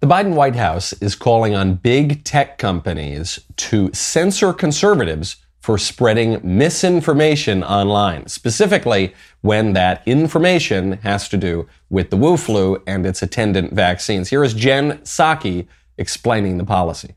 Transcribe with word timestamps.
The 0.00 0.06
Biden 0.06 0.34
White 0.34 0.54
House 0.54 0.92
is 0.92 1.16
calling 1.16 1.56
on 1.56 1.74
big 1.74 2.22
tech 2.22 2.56
companies 2.56 3.40
to 3.56 3.90
censor 3.92 4.52
conservatives 4.52 5.38
for 5.58 5.76
spreading 5.76 6.38
misinformation 6.44 7.64
online, 7.64 8.28
specifically 8.28 9.12
when 9.40 9.72
that 9.72 10.06
information 10.06 10.92
has 11.02 11.28
to 11.30 11.36
do 11.36 11.66
with 11.90 12.10
the 12.10 12.16
Wu 12.16 12.36
flu 12.36 12.80
and 12.86 13.04
its 13.04 13.22
attendant 13.22 13.72
vaccines. 13.72 14.28
Here 14.28 14.44
is 14.44 14.54
Jen 14.54 14.98
Psaki 14.98 15.66
explaining 15.96 16.58
the 16.58 16.64
policy. 16.64 17.16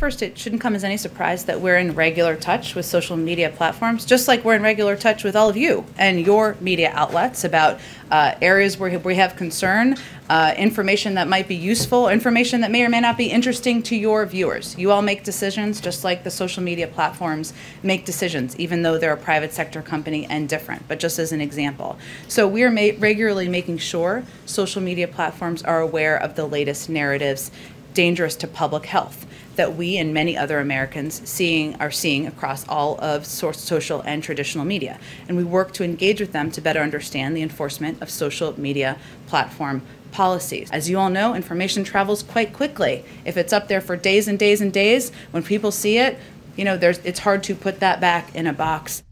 First, 0.00 0.22
it 0.22 0.38
shouldn't 0.38 0.62
come 0.62 0.74
as 0.74 0.82
any 0.82 0.96
surprise 0.96 1.44
that 1.44 1.60
we're 1.60 1.76
in 1.76 1.94
regular 1.94 2.34
touch 2.34 2.74
with 2.74 2.86
social 2.86 3.18
media 3.18 3.50
platforms, 3.50 4.06
just 4.06 4.28
like 4.28 4.42
we're 4.46 4.54
in 4.54 4.62
regular 4.62 4.96
touch 4.96 5.24
with 5.24 5.36
all 5.36 5.50
of 5.50 5.58
you 5.58 5.84
and 5.98 6.24
your 6.24 6.56
media 6.58 6.90
outlets 6.94 7.44
about 7.44 7.78
uh, 8.10 8.34
areas 8.40 8.78
where 8.78 8.98
we 8.98 9.16
have 9.16 9.36
concern, 9.36 9.98
uh, 10.30 10.54
information 10.56 11.16
that 11.16 11.28
might 11.28 11.48
be 11.48 11.54
useful, 11.54 12.08
information 12.08 12.62
that 12.62 12.70
may 12.70 12.82
or 12.82 12.88
may 12.88 13.02
not 13.02 13.18
be 13.18 13.26
interesting 13.26 13.82
to 13.82 13.94
your 13.94 14.24
viewers. 14.24 14.74
You 14.78 14.90
all 14.90 15.02
make 15.02 15.22
decisions 15.22 15.82
just 15.82 16.02
like 16.02 16.24
the 16.24 16.30
social 16.30 16.62
media 16.62 16.86
platforms 16.86 17.52
make 17.82 18.06
decisions, 18.06 18.58
even 18.58 18.82
though 18.82 18.96
they're 18.96 19.12
a 19.12 19.18
private 19.18 19.52
sector 19.52 19.82
company 19.82 20.26
and 20.30 20.48
different, 20.48 20.88
but 20.88 20.98
just 20.98 21.18
as 21.18 21.30
an 21.30 21.42
example. 21.42 21.98
So 22.26 22.48
we're 22.48 22.70
ma- 22.70 22.96
regularly 22.98 23.50
making 23.50 23.76
sure 23.76 24.24
social 24.46 24.80
media 24.80 25.08
platforms 25.08 25.62
are 25.62 25.82
aware 25.82 26.16
of 26.16 26.36
the 26.36 26.46
latest 26.46 26.88
narratives 26.88 27.50
dangerous 27.92 28.34
to 28.36 28.46
public 28.46 28.86
health 28.86 29.26
that 29.60 29.76
we 29.76 29.98
and 29.98 30.14
many 30.14 30.38
other 30.38 30.58
Americans 30.58 31.20
seeing 31.28 31.74
are 31.76 31.90
seeing 31.90 32.26
across 32.26 32.66
all 32.66 32.98
of 32.98 33.26
social 33.26 34.00
and 34.06 34.22
traditional 34.22 34.64
media. 34.64 34.98
And 35.28 35.36
we 35.36 35.44
work 35.44 35.72
to 35.72 35.84
engage 35.84 36.18
with 36.18 36.32
them 36.32 36.50
to 36.52 36.62
better 36.62 36.80
understand 36.80 37.36
the 37.36 37.42
enforcement 37.42 38.00
of 38.00 38.08
social 38.08 38.58
media 38.58 38.96
platform 39.26 39.82
policies. 40.12 40.70
As 40.70 40.88
you 40.88 40.98
all 40.98 41.10
know, 41.10 41.34
information 41.34 41.84
travels 41.84 42.22
quite 42.22 42.54
quickly. 42.54 43.04
If 43.26 43.36
it's 43.36 43.52
up 43.52 43.68
there 43.68 43.82
for 43.82 43.96
days 43.96 44.28
and 44.28 44.38
days 44.38 44.62
and 44.62 44.72
days, 44.72 45.12
when 45.30 45.42
people 45.42 45.70
see 45.70 45.98
it, 45.98 46.18
you 46.56 46.64
know, 46.64 46.78
there's 46.78 46.96
it's 47.00 47.18
hard 47.18 47.42
to 47.42 47.54
put 47.54 47.80
that 47.80 48.00
back 48.00 48.34
in 48.34 48.46
a 48.46 48.54
box. 48.54 49.02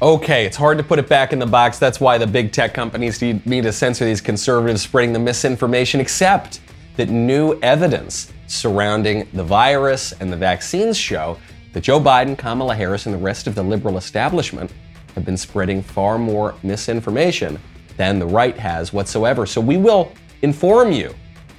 Okay, 0.00 0.46
it's 0.46 0.56
hard 0.56 0.78
to 0.78 0.84
put 0.84 1.00
it 1.00 1.08
back 1.08 1.32
in 1.32 1.40
the 1.40 1.46
box. 1.46 1.80
That's 1.80 1.98
why 1.98 2.16
the 2.18 2.28
big 2.28 2.52
tech 2.52 2.74
companies 2.74 3.20
need 3.20 3.62
to 3.64 3.72
censor 3.72 4.04
these 4.04 4.20
conservatives 4.20 4.82
spreading 4.82 5.12
the 5.12 5.18
misinformation, 5.18 6.00
except 6.00 6.60
that 6.96 7.08
new 7.08 7.58
evidence 7.60 8.32
surrounding 8.46 9.26
the 9.32 9.42
virus 9.42 10.12
and 10.12 10.32
the 10.32 10.36
vaccines 10.36 10.96
show 10.96 11.36
that 11.72 11.82
Joe 11.82 11.98
Biden, 11.98 12.38
Kamala 12.38 12.74
Harris, 12.74 13.06
and 13.06 13.14
the 13.14 13.18
rest 13.18 13.46
of 13.46 13.54
the 13.54 13.62
liberal 13.62 13.96
establishment 13.96 14.72
have 15.14 15.24
been 15.24 15.36
spreading 15.36 15.82
far 15.82 16.18
more 16.18 16.54
misinformation 16.62 17.58
than 17.96 18.18
the 18.18 18.26
right 18.26 18.56
has 18.56 18.92
whatsoever. 18.92 19.44
So 19.46 19.60
we 19.60 19.76
will 19.76 20.12
inform 20.42 20.92
you. 20.92 21.14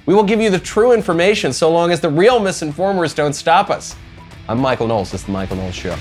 We 0.06 0.14
will 0.14 0.22
give 0.22 0.40
you 0.40 0.50
the 0.50 0.58
true 0.58 0.92
information 0.92 1.52
so 1.52 1.70
long 1.70 1.90
as 1.90 2.00
the 2.00 2.08
real 2.08 2.40
misinformers 2.40 3.14
don't 3.14 3.32
stop 3.34 3.70
us. 3.70 3.94
I'm 4.48 4.58
Michael 4.58 4.86
Knowles. 4.86 5.10
This 5.10 5.22
is 5.22 5.26
the 5.26 5.32
Michael 5.32 5.56
Knowles 5.56 5.74
Show. 5.74 5.96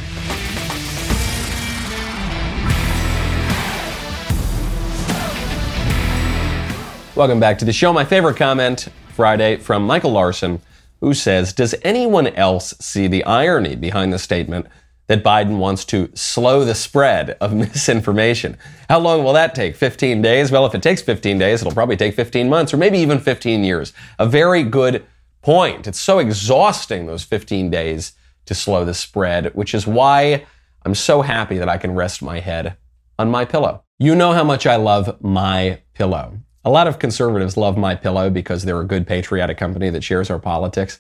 Welcome 7.16 7.40
back 7.40 7.58
to 7.60 7.66
the 7.66 7.74
show. 7.74 7.92
My 7.92 8.06
favorite 8.06 8.36
comment 8.38 8.90
Friday 9.16 9.58
from 9.58 9.84
Michael 9.84 10.12
Larson 10.12 10.62
who 11.06 11.14
says, 11.14 11.54
Does 11.54 11.76
anyone 11.84 12.28
else 12.28 12.74
see 12.80 13.08
the 13.08 13.24
irony 13.26 13.76
behind 13.76 14.12
the 14.12 14.20
statement 14.20 14.68
that 15.08 15.24
Biden 15.24 15.58
wants 15.58 15.86
to 15.86 16.10
slow 16.16 16.66
the 16.66 16.76
spread 16.76 17.32
of 17.42 17.54
misinformation? 17.56 18.58
How 18.90 19.00
long 19.00 19.24
will 19.24 19.34
that 19.34 19.56
take? 19.56 19.76
15 19.76 20.22
days? 20.22 20.52
Well, 20.52 20.66
if 20.66 20.76
it 20.76 20.82
takes 20.82 21.02
15 21.02 21.38
days, 21.38 21.62
it'll 21.62 21.74
probably 21.74 21.98
take 21.98 22.16
15 22.16 22.50
months 22.50 22.74
or 22.74 22.78
maybe 22.78 22.98
even 22.98 23.20
15 23.20 23.64
years. 23.64 23.94
A 24.18 24.26
very 24.26 24.64
good 24.64 25.06
point. 25.42 25.86
It's 25.86 26.00
so 26.00 26.20
exhausting, 26.20 27.06
those 27.06 27.24
15 27.24 27.70
days 27.70 28.14
to 28.46 28.56
slow 28.56 28.84
the 28.84 28.94
spread, 28.94 29.54
which 29.54 29.74
is 29.74 29.86
why 29.86 30.46
I'm 30.84 30.96
so 30.96 31.22
happy 31.22 31.58
that 31.58 31.70
I 31.70 31.78
can 31.78 31.94
rest 31.94 32.22
my 32.22 32.40
head 32.40 32.78
on 33.18 33.30
my 33.30 33.46
pillow. 33.46 33.84
You 33.98 34.16
know 34.16 34.34
how 34.34 34.44
much 34.44 34.66
I 34.66 34.76
love 34.76 35.22
my 35.22 35.82
pillow. 35.94 36.40
A 36.66 36.72
lot 36.72 36.88
of 36.88 36.98
conservatives 36.98 37.58
love 37.58 37.78
My 37.78 37.94
Pillow 37.94 38.32
because 38.32 38.64
they're 38.64 38.82
a 38.82 38.88
good 38.88 39.06
patriotic 39.06 39.56
company 39.56 39.92
that 39.92 40.04
shares 40.04 40.32
our 40.32 40.40
politics. 40.40 41.00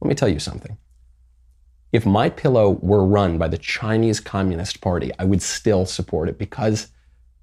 Let 0.00 0.08
me 0.08 0.16
tell 0.16 0.28
you 0.28 0.40
something. 0.40 0.76
If 1.92 2.04
My 2.04 2.28
Pillow 2.28 2.70
were 2.82 3.06
run 3.06 3.38
by 3.38 3.46
the 3.46 3.56
Chinese 3.56 4.18
Communist 4.18 4.80
Party, 4.80 5.12
I 5.16 5.24
would 5.24 5.40
still 5.40 5.86
support 5.86 6.28
it 6.28 6.36
because 6.36 6.88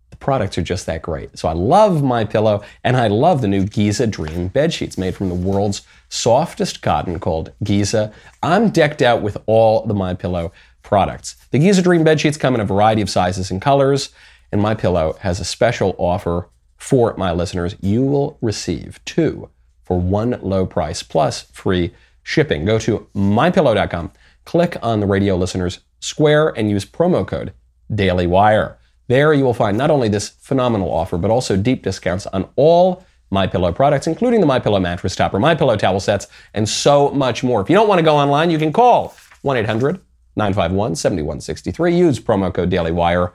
the 0.10 0.18
products 0.18 0.58
are 0.58 0.62
just 0.62 0.86
that 0.88 1.02
great. 1.02 1.40
So 1.40 1.48
I 1.48 1.54
love 1.54 2.04
My 2.04 2.26
Pillow 2.26 2.62
and 2.84 2.98
I 2.98 3.08
love 3.08 3.40
the 3.40 3.48
new 3.48 3.64
Giza 3.64 4.06
Dream 4.06 4.50
bed 4.50 4.74
sheets 4.74 4.98
made 4.98 5.16
from 5.16 5.30
the 5.30 5.36
world's 5.36 5.84
softest 6.10 6.82
cotton 6.82 7.22
called 7.22 7.54
Giza. 7.64 8.12
I'm 8.44 8.70
decked 8.72 9.02
out 9.02 9.22
with 9.22 9.38
all 9.46 9.86
the 9.86 9.94
My 9.94 10.14
Pillow 10.14 10.52
products. 10.82 11.38
The 11.52 11.60
Giza 11.60 11.82
Dream 11.82 12.04
bed 12.04 12.20
sheets 12.20 12.36
come 12.36 12.54
in 12.54 12.60
a 12.60 12.66
variety 12.66 13.02
of 13.02 13.10
sizes 13.10 13.50
and 13.50 13.62
colors, 13.62 14.10
and 14.52 14.60
My 14.62 14.76
Pillow 14.76 15.16
has 15.22 15.40
a 15.40 15.46
special 15.46 15.96
offer 15.98 16.50
for 16.82 17.14
my 17.16 17.32
listeners, 17.32 17.76
you 17.80 18.04
will 18.04 18.40
receive 18.42 19.00
two 19.06 19.50
for 19.84 20.00
one 20.00 20.40
low 20.42 20.66
price 20.66 21.04
plus 21.04 21.44
free 21.44 21.94
shipping. 22.24 22.66
Go 22.66 22.80
to 22.80 23.08
mypillow.com, 23.16 24.12
click 24.46 24.78
on 24.82 25.00
the 25.00 25.06
radio 25.06 25.36
listeners 25.36 25.82
square, 26.00 26.50
and 26.50 26.72
use 26.72 26.84
promo 26.84 27.26
code 27.26 27.54
DailyWire. 27.94 28.78
There 29.08 29.32
you 29.32 29.44
will 29.44 29.54
find 29.54 29.78
not 29.78 29.92
only 29.92 30.10
this 30.10 30.30
phenomenal 30.30 30.92
offer, 30.92 31.20
but 31.20 31.30
also 31.30 31.56
deep 31.56 31.84
discounts 31.84 32.26
on 32.26 32.50
all 32.56 33.06
my 33.30 33.46
Pillow 33.46 33.72
products, 33.72 34.08
including 34.08 34.42
the 34.42 34.48
My 34.48 34.60
Pillow 34.60 34.80
mattress 34.80 35.16
topper, 35.16 35.40
My 35.40 35.54
Pillow 35.54 35.78
towel 35.78 36.00
sets, 36.00 36.28
and 36.56 36.68
so 36.68 37.12
much 37.12 37.44
more. 37.44 37.62
If 37.62 37.70
you 37.70 37.76
don't 37.76 37.88
want 37.88 38.00
to 38.00 38.04
go 38.04 38.18
online, 38.18 38.50
you 38.50 38.58
can 38.58 38.74
call 38.74 39.16
1 39.44 39.56
800 39.56 40.02
951 40.36 40.96
7163. 40.96 41.96
Use 41.96 42.20
promo 42.20 42.52
code 42.52 42.72
DailyWire 42.72 43.34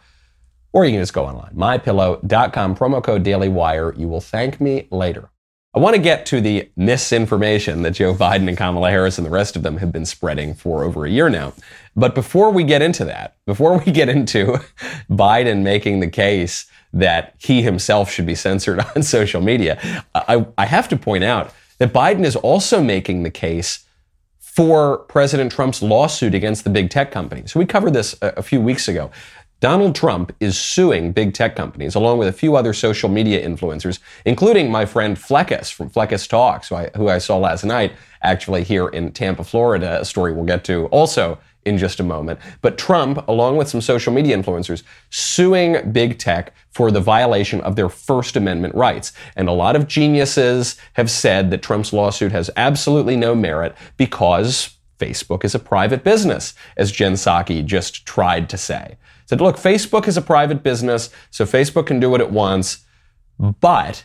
or 0.73 0.85
you 0.85 0.93
can 0.93 1.01
just 1.01 1.15
go 1.15 1.25
online, 1.25 1.55
mypillow.com, 1.55 2.77
promo 2.77 3.03
code 3.03 3.25
dailywire. 3.25 3.97
You 3.99 4.09
will 4.09 4.21
thank 4.21 4.61
me 4.61 4.89
later. 4.91 5.31
I 5.77 5.79
want 5.79 5.95
to 5.95 6.01
get 6.01 6.25
to 6.27 6.41
the 6.41 6.71
misinformation 6.75 7.83
that 7.83 7.91
Joe 7.91 8.15
Biden 8.15 8.49
and 8.49 8.57
Kamala 8.57 8.89
Harris 8.89 9.19
and 9.19 9.27
the 9.27 9.31
rest 9.31 9.57
of 9.57 9.63
them 9.63 9.77
have 9.77 9.93
been 9.93 10.07
spreading 10.07 10.55
for 10.55 10.85
over 10.85 11.05
a 11.05 11.11
year 11.11 11.29
now. 11.29 11.53
But 11.95 12.15
before 12.15 12.51
we 12.51 12.65
get 12.65 12.81
into 12.81 13.05
that, 13.05 13.37
before 13.47 13.79
we 13.79 13.93
get 13.93 14.09
into 14.09 14.59
Biden 15.11 15.63
making 15.63 16.01
the 16.01 16.09
case 16.09 16.65
that 16.95 17.35
he 17.39 17.61
himself 17.61 18.11
should 18.11 18.25
be 18.25 18.35
censored 18.35 18.81
on 18.97 19.03
social 19.03 19.43
media, 19.43 19.79
I, 20.15 20.47
I 20.57 20.65
have 20.65 20.89
to 20.89 20.97
point 20.97 21.25
out 21.25 21.53
that 21.77 21.93
Biden 21.93 22.25
is 22.25 22.37
also 22.37 22.83
making 22.83 23.23
the 23.23 23.31
case 23.31 23.85
for 24.39 25.01
President 25.09 25.53
Trump's 25.53 25.83
lawsuit 25.83 26.35
against 26.35 26.65
the 26.65 26.71
big 26.71 26.89
tech 26.89 27.11
companies. 27.11 27.53
So 27.53 27.61
we 27.61 27.67
covered 27.67 27.93
this 27.93 28.17
a, 28.23 28.29
a 28.39 28.43
few 28.43 28.63
weeks 28.63 28.89
ago. 28.89 29.11
Donald 29.61 29.95
Trump 29.95 30.35
is 30.39 30.59
suing 30.59 31.13
big 31.13 31.33
tech 31.33 31.57
companies 31.57 31.95
along 31.95 32.19
with 32.19 32.29
a 32.29 32.33
few 32.33 32.57
other 32.57 32.75
social 32.75 33.09
media 33.09 33.47
influencers, 33.47 34.01
including 34.27 34.71
my 34.71 34.85
friend 34.85 35.17
Fleccas 35.17 35.73
from 35.73 35.89
Fleccas 35.89 36.29
Talks, 36.29 36.69
who 36.69 36.75
I, 36.75 36.91
who 36.95 37.09
I 37.09 37.17
saw 37.17 37.39
last 37.39 37.65
night 37.65 37.93
actually 38.23 38.65
here 38.65 38.89
in 38.89 39.13
Tampa, 39.13 39.45
Florida, 39.45 39.99
a 40.01 40.05
story 40.05 40.33
we'll 40.35 40.45
get 40.45 40.63
to 40.65 40.87
also 40.87 41.39
in 41.65 41.79
just 41.79 42.01
a 42.01 42.03
moment. 42.03 42.39
But 42.61 42.77
Trump, 42.77 43.27
along 43.29 43.57
with 43.57 43.69
some 43.69 43.81
social 43.81 44.13
media 44.13 44.37
influencers, 44.37 44.83
suing 45.09 45.91
big 45.91 46.19
tech 46.19 46.53
for 46.71 46.91
the 46.91 47.01
violation 47.01 47.63
of 47.63 47.77
their 47.77 47.89
First 47.89 48.37
Amendment 48.37 48.75
rights. 48.75 49.15
And 49.37 49.49
a 49.49 49.53
lot 49.53 49.75
of 49.75 49.89
geniuses 49.89 50.77
have 50.93 51.11
said 51.11 51.51
that 51.51 51.63
Trump's 51.63 51.95
lawsuit 51.95 52.31
has 52.31 52.51
absolutely 52.57 53.17
no 53.17 53.35
merit 53.35 53.75
because 53.97 54.77
Facebook 54.99 55.45
is 55.45 55.55
a 55.55 55.59
private 55.59 56.05
business, 56.05 56.55
as 56.77 56.93
Jen 56.93 57.15
Psaki 57.15 57.65
just 57.65 58.05
tried 58.05 58.51
to 58.51 58.59
say 58.59 58.97
said, 59.27 59.41
look, 59.41 59.57
Facebook 59.57 60.09
is 60.09 60.17
a 60.17 60.23
private 60.23 60.63
business, 60.63 61.11
so 61.31 61.45
Facebook 61.45 61.87
can 61.87 62.01
do 62.01 62.11
what 62.11 62.21
it 62.21 62.31
wants, 62.31 62.85
but 63.39 64.05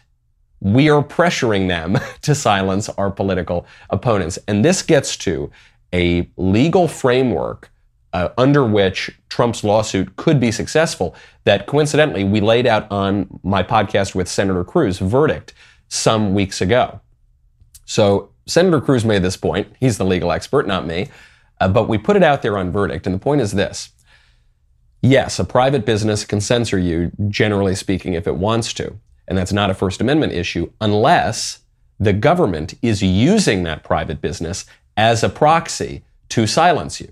we 0.59 0.90
are 0.90 1.04
pressuring 1.04 1.68
them 1.68 1.98
to 2.22 2.36
silence 2.36 2.90
our 2.90 3.09
political 3.12 3.66
opponents. 3.90 4.38
And 4.47 4.64
this 4.64 4.82
gets 4.82 5.18
to 5.18 5.52
a 5.94 6.29
legal 6.38 6.88
framework 6.88 7.72
uh, 8.14 8.29
under 8.38 8.66
which 8.66 9.09
Trump's 9.29 9.64
lawsuit 9.64 10.16
could 10.18 10.40
be 10.40 10.52
successful 10.52 11.16
that 11.46 11.66
coincidentally 11.66 12.23
we 12.23 12.41
laid 12.41 12.68
out 12.68 12.91
on 12.91 13.40
my 13.44 13.64
podcast 13.64 14.14
with 14.16 14.28
Senator 14.28 14.64
Cruz, 14.64 15.00
Verdict, 15.00 15.53
some 15.88 16.34
weeks 16.34 16.62
ago. 16.62 17.00
So 17.85 18.32
Senator 18.46 18.82
Cruz 18.82 19.06
made 19.06 19.22
this 19.22 19.38
point. 19.38 19.73
He's 19.79 19.97
the 19.97 20.06
legal 20.06 20.32
expert, 20.32 20.68
not 20.68 20.85
me. 20.85 21.09
Uh, 21.59 21.68
but 21.68 21.88
we 21.88 21.97
put 21.97 22.16
it 22.16 22.23
out 22.23 22.41
there 22.41 22.58
on 22.58 22.72
Verdict. 22.72 23.06
And 23.06 23.16
the 23.16 23.20
point 23.20 23.41
is 23.41 23.52
this 23.52 23.91
Yes, 25.02 25.40
a 25.40 25.44
private 25.44 25.86
business 25.86 26.26
can 26.26 26.42
censor 26.42 26.78
you, 26.78 27.12
generally 27.28 27.76
speaking, 27.76 28.14
if 28.14 28.28
it 28.28 28.36
wants 28.36 28.72
to. 28.74 28.98
And 29.28 29.38
that's 29.38 29.53
not 29.53 29.70
a 29.70 29.74
First 29.74 30.02
Amendment 30.02 30.34
issue 30.34 30.72
unless 30.80 31.59
the 32.00 32.14
government 32.14 32.76
is 32.82 33.02
using 33.02 33.64
that 33.64 33.84
private 33.84 34.22
business 34.22 34.66
as 34.98 35.24
a 35.24 35.30
proxy 35.30 36.03
to 36.30 36.46
silence 36.46 37.00
you. 37.00 37.12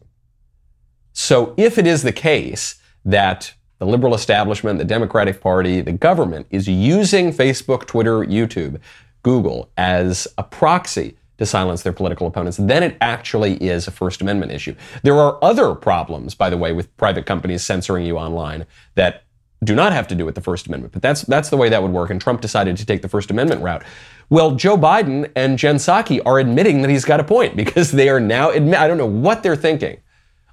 So 1.14 1.54
if 1.58 1.78
it 1.78 1.88
is 1.88 2.04
the 2.04 2.12
case 2.12 2.76
that 3.06 3.54
the 3.80 3.86
liberal 3.86 4.14
establishment, 4.14 4.78
the 4.78 4.86
Democratic 4.86 5.42
Party, 5.42 5.82
the 5.82 5.92
government 5.92 6.48
is 6.50 6.68
using 6.68 7.32
Facebook, 7.32 7.86
Twitter, 7.86 8.20
YouTube 8.20 8.80
Google 9.24 9.70
as 9.78 10.28
a 10.38 10.44
proxy 10.44 11.18
to 11.40 11.46
silence 11.46 11.84
their 11.84 11.94
political 11.94 12.28
opponents, 12.28 12.58
then 12.58 12.84
it 12.84 12.98
actually 13.02 13.56
is 13.56 13.88
a 13.88 13.92
First 13.92 14.22
Amendment 14.22 14.52
issue. 14.52 14.76
There 15.04 15.16
are 15.16 15.40
other 15.42 15.74
problems, 15.74 16.36
by 16.36 16.50
the 16.50 16.58
way, 16.58 16.74
with 16.74 16.96
private 16.98 17.26
companies 17.26 17.64
censoring 17.64 18.06
you 18.06 18.18
online 18.18 18.66
that 18.96 19.24
do 19.64 19.74
not 19.74 19.94
have 19.94 20.08
to 20.10 20.16
do 20.16 20.26
with 20.26 20.36
the 20.36 20.42
First 20.42 20.68
Amendment, 20.68 20.94
but 20.94 21.02
that's 21.02 21.22
that's 21.24 21.50
the 21.50 21.58
way 21.58 21.70
that 21.70 21.82
would 21.82 21.92
work. 21.92 22.10
And 22.10 22.22
Trump 22.22 22.42
decided 22.42 22.78
to 22.78 22.86
take 22.86 23.02
the 23.02 23.10
First 23.10 23.32
Amendment 23.32 23.62
route. 23.62 23.84
Well, 24.30 24.52
Joe 24.52 24.78
Biden 24.78 25.32
and 25.36 25.58
Jen 25.58 25.78
Psaki 25.78 26.22
are 26.26 26.40
admitting 26.40 26.82
that 26.82 26.92
he's 26.92 27.06
got 27.06 27.20
a 27.20 27.24
point 27.24 27.56
because 27.56 27.92
they 27.92 28.10
are 28.10 28.20
now 28.20 28.52
admit. 28.52 28.80
I 28.80 28.88
don't 28.88 28.98
know 28.98 29.06
what 29.06 29.42
they're 29.42 29.56
thinking, 29.56 30.02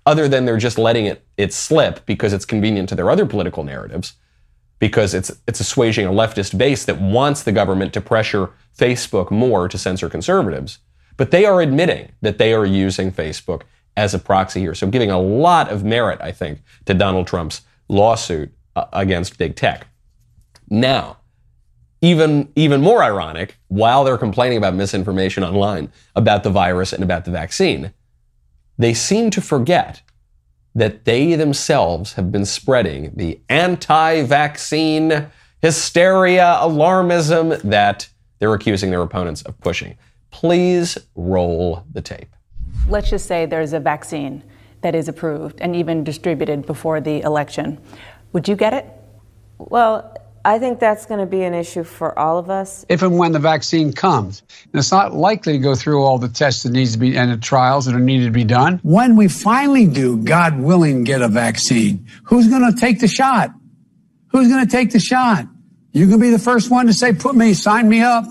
other 0.07 0.29
than 0.29 0.45
they're 0.45 0.57
just 0.57 0.79
letting 0.79 1.07
it 1.07 1.25
it 1.37 1.53
slip 1.53 2.07
because 2.07 2.33
it's 2.33 2.45
convenient 2.45 2.89
to 2.91 2.95
their 2.95 3.11
other 3.11 3.27
political 3.27 3.65
narratives, 3.65 4.15
because 4.79 5.15
it's 5.15 5.31
it's 5.47 5.61
assuaging 5.61 6.07
a 6.07 6.11
leftist 6.11 6.57
base 6.57 6.85
that 6.85 7.01
wants 7.01 7.43
the 7.43 7.53
government 7.53 7.93
to 7.95 8.01
pressure 8.01 8.51
Facebook 8.77 9.31
more 9.31 9.69
to 9.69 9.79
censor 9.79 10.09
conservatives. 10.09 10.79
But 11.17 11.31
they 11.31 11.47
are 11.47 11.63
admitting 11.63 12.13
that 12.21 12.39
they 12.39 12.53
are 12.53 12.67
using 12.67 13.11
Facebook 13.11 13.63
as 13.97 14.13
a 14.13 14.19
proxy 14.19 14.61
here. 14.61 14.75
So 14.75 14.87
giving 14.89 15.11
a 15.11 15.21
lot 15.21 15.71
of 15.71 15.83
merit, 15.83 16.21
I 16.21 16.33
think, 16.33 16.61
to 16.85 16.95
Donald 16.95 17.27
Trump's 17.27 17.63
lawsuit 17.89 18.53
uh, 18.75 18.85
against 18.93 19.39
big 19.39 19.57
tech. 19.57 19.87
Now, 20.69 21.19
even 22.03 22.53
even 22.55 22.83
more 22.83 23.03
ironic, 23.03 23.57
while 23.69 24.05
they're 24.05 24.19
complaining 24.19 24.59
about 24.59 24.75
misinformation 24.75 25.43
online 25.43 25.91
about 26.15 26.43
the 26.43 26.51
virus 26.51 26.93
and 26.93 27.03
about 27.03 27.25
the 27.25 27.31
vaccine, 27.31 27.93
they 28.77 28.93
seem 28.93 29.31
to 29.31 29.41
forget 29.41 30.03
that 30.77 31.07
they 31.07 31.35
themselves 31.35 32.13
have 32.13 32.31
been 32.31 32.45
spreading 32.45 33.11
the 33.17 33.41
anti-vaccine 33.49 35.27
hysteria, 35.63 36.59
alarmism 36.61 37.61
that 37.63 38.09
they're 38.39 38.53
accusing 38.53 38.91
their 38.91 39.01
opponents 39.01 39.41
of 39.43 39.59
pushing. 39.61 39.97
Please 40.31 40.99
roll 41.15 41.83
the 41.93 42.03
tape. 42.03 42.29
Let's 42.89 43.09
just 43.09 43.27
say 43.27 43.47
there's 43.47 43.73
a 43.73 43.81
vaccine 43.81 44.45
that 44.83 44.95
is 44.95 45.09
approved 45.09 45.59
and 45.63 45.75
even 45.75 46.05
distributed 46.05 46.67
before 46.67 47.01
the 47.01 47.23
election. 47.23 47.81
Would 48.35 48.47
you 48.47 48.55
get 48.55 48.75
it? 48.75 48.85
Well, 49.57 50.15
I 50.47 50.61
think 50.61 50.79
that's 50.79 51.07
going 51.07 51.19
to 51.19 51.27
be 51.27 51.43
an 51.43 51.55
issue 51.55 51.83
for 51.83 52.17
all 52.17 52.39
of 52.39 52.51
us. 52.51 52.87
If 52.89 53.03
and 53.03 53.19
when 53.19 53.33
the 53.33 53.41
vaccine 53.41 53.93
comes. 53.93 54.45
And 54.63 54.77
it's 54.77 54.93
not 54.93 55.13
likely 55.13 55.55
to 55.55 55.59
go 55.59 55.75
through 55.75 56.05
all 56.05 56.19
the 56.19 56.29
tests 56.29 56.63
that 56.63 56.71
needs 56.71 56.93
to 56.93 56.99
be 56.99 57.19
and 57.19 57.33
the 57.33 57.37
trials 57.37 57.87
that 57.87 57.97
are 57.97 58.01
needed 58.01 58.27
to 58.27 58.31
be 58.31 58.45
done. 58.45 58.79
When 58.85 59.17
we 59.17 59.27
finally 59.27 59.89
do, 59.89 60.19
God 60.19 60.61
willing, 60.61 61.03
get 61.03 61.21
a 61.21 61.27
vaccine, 61.27 62.07
who's 62.23 62.47
going 62.47 62.73
to 62.73 62.81
take 62.81 63.01
the 63.01 63.09
shot? 63.09 63.51
Who's 64.29 64.47
going 64.47 64.65
to 64.65 64.71
take 64.71 64.93
the 64.93 65.01
shot? 65.01 65.47
You 65.91 66.07
can 66.07 66.21
be 66.21 66.31
the 66.31 66.39
first 66.39 66.71
one 66.71 66.87
to 66.87 66.93
say, 66.93 67.13
put 67.13 67.35
me, 67.35 67.53
sign 67.53 67.89
me 67.89 68.03
up. 68.03 68.27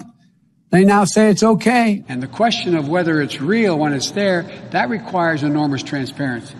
They 0.69 0.85
now 0.85 1.03
say 1.03 1.29
it's 1.29 1.43
okay. 1.43 2.05
And 2.07 2.23
the 2.23 2.27
question 2.27 2.77
of 2.77 2.87
whether 2.87 3.21
it's 3.21 3.41
real 3.41 3.77
when 3.77 3.91
it's 3.91 4.11
there, 4.11 4.43
that 4.71 4.87
requires 4.87 5.43
enormous 5.43 5.83
transparency. 5.83 6.55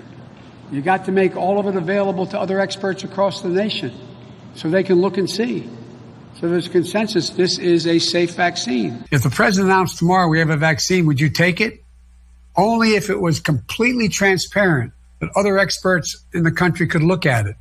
You 0.70 0.82
got 0.82 1.06
to 1.06 1.14
make 1.14 1.38
all 1.38 1.60
of 1.60 1.66
it 1.68 1.78
available 1.78 2.26
to 2.28 2.38
other 2.38 2.60
experts 2.60 3.06
across 3.06 3.42
the 3.42 3.48
nation 3.48 3.94
so 4.56 4.70
they 4.70 4.84
can 4.84 5.02
look 5.02 5.18
and 5.18 5.30
see. 5.30 5.70
So 6.40 6.50
there's 6.50 6.68
consensus 6.68 7.30
this 7.30 7.58
is 7.58 7.88
a 7.88 8.00
safe 8.00 8.36
vaccine. 8.36 9.06
If 9.12 9.24
the 9.24 9.30
president 9.30 9.72
announced 9.72 10.00
tomorrow 10.00 10.28
we 10.28 10.40
have 10.40 10.50
a 10.50 10.58
vaccine, 10.58 11.06
would 11.06 11.20
you 11.20 11.30
take 11.30 11.62
it? 11.62 11.82
Only 12.58 12.96
if 12.96 13.10
it 13.10 13.20
was 13.20 13.40
completely 13.40 14.10
transparent 14.10 14.94
that 15.20 15.30
other 15.36 15.58
experts 15.58 16.26
in 16.34 16.44
the 16.44 16.52
country 16.52 16.88
could 16.88 17.04
look 17.04 17.26
at 17.26 17.46
it. 17.46 17.56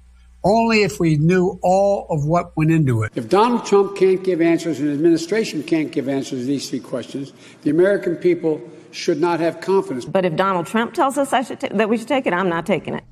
Only 0.44 0.82
if 0.82 1.00
we 1.00 1.16
knew 1.16 1.58
all 1.62 2.06
of 2.10 2.26
what 2.26 2.56
went 2.56 2.70
into 2.70 3.02
it. 3.02 3.12
If 3.14 3.28
Donald 3.28 3.64
Trump 3.64 3.96
can't 3.96 4.22
give 4.22 4.42
answers 4.42 4.78
and 4.78 4.92
administration 4.92 5.62
can't 5.62 5.90
give 5.90 6.08
answers 6.08 6.40
to 6.40 6.46
these 6.46 6.68
three 6.68 6.80
questions, 6.80 7.32
the 7.62 7.70
American 7.70 8.16
people 8.16 8.60
should 8.90 9.20
not 9.20 9.40
have 9.40 9.60
confidence. 9.60 10.04
But 10.04 10.24
if 10.24 10.36
Donald 10.36 10.66
Trump 10.66 10.94
tells 10.94 11.16
us 11.16 11.30
that 11.30 11.88
we 11.88 11.96
should 11.96 12.08
take 12.08 12.26
it, 12.26 12.32
I'm 12.32 12.48
not 12.48 12.66
taking 12.66 12.94
it. 12.94 13.04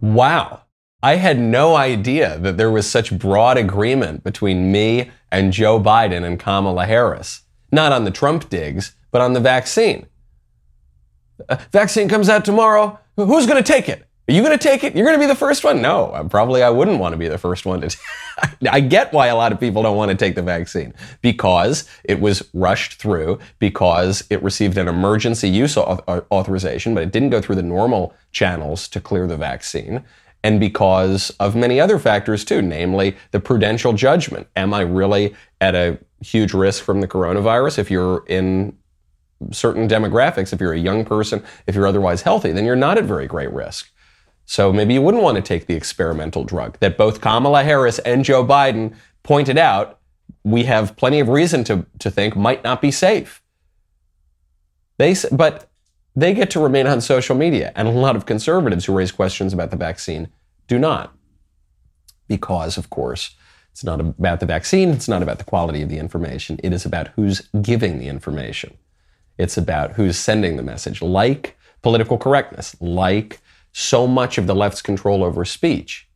Wow. 0.00 0.62
I 1.02 1.16
had 1.16 1.38
no 1.38 1.76
idea 1.76 2.38
that 2.38 2.56
there 2.56 2.70
was 2.70 2.88
such 2.88 3.18
broad 3.18 3.56
agreement 3.56 4.22
between 4.22 4.70
me 4.70 5.10
and 5.32 5.52
Joe 5.52 5.80
Biden 5.80 6.24
and 6.24 6.38
Kamala 6.38 6.84
Harris. 6.86 7.42
Not 7.72 7.92
on 7.92 8.04
the 8.04 8.10
Trump 8.10 8.50
digs, 8.50 8.94
but 9.10 9.22
on 9.22 9.32
the 9.32 9.40
vaccine. 9.40 10.06
Uh, 11.48 11.56
vaccine 11.72 12.08
comes 12.08 12.28
out 12.28 12.44
tomorrow. 12.44 12.98
Who's 13.16 13.46
going 13.46 13.62
to 13.62 13.72
take 13.72 13.88
it? 13.88 14.06
Are 14.28 14.32
you 14.32 14.42
going 14.42 14.56
to 14.56 14.62
take 14.62 14.84
it? 14.84 14.94
You're 14.94 15.06
going 15.06 15.18
to 15.18 15.20
be 15.20 15.26
the 15.26 15.34
first 15.34 15.64
one? 15.64 15.82
No, 15.82 16.26
probably 16.30 16.62
I 16.62 16.70
wouldn't 16.70 17.00
want 17.00 17.14
to 17.14 17.16
be 17.16 17.26
the 17.26 17.38
first 17.38 17.66
one 17.66 17.80
to. 17.80 17.88
T- 17.88 17.98
I 18.70 18.78
get 18.78 19.12
why 19.12 19.26
a 19.26 19.34
lot 19.34 19.50
of 19.50 19.58
people 19.58 19.82
don't 19.82 19.96
want 19.96 20.10
to 20.10 20.16
take 20.16 20.36
the 20.36 20.42
vaccine 20.42 20.94
because 21.20 21.88
it 22.04 22.20
was 22.20 22.48
rushed 22.54 23.00
through, 23.00 23.40
because 23.58 24.22
it 24.30 24.40
received 24.42 24.78
an 24.78 24.86
emergency 24.86 25.48
use 25.48 25.76
authorization, 25.76 26.94
but 26.94 27.02
it 27.02 27.10
didn't 27.10 27.30
go 27.30 27.40
through 27.40 27.56
the 27.56 27.62
normal 27.62 28.14
channels 28.30 28.86
to 28.88 29.00
clear 29.00 29.26
the 29.26 29.36
vaccine, 29.36 30.04
and 30.42 30.58
because 30.58 31.30
of 31.40 31.54
many 31.54 31.80
other 31.80 31.98
factors 31.98 32.44
too, 32.44 32.62
namely 32.62 33.16
the 33.30 33.40
prudential 33.40 33.92
judgment. 33.92 34.46
Am 34.56 34.72
I 34.72 34.80
really 34.80 35.34
at 35.60 35.74
a 35.74 35.98
huge 36.20 36.54
risk 36.54 36.82
from 36.82 37.00
the 37.00 37.08
coronavirus? 37.08 37.78
If 37.78 37.90
you're 37.90 38.24
in 38.26 38.76
certain 39.50 39.88
demographics, 39.88 40.52
if 40.52 40.60
you're 40.60 40.72
a 40.72 40.78
young 40.78 41.04
person, 41.04 41.42
if 41.66 41.74
you're 41.74 41.86
otherwise 41.86 42.22
healthy, 42.22 42.52
then 42.52 42.64
you're 42.64 42.76
not 42.76 42.98
at 42.98 43.04
very 43.04 43.26
great 43.26 43.52
risk. 43.52 43.90
So 44.46 44.72
maybe 44.72 44.94
you 44.94 45.02
wouldn't 45.02 45.22
want 45.22 45.36
to 45.36 45.42
take 45.42 45.66
the 45.66 45.74
experimental 45.74 46.44
drug 46.44 46.78
that 46.80 46.98
both 46.98 47.20
Kamala 47.20 47.62
Harris 47.62 47.98
and 48.00 48.24
Joe 48.24 48.44
Biden 48.44 48.94
pointed 49.22 49.58
out 49.58 49.98
we 50.42 50.64
have 50.64 50.96
plenty 50.96 51.20
of 51.20 51.28
reason 51.28 51.64
to, 51.64 51.86
to 51.98 52.10
think 52.10 52.34
might 52.34 52.64
not 52.64 52.80
be 52.80 52.90
safe. 52.90 53.42
They, 54.98 55.14
but 55.32 55.69
they 56.20 56.34
get 56.34 56.50
to 56.50 56.60
remain 56.60 56.86
on 56.86 57.00
social 57.00 57.36
media, 57.36 57.72
and 57.74 57.88
a 57.88 57.92
lot 57.92 58.16
of 58.16 58.26
conservatives 58.26 58.84
who 58.84 58.92
raise 58.92 59.12
questions 59.12 59.52
about 59.52 59.70
the 59.70 59.76
vaccine 59.76 60.28
do 60.66 60.78
not. 60.78 61.14
Because, 62.28 62.76
of 62.76 62.90
course, 62.90 63.34
it's 63.72 63.84
not 63.84 64.00
about 64.00 64.40
the 64.40 64.46
vaccine, 64.46 64.90
it's 64.90 65.08
not 65.08 65.22
about 65.22 65.38
the 65.38 65.44
quality 65.44 65.82
of 65.82 65.88
the 65.88 65.98
information, 65.98 66.58
it 66.62 66.72
is 66.72 66.84
about 66.84 67.08
who's 67.08 67.48
giving 67.62 67.98
the 67.98 68.08
information. 68.08 68.76
It's 69.38 69.56
about 69.56 69.92
who's 69.92 70.18
sending 70.18 70.56
the 70.56 70.62
message, 70.62 71.00
like 71.00 71.56
political 71.82 72.18
correctness, 72.18 72.76
like 72.80 73.40
so 73.72 74.06
much 74.06 74.36
of 74.36 74.46
the 74.46 74.54
left's 74.54 74.82
control 74.82 75.24
over 75.24 75.44
speech. 75.44 76.08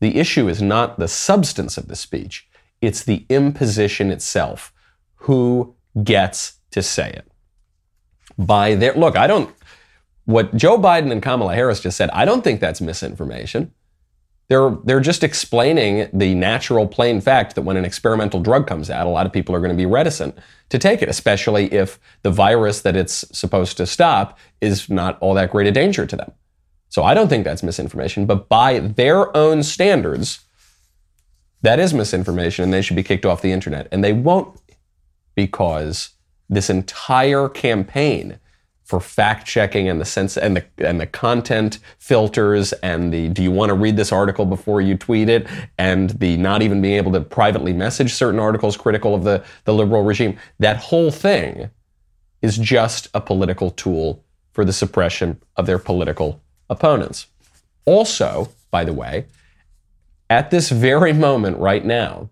The 0.00 0.18
issue 0.18 0.48
is 0.48 0.60
not 0.60 0.98
the 0.98 1.08
substance 1.08 1.78
of 1.78 1.88
the 1.88 1.96
speech, 1.96 2.48
it's 2.82 3.02
the 3.02 3.24
imposition 3.30 4.10
itself. 4.10 4.72
Who 5.20 5.74
gets 6.04 6.58
to 6.72 6.82
say 6.82 7.10
it? 7.10 7.30
By 8.38 8.74
their 8.74 8.94
look, 8.94 9.16
I 9.16 9.26
don't 9.26 9.54
what 10.26 10.54
Joe 10.54 10.76
Biden 10.76 11.10
and 11.10 11.22
Kamala 11.22 11.54
Harris 11.54 11.80
just 11.80 11.96
said, 11.96 12.10
I 12.10 12.24
don't 12.24 12.42
think 12.42 12.60
that's 12.60 12.80
misinformation. 12.80 13.72
They're, 14.48 14.76
they're 14.84 15.00
just 15.00 15.24
explaining 15.24 16.08
the 16.12 16.34
natural, 16.34 16.86
plain 16.86 17.20
fact 17.20 17.54
that 17.54 17.62
when 17.62 17.76
an 17.76 17.84
experimental 17.84 18.40
drug 18.40 18.66
comes 18.66 18.90
out, 18.90 19.06
a 19.06 19.10
lot 19.10 19.26
of 19.26 19.32
people 19.32 19.54
are 19.54 19.58
going 19.58 19.70
to 19.70 19.76
be 19.76 19.86
reticent 19.86 20.36
to 20.68 20.78
take 20.78 21.02
it, 21.02 21.08
especially 21.08 21.72
if 21.72 21.98
the 22.22 22.30
virus 22.30 22.82
that 22.82 22.96
it's 22.96 23.24
supposed 23.36 23.76
to 23.78 23.86
stop 23.86 24.38
is 24.60 24.88
not 24.88 25.18
all 25.20 25.34
that 25.34 25.50
great 25.50 25.66
a 25.66 25.72
danger 25.72 26.06
to 26.06 26.16
them. 26.16 26.30
So 26.88 27.02
I 27.02 27.14
don't 27.14 27.28
think 27.28 27.44
that's 27.44 27.62
misinformation, 27.62 28.26
but 28.26 28.48
by 28.48 28.78
their 28.78 29.36
own 29.36 29.62
standards, 29.62 30.40
that 31.62 31.80
is 31.80 31.92
misinformation 31.92 32.64
and 32.64 32.72
they 32.72 32.82
should 32.82 32.96
be 32.96 33.02
kicked 33.02 33.26
off 33.26 33.42
the 33.42 33.52
internet. 33.52 33.88
And 33.90 34.02
they 34.04 34.12
won't 34.12 34.60
because 35.34 36.10
this 36.48 36.70
entire 36.70 37.48
campaign 37.48 38.38
for 38.84 39.00
fact 39.00 39.46
checking 39.46 39.88
and 39.88 40.00
the 40.00 40.04
sense 40.04 40.36
and 40.36 40.56
the 40.56 40.64
and 40.78 41.00
the 41.00 41.06
content 41.06 41.80
filters 41.98 42.72
and 42.74 43.12
the 43.12 43.28
do 43.30 43.42
you 43.42 43.50
want 43.50 43.68
to 43.68 43.74
read 43.74 43.96
this 43.96 44.12
article 44.12 44.46
before 44.46 44.80
you 44.80 44.96
tweet 44.96 45.28
it 45.28 45.48
and 45.76 46.10
the 46.10 46.36
not 46.36 46.62
even 46.62 46.80
being 46.80 46.94
able 46.94 47.10
to 47.10 47.20
privately 47.20 47.72
message 47.72 48.14
certain 48.14 48.38
articles 48.38 48.76
critical 48.76 49.12
of 49.12 49.24
the, 49.24 49.44
the 49.64 49.74
liberal 49.74 50.04
regime 50.04 50.38
that 50.60 50.76
whole 50.76 51.10
thing 51.10 51.68
is 52.42 52.56
just 52.56 53.08
a 53.12 53.20
political 53.20 53.72
tool 53.72 54.24
for 54.52 54.64
the 54.64 54.72
suppression 54.72 55.40
of 55.56 55.66
their 55.66 55.78
political 55.78 56.40
opponents. 56.70 57.26
Also, 57.84 58.48
by 58.70 58.84
the 58.84 58.92
way, 58.92 59.26
at 60.30 60.50
this 60.50 60.70
very 60.70 61.12
moment 61.12 61.58
right 61.58 61.84
now, 61.84 62.30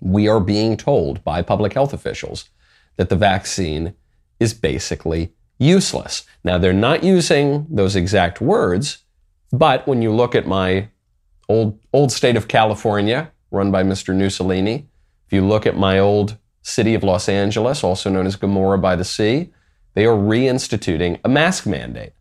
we 0.00 0.26
are 0.26 0.40
being 0.40 0.76
told 0.76 1.22
by 1.22 1.42
public 1.42 1.72
health 1.72 1.92
officials 1.92 2.48
that 2.96 3.08
the 3.08 3.16
vaccine 3.16 3.94
is 4.40 4.54
basically 4.54 5.32
useless. 5.58 6.24
Now, 6.44 6.58
they're 6.58 6.72
not 6.72 7.02
using 7.02 7.66
those 7.70 7.96
exact 7.96 8.40
words, 8.40 8.98
but 9.52 9.86
when 9.86 10.02
you 10.02 10.12
look 10.12 10.34
at 10.34 10.46
my 10.46 10.88
old, 11.48 11.78
old 11.92 12.12
state 12.12 12.36
of 12.36 12.48
California, 12.48 13.32
run 13.50 13.70
by 13.70 13.82
Mr. 13.82 14.16
Mussolini, 14.16 14.88
if 15.26 15.32
you 15.32 15.46
look 15.46 15.66
at 15.66 15.76
my 15.76 15.98
old 15.98 16.36
city 16.62 16.94
of 16.94 17.02
Los 17.02 17.28
Angeles, 17.28 17.82
also 17.82 18.10
known 18.10 18.26
as 18.26 18.36
Gomorrah 18.36 18.78
by 18.78 18.96
the 18.96 19.04
Sea, 19.04 19.52
they 19.94 20.04
are 20.04 20.16
reinstituting 20.16 21.18
a 21.24 21.28
mask 21.28 21.66
mandate. 21.66 22.12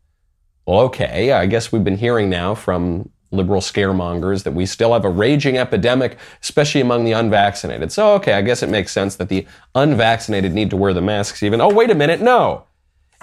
Well, 0.66 0.80
okay, 0.82 1.32
I 1.32 1.46
guess 1.46 1.72
we've 1.72 1.84
been 1.84 1.98
hearing 1.98 2.30
now 2.30 2.56
from 2.56 3.10
liberal 3.36 3.62
scaremongers 3.62 4.44
that 4.44 4.54
we 4.54 4.66
still 4.66 4.94
have 4.94 5.06
a 5.06 5.10
raging 5.10 5.58
epidemic, 5.58 6.18
especially 6.42 6.82
among 6.82 7.06
the 7.06 7.12
unvaccinated. 7.12 7.92
So, 7.92 8.14
okay, 8.14 8.34
I 8.34 8.42
guess 8.42 8.64
it 8.64 8.70
makes 8.70 8.92
sense 8.92 9.16
that 9.18 9.30
the 9.30 9.46
unvaccinated 9.74 10.54
need 10.54 10.70
to 10.70 10.78
wear 10.78 10.94
the 10.94 11.02
masks 11.02 11.44
even. 11.44 11.62
Oh, 11.62 11.74
wait 11.74 11.92
a 11.92 11.96
minute, 11.96 12.22
no. 12.22 12.66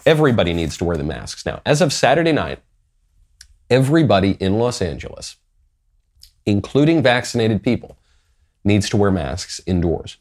Everybody 0.04 0.52
needs 0.52 0.76
to 0.78 0.84
wear 0.84 0.96
the 0.96 1.04
masks. 1.04 1.46
Now, 1.46 1.62
as 1.64 1.80
of 1.80 1.92
Saturday 1.92 2.32
night, 2.32 2.60
everybody 3.70 4.32
in 4.32 4.58
Los 4.58 4.82
Angeles, 4.82 5.36
including 6.44 7.02
vaccinated 7.02 7.62
people, 7.62 7.96
needs 8.64 8.88
to 8.90 8.96
wear 8.96 9.10
masks 9.10 9.60
indoors 9.66 10.18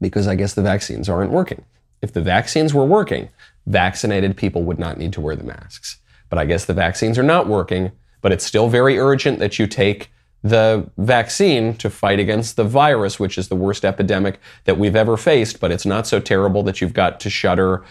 because 0.00 0.26
I 0.26 0.34
guess 0.34 0.54
the 0.54 0.62
vaccines 0.62 1.08
aren't 1.08 1.30
working. 1.30 1.64
If 2.02 2.12
the 2.12 2.20
vaccines 2.20 2.74
were 2.74 2.84
working, 2.84 3.30
vaccinated 3.66 4.36
people 4.36 4.64
would 4.64 4.78
not 4.78 4.98
need 4.98 5.12
to 5.14 5.20
wear 5.20 5.36
the 5.36 5.44
masks. 5.44 5.98
But 6.28 6.38
I 6.38 6.44
guess 6.44 6.64
the 6.64 6.74
vaccines 6.74 7.18
are 7.18 7.22
not 7.22 7.46
working, 7.46 7.92
but 8.22 8.32
it's 8.32 8.46
still 8.46 8.68
very 8.68 8.98
urgent 8.98 9.38
that 9.40 9.58
you 9.58 9.66
take 9.66 10.10
the 10.42 10.90
vaccine 10.98 11.74
to 11.74 11.88
fight 11.88 12.18
against 12.18 12.56
the 12.56 12.64
virus, 12.64 13.20
which 13.20 13.38
is 13.38 13.48
the 13.48 13.54
worst 13.54 13.84
epidemic 13.84 14.40
that 14.64 14.78
we've 14.78 14.96
ever 14.96 15.16
faced. 15.16 15.60
But 15.60 15.70
it's 15.70 15.86
not 15.86 16.06
so 16.06 16.18
terrible 16.18 16.62
that 16.64 16.80
you've 16.80 16.94
got 16.94 17.20
to 17.20 17.30
shutter, 17.30 17.84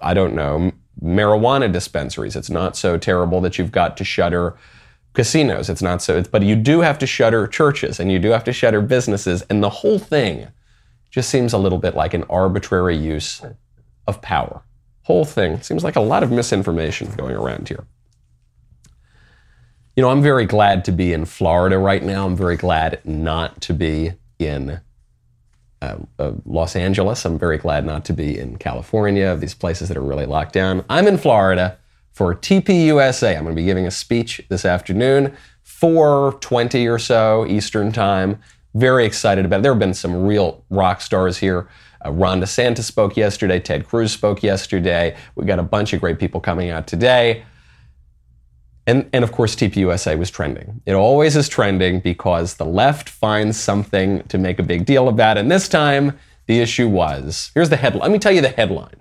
I 0.00 0.14
don't 0.14 0.34
know, 0.34 0.72
marijuana 1.02 1.70
dispensaries. 1.70 2.36
It's 2.36 2.50
not 2.50 2.76
so 2.76 2.96
terrible 2.96 3.40
that 3.42 3.58
you've 3.58 3.72
got 3.72 3.96
to 3.98 4.04
shutter 4.04 4.56
casinos. 5.12 5.68
It's 5.68 5.82
not 5.82 6.00
so, 6.02 6.22
but 6.22 6.42
you 6.42 6.56
do 6.56 6.80
have 6.80 6.98
to 7.00 7.06
shutter 7.06 7.46
churches 7.46 8.00
and 8.00 8.10
you 8.10 8.18
do 8.18 8.30
have 8.30 8.44
to 8.44 8.52
shutter 8.52 8.80
businesses. 8.80 9.42
And 9.50 9.62
the 9.62 9.70
whole 9.70 9.98
thing 9.98 10.48
just 11.10 11.28
seems 11.28 11.52
a 11.52 11.58
little 11.58 11.78
bit 11.78 11.94
like 11.96 12.14
an 12.14 12.24
arbitrary 12.30 12.96
use 12.96 13.42
of 14.06 14.22
power. 14.22 14.62
Whole 15.02 15.24
thing 15.24 15.60
seems 15.60 15.82
like 15.82 15.96
a 15.96 16.00
lot 16.00 16.22
of 16.22 16.30
misinformation 16.30 17.10
going 17.16 17.34
around 17.34 17.68
here. 17.68 17.84
You 20.00 20.06
know, 20.06 20.12
I'm 20.12 20.22
very 20.22 20.46
glad 20.46 20.86
to 20.86 20.92
be 20.92 21.12
in 21.12 21.26
Florida 21.26 21.76
right 21.76 22.02
now. 22.02 22.24
I'm 22.24 22.34
very 22.34 22.56
glad 22.56 23.04
not 23.04 23.60
to 23.60 23.74
be 23.74 24.12
in 24.38 24.80
uh, 25.82 25.96
uh, 26.18 26.32
Los 26.46 26.74
Angeles. 26.74 27.26
I'm 27.26 27.38
very 27.38 27.58
glad 27.58 27.84
not 27.84 28.06
to 28.06 28.14
be 28.14 28.38
in 28.38 28.56
California, 28.56 29.36
these 29.36 29.52
places 29.52 29.88
that 29.88 29.98
are 29.98 30.02
really 30.02 30.24
locked 30.24 30.54
down. 30.54 30.86
I'm 30.88 31.06
in 31.06 31.18
Florida 31.18 31.76
for 32.12 32.34
TPUSA. 32.34 33.36
I'm 33.36 33.42
going 33.42 33.54
to 33.54 33.60
be 33.60 33.66
giving 33.66 33.86
a 33.86 33.90
speech 33.90 34.40
this 34.48 34.64
afternoon, 34.64 35.36
4:20 35.66 36.90
or 36.90 36.98
so 36.98 37.44
Eastern 37.44 37.92
Time. 37.92 38.40
Very 38.72 39.04
excited 39.04 39.44
about 39.44 39.60
it. 39.60 39.64
There 39.64 39.72
have 39.72 39.78
been 39.78 39.92
some 39.92 40.24
real 40.24 40.64
rock 40.70 41.02
stars 41.02 41.36
here. 41.36 41.68
Uh, 42.02 42.10
Ron 42.10 42.40
DeSantis 42.40 42.84
spoke 42.84 43.18
yesterday. 43.18 43.60
Ted 43.60 43.86
Cruz 43.86 44.12
spoke 44.12 44.42
yesterday. 44.42 45.14
We've 45.34 45.46
got 45.46 45.58
a 45.58 45.62
bunch 45.62 45.92
of 45.92 46.00
great 46.00 46.18
people 46.18 46.40
coming 46.40 46.70
out 46.70 46.86
today. 46.86 47.44
And, 48.90 49.08
and 49.12 49.22
of 49.22 49.30
course, 49.30 49.54
TPUSA 49.54 50.18
was 50.18 50.32
trending. 50.32 50.82
It 50.84 50.94
always 50.94 51.36
is 51.36 51.48
trending 51.48 52.00
because 52.00 52.54
the 52.54 52.64
left 52.64 53.08
finds 53.08 53.56
something 53.56 54.24
to 54.24 54.36
make 54.36 54.58
a 54.58 54.64
big 54.64 54.84
deal 54.84 55.06
about. 55.06 55.38
And 55.38 55.48
this 55.48 55.68
time, 55.68 56.18
the 56.46 56.58
issue 56.58 56.88
was 56.88 57.52
here's 57.54 57.68
the 57.68 57.76
headline. 57.76 58.02
Let 58.02 58.10
me 58.10 58.18
tell 58.18 58.32
you 58.32 58.40
the 58.40 58.48
headline 58.48 58.96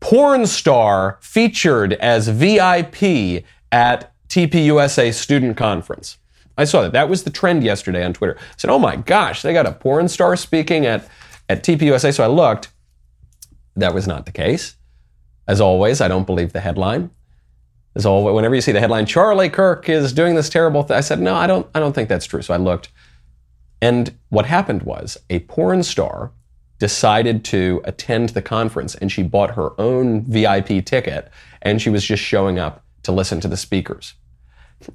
Porn 0.00 0.46
star 0.46 1.16
featured 1.22 1.94
as 1.94 2.28
VIP 2.28 3.44
at 3.72 4.12
TPUSA 4.28 5.14
student 5.14 5.56
conference. 5.56 6.18
I 6.58 6.64
saw 6.64 6.82
that. 6.82 6.92
That 6.92 7.08
was 7.08 7.22
the 7.22 7.30
trend 7.30 7.64
yesterday 7.64 8.04
on 8.04 8.12
Twitter. 8.12 8.36
I 8.38 8.54
said, 8.58 8.68
oh 8.68 8.78
my 8.78 8.96
gosh, 8.96 9.40
they 9.40 9.54
got 9.54 9.64
a 9.64 9.72
porn 9.72 10.06
star 10.06 10.36
speaking 10.36 10.84
at, 10.84 11.08
at 11.48 11.64
TPUSA. 11.64 12.14
So 12.14 12.24
I 12.24 12.26
looked. 12.26 12.68
That 13.74 13.94
was 13.94 14.06
not 14.06 14.26
the 14.26 14.32
case. 14.32 14.76
As 15.48 15.62
always, 15.62 16.02
I 16.02 16.08
don't 16.08 16.26
believe 16.26 16.52
the 16.52 16.60
headline. 16.60 17.10
As 17.94 18.06
always, 18.06 18.34
whenever 18.34 18.54
you 18.54 18.60
see 18.60 18.72
the 18.72 18.80
headline, 18.80 19.06
Charlie 19.06 19.50
Kirk 19.50 19.88
is 19.88 20.12
doing 20.12 20.34
this 20.34 20.48
terrible 20.48 20.82
thing, 20.82 20.96
I 20.96 21.00
said, 21.00 21.20
no, 21.20 21.34
I 21.34 21.46
don't, 21.46 21.66
I 21.74 21.80
don't 21.80 21.92
think 21.92 22.08
that's 22.08 22.26
true. 22.26 22.42
So 22.42 22.54
I 22.54 22.56
looked. 22.56 22.90
And 23.82 24.16
what 24.28 24.46
happened 24.46 24.82
was 24.82 25.16
a 25.28 25.40
porn 25.40 25.82
star 25.82 26.32
decided 26.78 27.44
to 27.44 27.80
attend 27.84 28.30
the 28.30 28.42
conference 28.42 28.94
and 28.94 29.10
she 29.10 29.22
bought 29.22 29.54
her 29.54 29.78
own 29.80 30.22
VIP 30.22 30.84
ticket 30.84 31.30
and 31.62 31.80
she 31.80 31.90
was 31.90 32.04
just 32.04 32.22
showing 32.22 32.58
up 32.58 32.84
to 33.02 33.12
listen 33.12 33.40
to 33.40 33.48
the 33.48 33.56
speakers. 33.56 34.14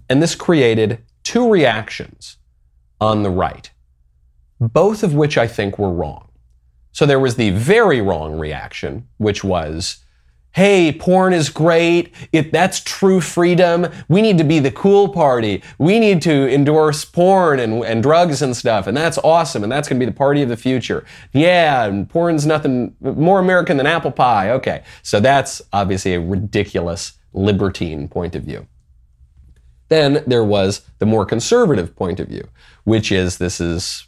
And 0.09 0.21
this 0.21 0.35
created 0.35 1.03
two 1.23 1.49
reactions 1.49 2.37
on 3.01 3.23
the 3.23 3.29
right, 3.29 3.69
both 4.59 5.03
of 5.03 5.13
which 5.13 5.37
I 5.37 5.47
think 5.47 5.77
were 5.77 5.91
wrong. 5.91 6.29
So 6.91 7.05
there 7.05 7.19
was 7.19 7.35
the 7.35 7.49
very 7.51 8.01
wrong 8.01 8.39
reaction, 8.39 9.07
which 9.17 9.43
was, 9.43 10.04
hey, 10.55 10.89
porn 10.89 11.33
is 11.33 11.50
great. 11.50 12.15
It, 12.31 12.53
that's 12.53 12.79
true 12.79 13.19
freedom. 13.19 13.88
We 14.07 14.21
need 14.21 14.38
to 14.38 14.45
be 14.45 14.59
the 14.59 14.71
cool 14.71 15.09
party. 15.09 15.62
We 15.79 16.00
need 16.00 16.21
to 16.21 16.50
endorse 16.50 17.03
porn 17.03 17.59
and, 17.59 17.83
and 17.83 18.01
drugs 18.01 18.41
and 18.41 18.55
stuff. 18.55 18.88
And 18.88 18.95
that's 18.95 19.17
awesome. 19.17 19.63
And 19.63 19.71
that's 19.71 19.89
going 19.89 20.00
to 20.00 20.05
be 20.05 20.09
the 20.09 20.17
party 20.17 20.41
of 20.41 20.47
the 20.47 20.55
future. 20.55 21.03
Yeah, 21.33 21.83
and 21.83 22.09
porn's 22.09 22.45
nothing 22.45 22.95
more 23.01 23.39
American 23.39 23.75
than 23.75 23.85
apple 23.85 24.12
pie. 24.12 24.51
Okay. 24.51 24.83
So 25.03 25.19
that's 25.19 25.62
obviously 25.74 26.13
a 26.13 26.21
ridiculous 26.21 27.19
libertine 27.33 28.07
point 28.07 28.33
of 28.33 28.43
view. 28.43 28.65
Then 29.89 30.24
there 30.25 30.45
was 30.45 30.83
the 31.00 31.05
more 31.05 31.25
conservative 31.25 31.97
point 31.97 32.21
of 32.21 32.29
view, 32.29 32.47
which 32.85 33.12
is 33.12 33.39
this 33.39 33.59
is 33.59 34.07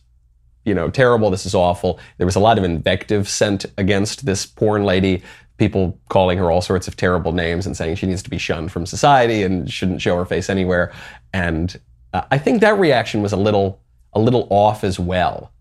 you 0.64 0.74
know, 0.74 0.90
terrible, 0.90 1.30
this 1.30 1.46
is 1.46 1.56
awful. 1.56 1.98
There 2.18 2.28
was 2.28 2.36
a 2.36 2.42
lot 2.42 2.58
of 2.58 2.66
invective 2.66 3.30
sent 3.30 3.66
against 3.78 4.26
this 4.26 4.46
porn 4.46 4.84
lady 4.84 5.24
people 5.58 6.00
calling 6.10 6.38
her 6.38 6.52
all 6.52 6.62
sorts 6.62 6.88
of 6.88 6.96
terrible 6.96 7.32
names 7.32 7.66
and 7.66 7.76
saying 7.76 7.96
she 7.96 8.06
needs 8.06 8.24
to 8.24 8.30
be 8.30 8.38
shunned 8.38 8.72
from 8.72 8.86
society 8.86 9.44
and 9.44 9.72
shouldn't 9.72 10.02
show 10.02 10.16
her 10.16 10.26
face 10.26 10.50
anywhere. 10.50 10.94
And 11.34 11.80
uh, 12.14 12.24
I 12.32 12.38
think 12.38 12.62
that 12.62 12.78
reaction 12.80 13.22
was 13.22 13.34
a 13.34 13.38
little 13.38 13.82
a 14.14 14.20
little 14.20 14.48
off 14.50 14.84
as 14.84 15.00
well. 15.00 15.52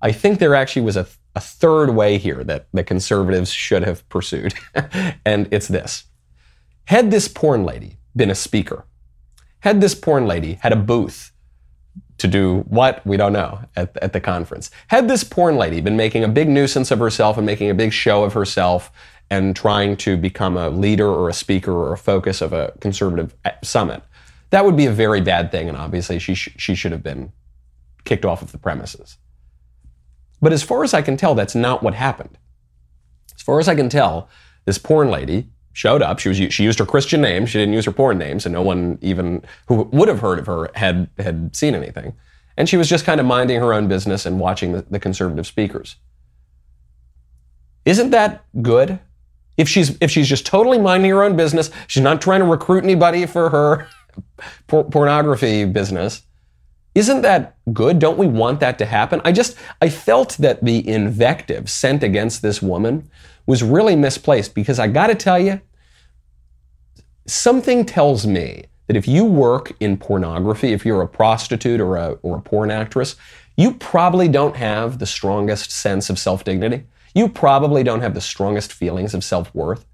I 0.00 0.12
think 0.12 0.38
there 0.38 0.54
actually 0.54 0.82
was 0.82 0.96
a, 0.96 1.06
a 1.34 1.40
third 1.40 1.90
way 1.90 2.18
here 2.18 2.42
that 2.44 2.66
the 2.72 2.82
conservatives 2.82 3.50
should 3.50 3.84
have 3.84 4.08
pursued, 4.08 4.54
and 5.24 5.48
it's 5.50 5.68
this: 5.68 6.04
had 6.86 7.10
this 7.10 7.28
porn 7.28 7.64
lady 7.64 7.98
been 8.16 8.30
a 8.30 8.34
speaker, 8.34 8.84
had 9.60 9.80
this 9.80 9.94
porn 9.94 10.26
lady 10.26 10.54
had 10.54 10.72
a 10.72 10.76
booth 10.76 11.32
to 12.18 12.28
do 12.28 12.60
what? 12.68 13.04
We 13.06 13.16
don't 13.16 13.32
know 13.32 13.60
at, 13.76 13.96
at 14.00 14.12
the 14.12 14.20
conference. 14.20 14.70
Had 14.88 15.08
this 15.08 15.24
porn 15.24 15.56
lady 15.56 15.80
been 15.80 15.96
making 15.96 16.24
a 16.24 16.28
big 16.28 16.48
nuisance 16.48 16.90
of 16.90 16.98
herself 16.98 17.36
and 17.36 17.46
making 17.46 17.70
a 17.70 17.74
big 17.74 17.92
show 17.92 18.24
of 18.24 18.32
herself 18.32 18.92
and 19.34 19.56
trying 19.56 19.96
to 19.96 20.16
become 20.16 20.56
a 20.56 20.70
leader 20.70 21.08
or 21.08 21.28
a 21.28 21.32
speaker 21.32 21.72
or 21.72 21.92
a 21.92 21.98
focus 21.98 22.40
of 22.40 22.52
a 22.52 22.72
conservative 22.80 23.34
summit, 23.62 24.02
that 24.50 24.64
would 24.64 24.76
be 24.76 24.86
a 24.86 24.92
very 24.92 25.20
bad 25.20 25.50
thing. 25.50 25.68
And 25.68 25.76
obviously, 25.76 26.18
she, 26.18 26.34
sh- 26.34 26.54
she 26.56 26.74
should 26.74 26.92
have 26.92 27.02
been 27.02 27.32
kicked 28.04 28.24
off 28.24 28.42
of 28.42 28.52
the 28.52 28.58
premises. 28.58 29.18
But 30.40 30.52
as 30.52 30.62
far 30.62 30.84
as 30.84 30.94
I 30.94 31.02
can 31.02 31.16
tell, 31.16 31.34
that's 31.34 31.54
not 31.54 31.82
what 31.82 31.94
happened. 31.94 32.38
As 33.34 33.42
far 33.42 33.58
as 33.58 33.68
I 33.68 33.74
can 33.74 33.88
tell, 33.88 34.28
this 34.66 34.78
porn 34.78 35.10
lady 35.10 35.48
showed 35.72 36.02
up. 36.02 36.20
She 36.20 36.28
was 36.28 36.38
she 36.54 36.62
used 36.62 36.78
her 36.78 36.86
Christian 36.86 37.20
name. 37.20 37.46
She 37.46 37.58
didn't 37.58 37.74
use 37.74 37.86
her 37.86 37.92
porn 37.92 38.18
name, 38.18 38.38
so 38.38 38.48
no 38.48 38.62
one 38.62 38.98
even 39.00 39.42
who 39.66 39.82
would 39.92 40.08
have 40.08 40.20
heard 40.20 40.38
of 40.38 40.46
her 40.46 40.70
had 40.74 41.08
had 41.18 41.56
seen 41.56 41.74
anything. 41.74 42.14
And 42.56 42.68
she 42.68 42.76
was 42.76 42.88
just 42.88 43.04
kind 43.04 43.20
of 43.20 43.26
minding 43.26 43.60
her 43.60 43.74
own 43.74 43.88
business 43.88 44.24
and 44.26 44.38
watching 44.38 44.72
the, 44.72 44.82
the 44.82 45.00
conservative 45.00 45.46
speakers. 45.46 45.96
Isn't 47.84 48.10
that 48.10 48.44
good? 48.62 49.00
If 49.56 49.68
she's 49.68 49.96
if 50.00 50.10
she's 50.10 50.28
just 50.28 50.46
totally 50.46 50.78
minding 50.78 51.10
her 51.10 51.22
own 51.22 51.36
business, 51.36 51.70
she's 51.86 52.02
not 52.02 52.20
trying 52.20 52.40
to 52.40 52.46
recruit 52.46 52.84
anybody 52.84 53.26
for 53.26 53.50
her 53.50 53.88
por- 54.66 54.84
pornography 54.84 55.64
business. 55.64 56.22
Isn't 56.94 57.22
that 57.22 57.56
good? 57.72 57.98
Don't 57.98 58.18
we 58.18 58.26
want 58.26 58.60
that 58.60 58.78
to 58.78 58.86
happen? 58.86 59.20
I 59.24 59.32
just 59.32 59.56
I 59.80 59.88
felt 59.88 60.36
that 60.38 60.64
the 60.64 60.86
invective 60.88 61.68
sent 61.68 62.02
against 62.02 62.42
this 62.42 62.62
woman 62.62 63.10
was 63.46 63.62
really 63.62 63.96
misplaced 63.96 64.54
because 64.54 64.78
I 64.78 64.88
got 64.88 65.08
to 65.08 65.14
tell 65.14 65.38
you 65.38 65.60
something 67.26 67.84
tells 67.84 68.26
me 68.26 68.64
that 68.86 68.96
if 68.96 69.08
you 69.08 69.24
work 69.24 69.72
in 69.80 69.96
pornography, 69.96 70.72
if 70.72 70.84
you're 70.84 71.02
a 71.02 71.08
prostitute 71.08 71.80
or 71.80 71.96
a, 71.96 72.12
or 72.22 72.38
a 72.38 72.42
porn 72.42 72.70
actress, 72.70 73.16
you 73.56 73.74
probably 73.74 74.28
don't 74.28 74.56
have 74.56 74.98
the 74.98 75.06
strongest 75.06 75.70
sense 75.70 76.10
of 76.10 76.18
self 76.18 76.44
dignity 76.44 76.84
you 77.14 77.28
probably 77.28 77.82
don't 77.82 78.00
have 78.00 78.14
the 78.14 78.20
strongest 78.20 78.72
feelings 78.72 79.14
of 79.14 79.24
self 79.24 79.54
worth. 79.54 79.86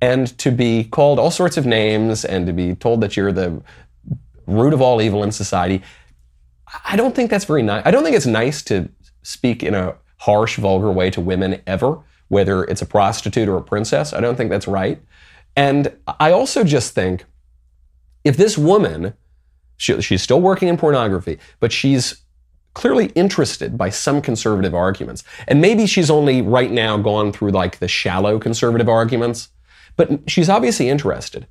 And 0.00 0.36
to 0.38 0.50
be 0.50 0.84
called 0.84 1.18
all 1.18 1.30
sorts 1.30 1.56
of 1.56 1.66
names 1.66 2.24
and 2.24 2.46
to 2.46 2.52
be 2.52 2.74
told 2.74 3.00
that 3.00 3.16
you're 3.16 3.32
the 3.32 3.62
root 4.46 4.74
of 4.74 4.82
all 4.82 5.00
evil 5.00 5.22
in 5.22 5.32
society, 5.32 5.82
I 6.84 6.96
don't 6.96 7.14
think 7.14 7.30
that's 7.30 7.44
very 7.44 7.62
nice. 7.62 7.82
I 7.86 7.90
don't 7.90 8.02
think 8.02 8.16
it's 8.16 8.26
nice 8.26 8.62
to 8.64 8.88
speak 9.22 9.62
in 9.62 9.74
a 9.74 9.94
harsh, 10.18 10.56
vulgar 10.56 10.90
way 10.90 11.10
to 11.10 11.20
women 11.20 11.60
ever, 11.66 12.00
whether 12.28 12.64
it's 12.64 12.82
a 12.82 12.86
prostitute 12.86 13.48
or 13.48 13.56
a 13.56 13.62
princess. 13.62 14.12
I 14.12 14.20
don't 14.20 14.36
think 14.36 14.50
that's 14.50 14.66
right. 14.66 15.00
And 15.56 15.92
I 16.18 16.32
also 16.32 16.64
just 16.64 16.94
think 16.94 17.24
if 18.24 18.36
this 18.36 18.58
woman, 18.58 19.14
she, 19.76 20.00
she's 20.00 20.22
still 20.22 20.40
working 20.40 20.68
in 20.68 20.76
pornography, 20.76 21.38
but 21.60 21.72
she's 21.72 22.23
clearly 22.74 23.06
interested 23.14 23.78
by 23.78 23.88
some 23.88 24.20
conservative 24.20 24.74
arguments. 24.74 25.24
And 25.48 25.60
maybe 25.60 25.86
she's 25.86 26.10
only 26.10 26.42
right 26.42 26.70
now 26.70 26.96
gone 26.98 27.32
through 27.32 27.50
like 27.50 27.78
the 27.78 27.88
shallow 27.88 28.38
conservative 28.38 28.88
arguments, 28.88 29.48
but 29.96 30.28
she's 30.28 30.48
obviously 30.48 30.88
interested. 30.88 31.46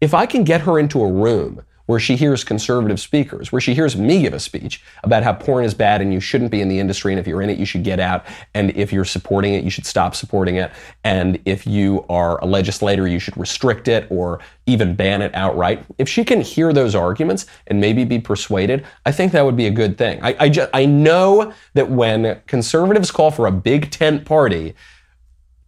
If 0.00 0.14
I 0.14 0.26
can 0.26 0.44
get 0.44 0.60
her 0.62 0.78
into 0.78 1.02
a 1.02 1.12
room 1.12 1.62
where 1.88 1.98
she 1.98 2.16
hears 2.16 2.44
conservative 2.44 3.00
speakers, 3.00 3.50
where 3.50 3.62
she 3.62 3.72
hears 3.72 3.96
me 3.96 4.20
give 4.20 4.34
a 4.34 4.38
speech 4.38 4.84
about 5.04 5.22
how 5.22 5.32
porn 5.32 5.64
is 5.64 5.72
bad 5.72 6.02
and 6.02 6.12
you 6.12 6.20
shouldn't 6.20 6.50
be 6.50 6.60
in 6.60 6.68
the 6.68 6.78
industry, 6.78 7.14
and 7.14 7.18
if 7.18 7.26
you're 7.26 7.40
in 7.40 7.48
it, 7.48 7.58
you 7.58 7.64
should 7.64 7.82
get 7.82 7.98
out, 7.98 8.26
and 8.52 8.76
if 8.76 8.92
you're 8.92 9.06
supporting 9.06 9.54
it, 9.54 9.64
you 9.64 9.70
should 9.70 9.86
stop 9.86 10.14
supporting 10.14 10.56
it, 10.56 10.70
and 11.02 11.38
if 11.46 11.66
you 11.66 12.04
are 12.10 12.38
a 12.44 12.44
legislator, 12.44 13.08
you 13.08 13.18
should 13.18 13.34
restrict 13.38 13.88
it 13.88 14.06
or 14.10 14.38
even 14.66 14.94
ban 14.94 15.22
it 15.22 15.34
outright. 15.34 15.82
If 15.96 16.10
she 16.10 16.26
can 16.26 16.42
hear 16.42 16.74
those 16.74 16.94
arguments 16.94 17.46
and 17.68 17.80
maybe 17.80 18.04
be 18.04 18.18
persuaded, 18.18 18.84
I 19.06 19.12
think 19.12 19.32
that 19.32 19.46
would 19.46 19.56
be 19.56 19.66
a 19.66 19.70
good 19.70 19.96
thing. 19.96 20.20
I, 20.22 20.36
I, 20.38 20.48
just, 20.50 20.68
I 20.74 20.84
know 20.84 21.54
that 21.72 21.88
when 21.88 22.42
conservatives 22.46 23.10
call 23.10 23.30
for 23.30 23.46
a 23.46 23.50
big 23.52 23.90
tent 23.90 24.26
party, 24.26 24.74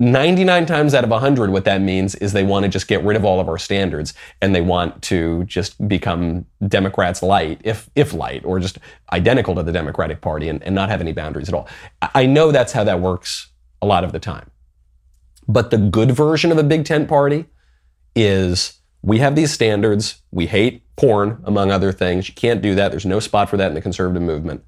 99 0.00 0.64
times 0.64 0.94
out 0.94 1.04
of 1.04 1.10
100, 1.10 1.50
what 1.50 1.66
that 1.66 1.82
means 1.82 2.14
is 2.16 2.32
they 2.32 2.42
want 2.42 2.62
to 2.62 2.70
just 2.70 2.88
get 2.88 3.04
rid 3.04 3.18
of 3.18 3.24
all 3.24 3.38
of 3.38 3.48
our 3.50 3.58
standards 3.58 4.14
and 4.40 4.54
they 4.54 4.62
want 4.62 5.02
to 5.02 5.44
just 5.44 5.86
become 5.86 6.46
Democrats 6.66 7.22
light, 7.22 7.60
if, 7.64 7.90
if 7.94 8.14
light, 8.14 8.42
or 8.46 8.58
just 8.58 8.78
identical 9.12 9.54
to 9.54 9.62
the 9.62 9.72
Democratic 9.72 10.22
Party 10.22 10.48
and, 10.48 10.62
and 10.62 10.74
not 10.74 10.88
have 10.88 11.02
any 11.02 11.12
boundaries 11.12 11.48
at 11.48 11.54
all. 11.54 11.68
I 12.00 12.24
know 12.24 12.50
that's 12.50 12.72
how 12.72 12.82
that 12.84 13.00
works 13.00 13.48
a 13.82 13.86
lot 13.86 14.02
of 14.02 14.12
the 14.12 14.18
time. 14.18 14.50
But 15.46 15.70
the 15.70 15.76
good 15.76 16.12
version 16.12 16.50
of 16.50 16.56
a 16.56 16.62
big 16.62 16.86
tent 16.86 17.06
party 17.06 17.44
is 18.16 18.80
we 19.02 19.18
have 19.18 19.36
these 19.36 19.52
standards. 19.52 20.22
We 20.30 20.46
hate 20.46 20.82
porn, 20.96 21.42
among 21.44 21.70
other 21.70 21.92
things. 21.92 22.26
You 22.26 22.34
can't 22.34 22.62
do 22.62 22.74
that. 22.74 22.90
There's 22.90 23.04
no 23.04 23.20
spot 23.20 23.50
for 23.50 23.58
that 23.58 23.68
in 23.68 23.74
the 23.74 23.82
conservative 23.82 24.22
movement. 24.22 24.64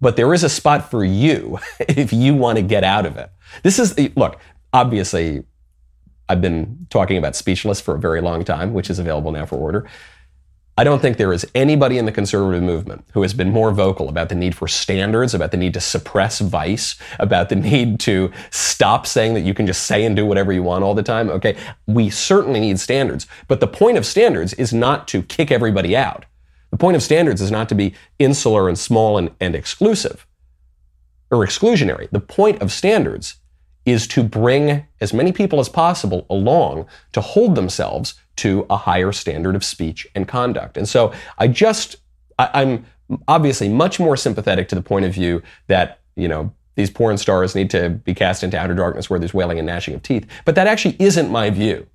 But 0.00 0.16
there 0.16 0.32
is 0.32 0.44
a 0.44 0.48
spot 0.48 0.90
for 0.90 1.04
you 1.04 1.58
if 1.80 2.12
you 2.12 2.34
want 2.34 2.56
to 2.56 2.62
get 2.62 2.84
out 2.84 3.06
of 3.06 3.16
it. 3.16 3.30
This 3.62 3.78
is, 3.78 3.98
look, 4.16 4.38
obviously, 4.72 5.44
I've 6.28 6.40
been 6.40 6.86
talking 6.90 7.16
about 7.16 7.34
speechless 7.34 7.80
for 7.80 7.94
a 7.94 7.98
very 7.98 8.20
long 8.20 8.44
time, 8.44 8.74
which 8.74 8.90
is 8.90 8.98
available 8.98 9.32
now 9.32 9.46
for 9.46 9.56
order. 9.56 9.88
I 10.78 10.84
don't 10.84 11.02
think 11.02 11.16
there 11.16 11.32
is 11.32 11.44
anybody 11.56 11.98
in 11.98 12.04
the 12.04 12.12
conservative 12.12 12.62
movement 12.62 13.04
who 13.12 13.22
has 13.22 13.34
been 13.34 13.50
more 13.50 13.72
vocal 13.72 14.08
about 14.08 14.28
the 14.28 14.36
need 14.36 14.54
for 14.54 14.68
standards, 14.68 15.34
about 15.34 15.50
the 15.50 15.56
need 15.56 15.74
to 15.74 15.80
suppress 15.80 16.38
vice, 16.38 16.94
about 17.18 17.48
the 17.48 17.56
need 17.70 17.98
to 18.00 18.30
stop 18.50 19.04
saying 19.04 19.34
that 19.34 19.40
you 19.40 19.54
can 19.54 19.66
just 19.66 19.88
say 19.88 20.04
and 20.04 20.14
do 20.14 20.24
whatever 20.24 20.52
you 20.52 20.62
want 20.62 20.84
all 20.84 20.94
the 20.94 21.02
time. 21.02 21.30
Okay, 21.30 21.56
we 21.88 22.10
certainly 22.10 22.60
need 22.60 22.78
standards, 22.78 23.26
but 23.48 23.58
the 23.58 23.66
point 23.66 23.98
of 23.98 24.06
standards 24.06 24.54
is 24.54 24.72
not 24.72 25.08
to 25.08 25.22
kick 25.22 25.50
everybody 25.50 25.96
out. 25.96 26.26
The 26.70 26.76
point 26.76 26.96
of 26.96 27.02
standards 27.02 27.40
is 27.40 27.50
not 27.50 27.68
to 27.70 27.74
be 27.74 27.94
insular 28.18 28.68
and 28.68 28.78
small 28.78 29.18
and, 29.18 29.30
and 29.40 29.54
exclusive 29.54 30.26
or 31.30 31.44
exclusionary. 31.46 32.10
The 32.10 32.20
point 32.20 32.60
of 32.62 32.72
standards 32.72 33.36
is 33.86 34.06
to 34.06 34.22
bring 34.22 34.86
as 35.00 35.14
many 35.14 35.32
people 35.32 35.60
as 35.60 35.68
possible 35.68 36.26
along 36.28 36.86
to 37.12 37.20
hold 37.20 37.54
themselves 37.54 38.14
to 38.36 38.66
a 38.68 38.76
higher 38.76 39.12
standard 39.12 39.56
of 39.56 39.64
speech 39.64 40.06
and 40.14 40.28
conduct. 40.28 40.76
And 40.76 40.88
so 40.88 41.12
I 41.38 41.48
just, 41.48 41.96
I, 42.38 42.62
am 42.62 42.84
obviously 43.26 43.68
much 43.68 43.98
more 43.98 44.16
sympathetic 44.16 44.68
to 44.68 44.74
the 44.74 44.82
point 44.82 45.06
of 45.06 45.14
view 45.14 45.42
that, 45.68 46.00
you 46.16 46.28
know, 46.28 46.52
these 46.74 46.90
porn 46.90 47.18
stars 47.18 47.54
need 47.54 47.70
to 47.70 47.90
be 47.90 48.14
cast 48.14 48.44
into 48.44 48.58
outer 48.58 48.74
darkness 48.74 49.10
where 49.10 49.18
there's 49.18 49.34
wailing 49.34 49.58
and 49.58 49.66
gnashing 49.66 49.94
of 49.94 50.02
teeth. 50.02 50.26
But 50.44 50.54
that 50.54 50.66
actually 50.66 50.96
isn't 51.00 51.30
my 51.30 51.50
view. 51.50 51.86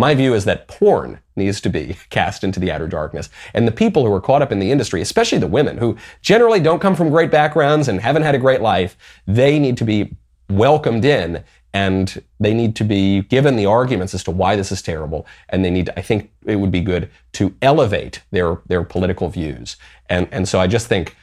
My 0.00 0.14
view 0.14 0.32
is 0.32 0.44
that 0.44 0.68
porn 0.68 1.18
needs 1.34 1.60
to 1.60 1.68
be 1.68 1.96
cast 2.10 2.44
into 2.44 2.60
the 2.60 2.70
outer 2.70 2.86
darkness. 2.86 3.28
And 3.52 3.66
the 3.66 3.72
people 3.72 4.06
who 4.06 4.12
are 4.14 4.20
caught 4.20 4.42
up 4.42 4.52
in 4.52 4.60
the 4.60 4.70
industry, 4.70 5.02
especially 5.02 5.38
the 5.38 5.48
women 5.48 5.76
who 5.76 5.96
generally 6.22 6.60
don't 6.60 6.78
come 6.78 6.94
from 6.94 7.10
great 7.10 7.32
backgrounds 7.32 7.88
and 7.88 8.00
haven't 8.00 8.22
had 8.22 8.36
a 8.36 8.38
great 8.38 8.60
life, 8.60 8.96
they 9.26 9.58
need 9.58 9.76
to 9.78 9.84
be 9.84 10.16
welcomed 10.48 11.04
in 11.04 11.44
and 11.74 12.22
they 12.40 12.54
need 12.54 12.74
to 12.76 12.84
be 12.84 13.22
given 13.22 13.56
the 13.56 13.66
arguments 13.66 14.14
as 14.14 14.24
to 14.24 14.30
why 14.30 14.56
this 14.56 14.72
is 14.72 14.80
terrible. 14.80 15.26
And 15.48 15.64
they 15.64 15.70
need, 15.70 15.86
to, 15.86 15.98
I 15.98 16.02
think 16.02 16.30
it 16.46 16.56
would 16.56 16.72
be 16.72 16.80
good 16.80 17.10
to 17.32 17.54
elevate 17.60 18.22
their, 18.30 18.60
their 18.66 18.84
political 18.84 19.28
views. 19.28 19.76
And, 20.08 20.28
and 20.30 20.48
so 20.48 20.60
I 20.60 20.66
just 20.66 20.86
think 20.86 21.14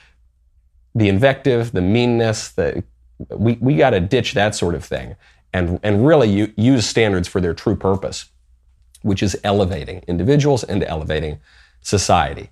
the 0.94 1.10
invective, 1.10 1.72
the 1.72 1.82
meanness, 1.82 2.50
the, 2.50 2.84
we, 3.30 3.54
we 3.54 3.76
got 3.76 3.92
to 3.92 4.00
ditch 4.02 4.34
that 4.34 4.54
sort 4.54 4.76
of 4.76 4.84
thing 4.84 5.16
and, 5.52 5.80
and 5.82 6.06
really 6.06 6.54
use 6.58 6.86
standards 6.86 7.28
for 7.28 7.42
their 7.42 7.54
true 7.54 7.76
purpose 7.76 8.26
which 9.06 9.22
is 9.22 9.38
elevating 9.44 10.04
individuals 10.08 10.64
and 10.64 10.84
elevating 10.84 11.40
society. 11.82 12.50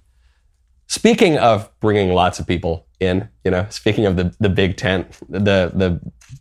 Speaking 0.88 1.38
of 1.40 1.68
bringing 1.80 2.14
lots 2.14 2.40
of 2.40 2.46
people 2.46 2.86
in, 3.00 3.28
you 3.44 3.50
know, 3.50 3.66
speaking 3.70 4.06
of 4.06 4.18
the, 4.18 4.36
the 4.40 4.50
big 4.50 4.78
tent, 4.78 5.12
the, 5.28 5.72
the 5.74 6.00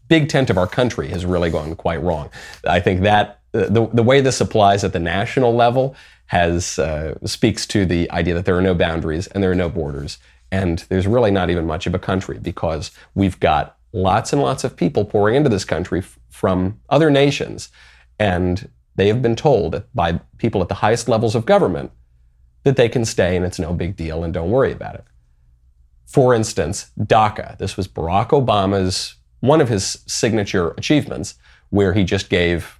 big 0.08 0.28
tent 0.28 0.50
of 0.50 0.58
our 0.58 0.66
country 0.66 1.08
has 1.08 1.24
really 1.24 1.48
gone 1.48 1.74
quite 1.76 2.02
wrong. 2.02 2.28
I 2.68 2.78
think 2.78 3.00
that 3.00 3.40
the, 3.52 3.88
the 3.92 4.02
way 4.02 4.20
this 4.20 4.40
applies 4.42 4.84
at 4.84 4.92
the 4.92 4.98
national 4.98 5.54
level 5.54 5.96
has 6.26 6.78
uh, 6.78 7.14
speaks 7.24 7.66
to 7.68 7.86
the 7.86 8.10
idea 8.10 8.34
that 8.34 8.44
there 8.44 8.56
are 8.56 8.62
no 8.62 8.74
boundaries 8.74 9.28
and 9.28 9.42
there 9.42 9.50
are 9.50 9.54
no 9.54 9.70
borders. 9.70 10.18
And 10.50 10.80
there's 10.90 11.06
really 11.06 11.30
not 11.30 11.48
even 11.48 11.66
much 11.66 11.86
of 11.86 11.94
a 11.94 11.98
country 11.98 12.38
because 12.38 12.90
we've 13.14 13.40
got 13.40 13.78
lots 13.94 14.34
and 14.34 14.42
lots 14.42 14.64
of 14.64 14.76
people 14.76 15.06
pouring 15.06 15.36
into 15.36 15.48
this 15.48 15.64
country 15.64 16.00
f- 16.00 16.18
from 16.28 16.80
other 16.90 17.10
nations. 17.10 17.70
And 18.18 18.68
they 18.96 19.08
have 19.08 19.22
been 19.22 19.36
told 19.36 19.82
by 19.94 20.20
people 20.38 20.62
at 20.62 20.68
the 20.68 20.74
highest 20.74 21.08
levels 21.08 21.34
of 21.34 21.46
government 21.46 21.90
that 22.64 22.76
they 22.76 22.88
can 22.88 23.04
stay 23.04 23.36
and 23.36 23.44
it's 23.44 23.58
no 23.58 23.72
big 23.72 23.96
deal 23.96 24.22
and 24.22 24.34
don't 24.34 24.50
worry 24.50 24.72
about 24.72 24.94
it. 24.94 25.04
For 26.06 26.34
instance, 26.34 26.90
DACA. 26.98 27.58
This 27.58 27.76
was 27.76 27.88
Barack 27.88 28.28
Obama's 28.28 29.16
one 29.42 29.60
of 29.60 29.68
his 29.68 29.98
signature 30.06 30.70
achievements, 30.78 31.34
where 31.70 31.92
he 31.92 32.04
just 32.04 32.30
gave 32.30 32.78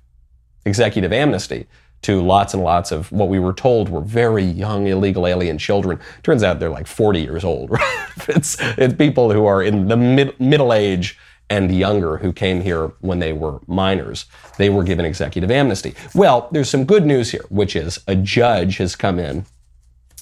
executive 0.65 1.13
amnesty 1.13 1.67
to 2.03 2.23
lots 2.23 2.55
and 2.55 2.63
lots 2.63 2.93
of 2.93 3.11
what 3.11 3.29
we 3.29 3.39
were 3.39 3.53
told 3.53 3.89
were 3.89 4.01
very 4.01 4.45
young 4.45 4.87
illegal 4.87 5.27
alien 5.27 5.59
children. 5.59 5.99
Turns 6.23 6.43
out 6.43 6.61
they're 6.61 6.71
like 6.71 6.87
40 6.87 7.21
years 7.21 7.45
old. 7.45 7.71
Right? 8.17 8.29
it's, 8.29 8.57
it's 8.61 8.95
people 8.95 9.33
who 9.33 9.47
are 9.47 9.63
in 9.63 9.89
the 9.89 9.97
mid, 9.97 10.39
middle 10.39 10.73
age 10.73 11.19
and 11.53 11.71
younger 11.71 12.17
who 12.17 12.33
came 12.33 12.63
here 12.63 12.93
when 13.01 13.19
they 13.19 13.35
were 13.35 13.61
minors. 13.67 14.25
They 14.57 14.71
were 14.71 14.83
given 14.83 15.05
executive 15.05 15.51
amnesty. 15.51 15.95
Well, 16.15 16.49
there's 16.51 16.71
some 16.71 16.87
good 16.87 17.05
news 17.05 17.31
here, 17.31 17.45
which 17.51 17.77
is 17.77 18.01
a 18.07 18.17
judge 18.17 18.79
has 18.79 18.97
come 18.97 19.19
in, 19.19 19.45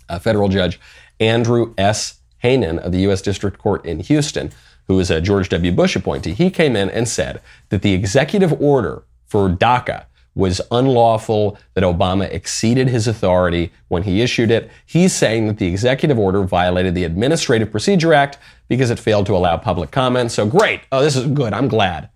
a 0.08 0.18
federal 0.18 0.48
judge, 0.48 0.80
Andrew 1.20 1.72
S. 1.78 2.18
Hanen 2.42 2.78
of 2.78 2.90
the 2.90 3.02
U.S. 3.02 3.22
District 3.22 3.58
Court 3.58 3.86
in 3.86 4.00
Houston, 4.00 4.50
who 4.88 4.98
is 4.98 5.08
a 5.08 5.20
George 5.20 5.48
W. 5.50 5.70
Bush 5.70 5.94
appointee. 5.94 6.32
He 6.32 6.50
came 6.50 6.74
in 6.74 6.90
and 6.90 7.06
said 7.06 7.40
that 7.68 7.82
the 7.82 7.92
executive 7.92 8.60
order 8.60 9.04
for 9.26 9.48
DACA 9.48 10.06
was 10.34 10.60
unlawful, 10.70 11.58
that 11.74 11.84
Obama 11.84 12.30
exceeded 12.30 12.88
his 12.88 13.08
authority 13.08 13.72
when 13.88 14.04
he 14.04 14.22
issued 14.22 14.50
it. 14.50 14.70
He's 14.86 15.12
saying 15.12 15.48
that 15.48 15.58
the 15.58 15.66
executive 15.66 16.18
order 16.18 16.44
violated 16.44 16.94
the 16.94 17.04
Administrative 17.04 17.70
Procedure 17.70 18.14
Act 18.14 18.38
because 18.68 18.90
it 18.90 18.98
failed 18.98 19.26
to 19.26 19.36
allow 19.36 19.56
public 19.56 19.90
comment. 19.90 20.30
So 20.30 20.46
great. 20.46 20.82
Oh, 20.92 21.02
this 21.02 21.16
is 21.16 21.26
good. 21.26 21.52
I'm 21.52 21.68
glad. 21.68 22.10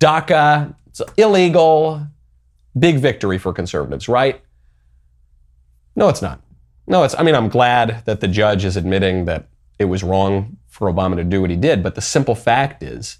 DACA, 0.00 0.74
it's 0.86 1.00
illegal. 1.16 2.06
Big 2.78 2.98
victory 2.98 3.38
for 3.38 3.52
conservatives, 3.52 4.08
right? 4.08 4.42
No, 5.94 6.08
it's 6.10 6.20
not. 6.20 6.42
No, 6.86 7.02
it's, 7.02 7.14
I 7.18 7.22
mean, 7.22 7.34
I'm 7.34 7.48
glad 7.48 8.02
that 8.04 8.20
the 8.20 8.28
judge 8.28 8.64
is 8.64 8.76
admitting 8.76 9.24
that 9.24 9.48
it 9.78 9.86
was 9.86 10.04
wrong 10.04 10.58
for 10.68 10.92
Obama 10.92 11.16
to 11.16 11.24
do 11.24 11.40
what 11.40 11.50
he 11.50 11.56
did, 11.56 11.82
but 11.82 11.94
the 11.94 12.02
simple 12.02 12.34
fact 12.34 12.82
is 12.82 13.18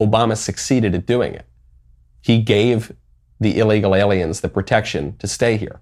Obama 0.00 0.36
succeeded 0.36 0.94
at 0.94 1.06
doing 1.06 1.32
it. 1.32 1.46
He 2.20 2.42
gave 2.42 2.92
the 3.40 3.58
illegal 3.58 3.94
aliens 3.94 4.40
the 4.40 4.48
protection 4.48 5.16
to 5.18 5.26
stay 5.26 5.56
here. 5.56 5.80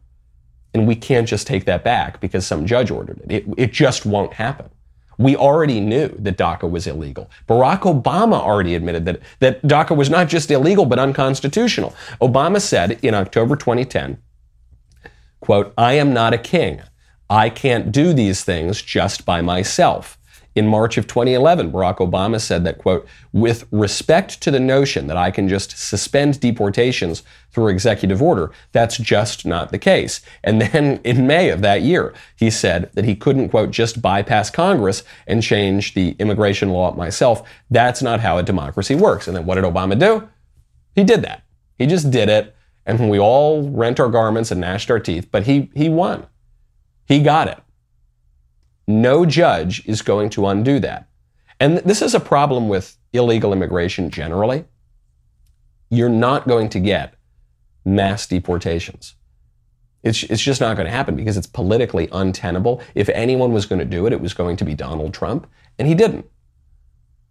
And 0.75 0.87
we 0.87 0.95
can't 0.95 1.27
just 1.27 1.47
take 1.47 1.65
that 1.65 1.85
back 1.85 2.21
because 2.21 2.47
some 2.47 2.67
judge 2.67 2.91
ordered 2.91 3.21
it. 3.21 3.33
It, 3.33 3.55
it 3.57 3.73
just 3.73 4.05
won't 4.05 4.35
happen. 4.35 4.69
We 5.19 5.35
already 5.35 5.81
knew 5.81 6.09
that 6.19 6.37
DACA 6.37 6.71
was 6.71 6.87
illegal. 6.87 7.31
Barack 7.49 7.81
Obama 7.81 8.39
already 8.39 8.75
admitted 8.75 9.07
that, 9.07 9.21
that 9.41 9.63
DACA 9.63 9.97
was 9.97 10.11
not 10.11 10.29
just 10.29 10.51
illegal, 10.51 10.85
but 10.85 10.99
unconstitutional. 10.99 11.95
Obama 12.21 12.61
said 12.61 12.99
in 13.03 13.15
October 13.15 13.57
2010, 13.57 14.19
quote, 15.41 15.73
I 15.79 15.95
am 15.95 16.13
not 16.13 16.35
a 16.35 16.39
king. 16.39 16.83
I 17.31 17.49
can't 17.49 17.91
do 17.91 18.13
these 18.13 18.45
things 18.45 18.83
just 18.83 19.25
by 19.25 19.41
myself. 19.41 20.19
In 20.57 20.67
March 20.67 20.97
of 20.97 21.07
2011, 21.07 21.71
Barack 21.71 21.99
Obama 21.99 22.41
said 22.41 22.65
that, 22.65 22.79
quote, 22.79 23.07
with 23.31 23.69
respect 23.71 24.41
to 24.41 24.51
the 24.51 24.59
notion 24.59 25.07
that 25.07 25.17
I 25.17 25.31
can 25.31 25.51
just 25.51 25.77
suspend 25.77 26.41
deportations 26.41 27.23
through 27.51 27.69
executive 27.69 28.23
order, 28.23 28.51
that's 28.73 28.97
just 28.97 29.45
not 29.45 29.71
the 29.71 29.79
case. 29.79 30.23
And 30.43 30.63
then 30.63 31.03
in 31.05 31.27
May 31.27 31.51
of 31.51 31.61
that 31.61 31.83
year, 31.83 32.15
he 32.37 32.51
said 32.51 32.91
that 32.95 33.05
he 33.05 33.15
couldn't, 33.15 33.51
quote, 33.51 33.71
just 33.71 34.01
bypass 34.01 34.49
Congress 34.49 35.03
and 35.27 35.43
change 35.43 35.93
the 35.93 36.17
immigration 36.19 36.71
law 36.71 36.91
myself. 36.95 37.47
That's 37.71 38.01
not 38.01 38.21
how 38.21 38.39
a 38.39 38.43
democracy 38.43 38.95
works. 38.95 39.29
And 39.29 39.37
then 39.37 39.45
what 39.45 39.57
did 39.57 39.65
Obama 39.65 39.99
do? 39.99 40.27
He 40.95 41.05
did 41.05 41.21
that. 41.21 41.45
He 41.77 41.85
just 41.85 42.11
did 42.11 42.31
it. 42.31 42.57
And 42.87 43.11
we 43.11 43.19
all 43.19 43.69
rent 43.69 44.01
our 44.01 44.09
garments 44.09 44.51
and 44.51 44.63
gnashed 44.63 44.91
our 44.91 45.01
teeth, 45.01 45.29
but 45.31 45.43
he, 45.43 45.71
he 45.75 45.91
won. 45.91 46.27
He 47.05 47.23
got 47.23 47.49
it. 47.49 47.59
No 48.87 49.27
judge 49.27 49.87
is 49.87 50.03
going 50.03 50.31
to 50.31 50.47
undo 50.47 50.79
that. 50.81 51.09
And 51.59 51.79
this 51.79 52.03
is 52.03 52.15
a 52.15 52.21
problem 52.21 52.69
with 52.69 52.97
illegal 53.13 53.53
immigration 53.53 54.11
generally. 54.11 54.65
You're 55.91 56.09
not 56.09 56.47
going 56.47 56.69
to 56.71 56.81
get 56.81 57.15
mass 57.85 58.27
deportations. 58.27 59.15
It's, 60.03 60.23
it's 60.25 60.43
just 60.43 60.61
not 60.61 60.77
going 60.77 60.87
to 60.87 60.93
happen 60.93 61.17
because 61.17 61.37
it's 61.37 61.47
politically 61.47 62.09
untenable. 62.13 62.81
If 62.95 63.09
anyone 63.09 63.53
was 63.53 63.67
going 63.67 63.79
to 63.81 63.85
do 63.85 64.07
it, 64.07 64.13
it 64.13 64.21
was 64.21 64.35
going 64.35 64.57
to 64.59 64.65
be 64.65 64.75
Donald 64.75 65.15
Trump, 65.15 65.49
and 65.79 65.89
he 65.89 65.95
didn't. 65.95 66.27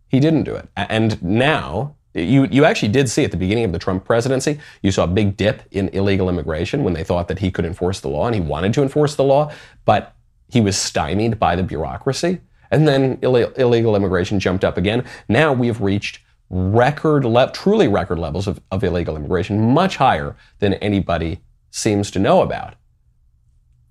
He 0.07 0.19
didn't 0.19 0.43
do 0.43 0.55
it. 0.55 0.67
And 0.75 1.21
now, 1.23 1.95
you, 2.13 2.45
you 2.45 2.65
actually 2.65 2.91
did 2.91 3.09
see 3.09 3.23
at 3.23 3.31
the 3.31 3.37
beginning 3.37 3.65
of 3.65 3.71
the 3.71 3.79
Trump 3.79 4.03
presidency, 4.05 4.59
you 4.81 4.91
saw 4.91 5.03
a 5.03 5.07
big 5.07 5.37
dip 5.37 5.63
in 5.71 5.89
illegal 5.89 6.29
immigration 6.29 6.83
when 6.83 6.93
they 6.93 7.03
thought 7.03 7.27
that 7.27 7.39
he 7.39 7.51
could 7.51 7.65
enforce 7.65 7.99
the 7.99 8.09
law 8.09 8.25
and 8.25 8.35
he 8.35 8.41
wanted 8.41 8.73
to 8.73 8.81
enforce 8.81 9.15
the 9.15 9.23
law, 9.23 9.51
but 9.85 10.14
he 10.49 10.61
was 10.61 10.77
stymied 10.77 11.39
by 11.39 11.55
the 11.55 11.63
bureaucracy. 11.63 12.41
And 12.71 12.87
then 12.87 13.19
Ill- 13.21 13.35
illegal 13.35 13.95
immigration 13.95 14.39
jumped 14.39 14.63
up 14.63 14.77
again. 14.77 15.05
Now 15.29 15.53
we 15.53 15.67
have 15.67 15.81
reached 15.81 16.19
record, 16.49 17.25
le- 17.25 17.51
truly 17.51 17.87
record 17.87 18.19
levels 18.19 18.47
of, 18.47 18.59
of 18.71 18.83
illegal 18.83 19.15
immigration, 19.15 19.73
much 19.73 19.97
higher 19.97 20.35
than 20.59 20.75
anybody 20.75 21.41
seems 21.71 22.11
to 22.11 22.19
know 22.19 22.41
about. 22.41 22.75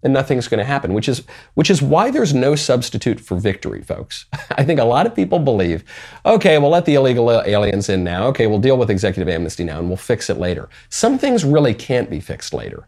And 0.02 0.12
nothing's 0.12 0.48
going 0.48 0.58
to 0.58 0.64
happen, 0.64 0.92
which 0.92 1.08
is 1.08 1.22
which 1.54 1.70
is 1.70 1.80
why 1.80 2.10
there's 2.10 2.34
no 2.34 2.54
substitute 2.54 3.18
for 3.18 3.38
victory, 3.38 3.80
folks. 3.80 4.26
I 4.50 4.62
think 4.62 4.78
a 4.78 4.84
lot 4.84 5.06
of 5.06 5.14
people 5.14 5.38
believe, 5.38 5.82
okay, 6.26 6.58
we'll 6.58 6.70
let 6.70 6.84
the 6.84 6.94
illegal 6.94 7.30
aliens 7.30 7.88
in 7.88 8.04
now. 8.04 8.26
Okay, 8.26 8.46
we'll 8.46 8.58
deal 8.58 8.76
with 8.76 8.90
executive 8.90 9.32
amnesty 9.32 9.64
now, 9.64 9.78
and 9.78 9.88
we'll 9.88 9.96
fix 9.96 10.28
it 10.28 10.36
later. 10.36 10.68
Some 10.90 11.18
things 11.18 11.42
really 11.42 11.72
can't 11.72 12.10
be 12.10 12.20
fixed 12.20 12.52
later 12.52 12.86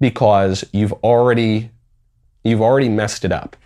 because 0.00 0.66
you've 0.72 0.92
already 1.02 1.70
you've 2.48 2.62
already 2.62 2.88
messed 2.88 3.24
it 3.24 3.32
up. 3.32 3.56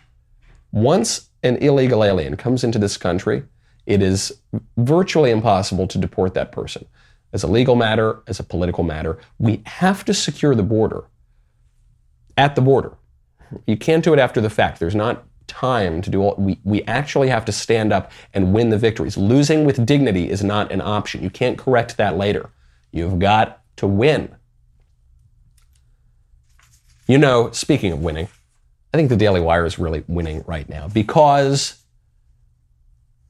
Once 0.72 1.28
an 1.42 1.56
illegal 1.56 2.04
alien 2.04 2.36
comes 2.36 2.64
into 2.64 2.78
this 2.78 2.96
country, 2.96 3.44
it 3.86 4.02
is 4.02 4.32
virtually 4.76 5.30
impossible 5.30 5.86
to 5.88 5.98
deport 5.98 6.34
that 6.34 6.52
person. 6.52 6.86
As 7.32 7.42
a 7.42 7.46
legal 7.46 7.76
matter, 7.76 8.22
as 8.26 8.38
a 8.38 8.44
political 8.44 8.84
matter, 8.84 9.18
we 9.38 9.62
have 9.66 10.04
to 10.04 10.14
secure 10.14 10.54
the 10.54 10.62
border 10.62 11.04
at 12.36 12.54
the 12.54 12.60
border. 12.60 12.92
You 13.66 13.76
can't 13.76 14.04
do 14.04 14.12
it 14.12 14.18
after 14.18 14.40
the 14.40 14.50
fact. 14.50 14.80
There's 14.80 14.94
not 14.94 15.24
time 15.46 16.00
to 16.02 16.10
do 16.10 16.22
all 16.22 16.34
we, 16.38 16.58
we 16.64 16.82
actually 16.84 17.28
have 17.28 17.44
to 17.44 17.52
stand 17.52 17.92
up 17.92 18.10
and 18.32 18.52
win 18.52 18.70
the 18.70 18.78
victories. 18.78 19.16
Losing 19.16 19.64
with 19.64 19.84
dignity 19.84 20.30
is 20.30 20.42
not 20.42 20.70
an 20.72 20.80
option. 20.80 21.22
You 21.22 21.30
can't 21.30 21.58
correct 21.58 21.96
that 21.96 22.16
later. 22.16 22.50
You've 22.90 23.18
got 23.18 23.62
to 23.76 23.86
win. 23.86 24.34
You 27.06 27.18
know, 27.18 27.50
speaking 27.50 27.92
of 27.92 28.00
winning, 28.00 28.28
I 28.92 28.98
think 28.98 29.08
the 29.08 29.16
Daily 29.16 29.40
Wire 29.40 29.64
is 29.64 29.78
really 29.78 30.04
winning 30.06 30.44
right 30.46 30.68
now 30.68 30.86
because 30.88 31.82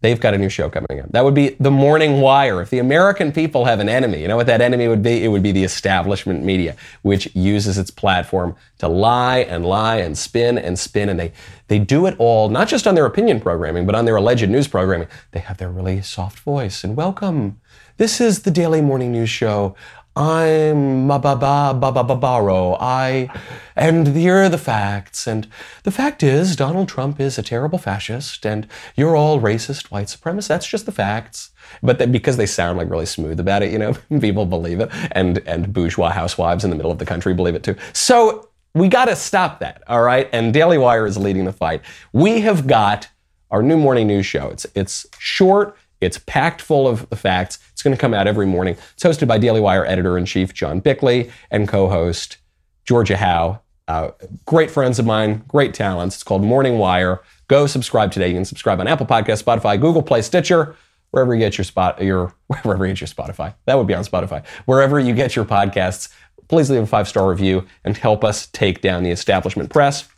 they've 0.01 0.19
got 0.19 0.35
a 0.35 0.39
new 0.39 0.49
show 0.49 0.69
coming 0.69 1.01
up. 1.01 1.13
That 1.13 1.25
would 1.25 1.35
be 1.35 1.51
The 1.61 1.71
Morning 1.71 2.21
Wire. 2.21 2.61
If 2.61 2.71
the 2.71 2.81
American 2.81 3.31
people 3.31 3.65
have 3.67 3.79
an 3.79 3.89
enemy, 3.89 4.23
you 4.23 4.27
know 4.27 4.37
what 4.37 4.49
that 4.49 4.61
enemy 4.61 4.89
would 4.89 5.05
be? 5.05 5.23
It 5.23 5.29
would 5.29 5.43
be 5.43 5.53
the 5.53 5.63
establishment 5.63 6.43
media, 6.43 6.75
which 7.03 7.33
uses 7.37 7.79
its 7.79 7.93
platform 7.93 8.57
to 8.79 8.89
lie 8.89 9.39
and 9.39 9.65
lie 9.65 9.99
and 9.99 10.19
spin 10.19 10.59
and 10.59 10.77
spin. 10.77 11.09
And 11.09 11.21
they, 11.21 11.33
they 11.69 11.79
do 11.79 12.07
it 12.07 12.17
all, 12.19 12.49
not 12.49 12.67
just 12.67 12.89
on 12.89 12.97
their 12.97 13.07
opinion 13.07 13.41
programming, 13.41 13.87
but 13.87 13.95
on 13.95 14.05
their 14.05 14.17
alleged 14.17 14.49
news 14.49 14.67
programming. 14.67 15.07
They 15.31 15.41
have 15.41 15.59
their 15.59 15.71
really 15.71 16.03
soft 16.03 16.41
voice 16.41 16.83
and 16.83 16.97
welcome. 16.97 17.61
This 17.99 18.21
is 18.21 18.43
the 18.43 18.51
Daily 18.51 18.81
Morning 18.81 19.13
News 19.13 19.31
Show. 19.31 19.77
I'm 20.15 21.09
ba 21.09 21.19
ba 21.19 21.35
ba 21.37 21.73
ba 21.75 21.91
ba 21.91 22.05
ba 22.05 22.17
baro. 22.17 22.77
I, 22.79 23.31
and 23.75 24.09
here 24.09 24.37
are 24.37 24.49
the 24.51 24.59
facts. 24.59 25.27
And 25.27 25.49
the 25.85 25.91
fact 25.91 26.23
is, 26.23 26.55
Donald 26.55 26.89
Trump 26.89 27.19
is 27.19 27.39
a 27.39 27.43
terrible 27.43 27.79
fascist, 27.79 28.45
and 28.45 28.67
you're 28.95 29.17
all 29.17 29.41
racist 29.41 29.91
white 29.91 30.09
supremacists. 30.09 30.49
That's 30.49 30.67
just 30.67 30.85
the 30.85 30.93
facts. 30.93 31.51
But 31.83 31.99
then 31.99 32.13
because 32.13 32.37
they 32.37 32.45
sound 32.45 32.77
like 32.77 32.91
really 32.91 33.07
smooth 33.07 33.41
about 33.41 33.63
it, 33.63 33.73
you 33.73 33.79
know, 33.79 33.95
people 34.21 34.45
believe 34.45 34.81
it, 34.81 34.91
and 35.13 35.39
and 35.47 35.73
bourgeois 35.73 36.11
housewives 36.11 36.63
in 36.63 36.71
the 36.71 36.77
middle 36.77 36.93
of 36.93 36.99
the 36.99 37.07
country 37.07 37.33
believe 37.33 37.55
it 37.55 37.63
too. 37.63 37.77
So 37.95 38.51
we 38.75 38.89
got 38.89 39.07
to 39.07 39.17
stop 39.17 39.61
that, 39.61 39.83
all 39.87 40.03
right? 40.03 40.29
And 40.33 40.53
Daily 40.53 40.79
Wire 40.79 41.07
is 41.07 41.17
leading 41.17 41.45
the 41.45 41.53
fight. 41.53 41.83
We 42.13 42.41
have 42.41 42.67
got 42.67 43.09
our 43.51 43.63
new 43.63 43.77
morning 43.77 44.07
news 44.07 44.27
show. 44.27 44.49
It's 44.49 44.67
it's 44.75 45.07
short. 45.19 45.77
It's 46.03 46.19
packed 46.19 46.61
full 46.61 46.89
of 46.89 47.09
the 47.11 47.17
facts. 47.17 47.59
It's 47.73 47.83
going 47.83 47.95
to 47.97 48.01
come 48.01 48.15
out 48.15 48.27
every 48.27 48.47
morning. 48.47 48.77
It's 48.95 49.03
hosted 49.03 49.29
by 49.29 49.39
Daily 49.39 49.61
Wire 49.61 49.87
editor 49.87 50.19
in 50.19 50.25
chief 50.25 50.53
John 50.53 50.81
Bickley 50.81 51.31
and 51.51 51.69
co 51.69 51.89
host 51.89 52.39
Georgia 52.85 53.17
Howe. 53.17 53.61
Uh, 53.89 54.11
great 54.47 54.71
friends 54.71 54.99
of 54.99 55.07
mine, 55.07 55.45
great 55.49 55.75
talents. 55.75 56.17
It's 56.17 56.23
called 56.23 56.43
Morning 56.43 56.79
Wire. 56.79 57.21
Go 57.49 57.67
subscribe 57.67 58.13
today. 58.13 58.29
You 58.29 58.35
can 58.35 58.45
subscribe 58.45 58.81
on 58.81 58.87
Apple 58.87 59.07
Podcast, 59.07 59.43
Spotify, 59.43 59.81
Google 59.81 60.03
Play, 60.03 60.23
Stitcher, 60.23 60.77
wherever 61.11 61.35
you 61.35 61.41
get 61.41 61.59
your 61.59 61.65
spot, 61.65 62.03
your 62.03 62.35
wherever 62.63 62.87
you 62.87 62.95
get 62.95 63.01
your 63.01 63.09
Spotify. 63.09 63.55
That 63.67 63.79
would 63.79 63.87
be 63.87 63.95
on 63.95 64.05
Spotify. 64.05 64.45
Wherever 64.67 64.99
you 64.99 65.15
get 65.15 65.37
your 65.37 65.45
podcasts, 65.45 66.09
please 66.49 66.71
leave 66.71 66.83
a 66.83 66.87
five 66.87 67.09
star 67.09 67.29
review 67.29 67.67
and 67.85 67.97
help 67.97 68.25
us 68.25 68.47
take 68.49 68.83
down 68.83 69.03
the 69.03 69.11
establishment 69.11 69.71
press. 69.71 70.09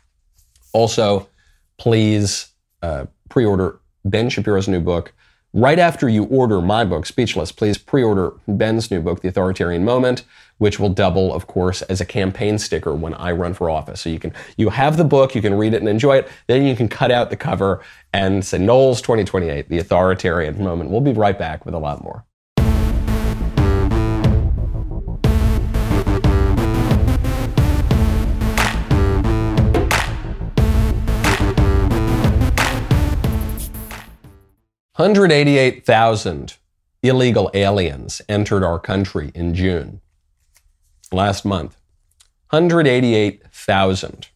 Also, 0.73 1.29
please 1.77 2.47
uh, 2.81 3.05
pre-order 3.29 3.79
Ben 4.03 4.29
Shapiro's 4.29 4.67
new 4.67 4.81
book, 4.81 5.13
Right 5.55 5.79
after 5.79 6.09
you 6.09 6.25
order 6.25 6.59
my 6.59 6.83
book, 6.83 7.05
Speechless, 7.05 7.53
please 7.53 7.77
pre 7.77 8.03
order 8.03 8.33
Ben's 8.45 8.91
new 8.91 8.99
book, 8.99 9.21
The 9.21 9.29
Authoritarian 9.29 9.85
Moment, 9.85 10.25
which 10.57 10.81
will 10.81 10.89
double, 10.89 11.33
of 11.33 11.47
course, 11.47 11.81
as 11.83 12.01
a 12.01 12.05
campaign 12.05 12.59
sticker 12.59 12.93
when 12.93 13.13
I 13.13 13.31
run 13.31 13.53
for 13.53 13.69
office. 13.69 14.01
So 14.01 14.09
you 14.09 14.19
can 14.19 14.33
you 14.57 14.67
have 14.67 14.97
the 14.97 15.05
book, 15.05 15.33
you 15.33 15.41
can 15.41 15.53
read 15.53 15.73
it 15.73 15.79
and 15.79 15.87
enjoy 15.87 16.17
it, 16.17 16.27
then 16.47 16.65
you 16.65 16.75
can 16.75 16.89
cut 16.89 17.09
out 17.09 17.29
the 17.29 17.37
cover 17.37 17.81
and 18.11 18.43
say 18.43 18.57
Knowles 18.57 19.01
2028, 19.01 19.69
The 19.69 19.79
Authoritarian 19.79 20.61
Moment. 20.61 20.89
We'll 20.89 20.99
be 20.99 21.13
right 21.13 21.39
back 21.39 21.65
with 21.65 21.73
a 21.73 21.79
lot 21.79 22.03
more. 22.03 22.25
Hundred 34.95 35.31
eighty-eight 35.31 35.85
thousand 35.85 36.55
illegal 37.03 37.51
aliens 37.53 38.21
entered 38.27 38.63
our 38.63 38.79
country 38.79 39.31
in 39.35 39.53
June 39.53 39.99
last 41.11 41.43
month. 41.45 41.77
188,000. 42.51 44.29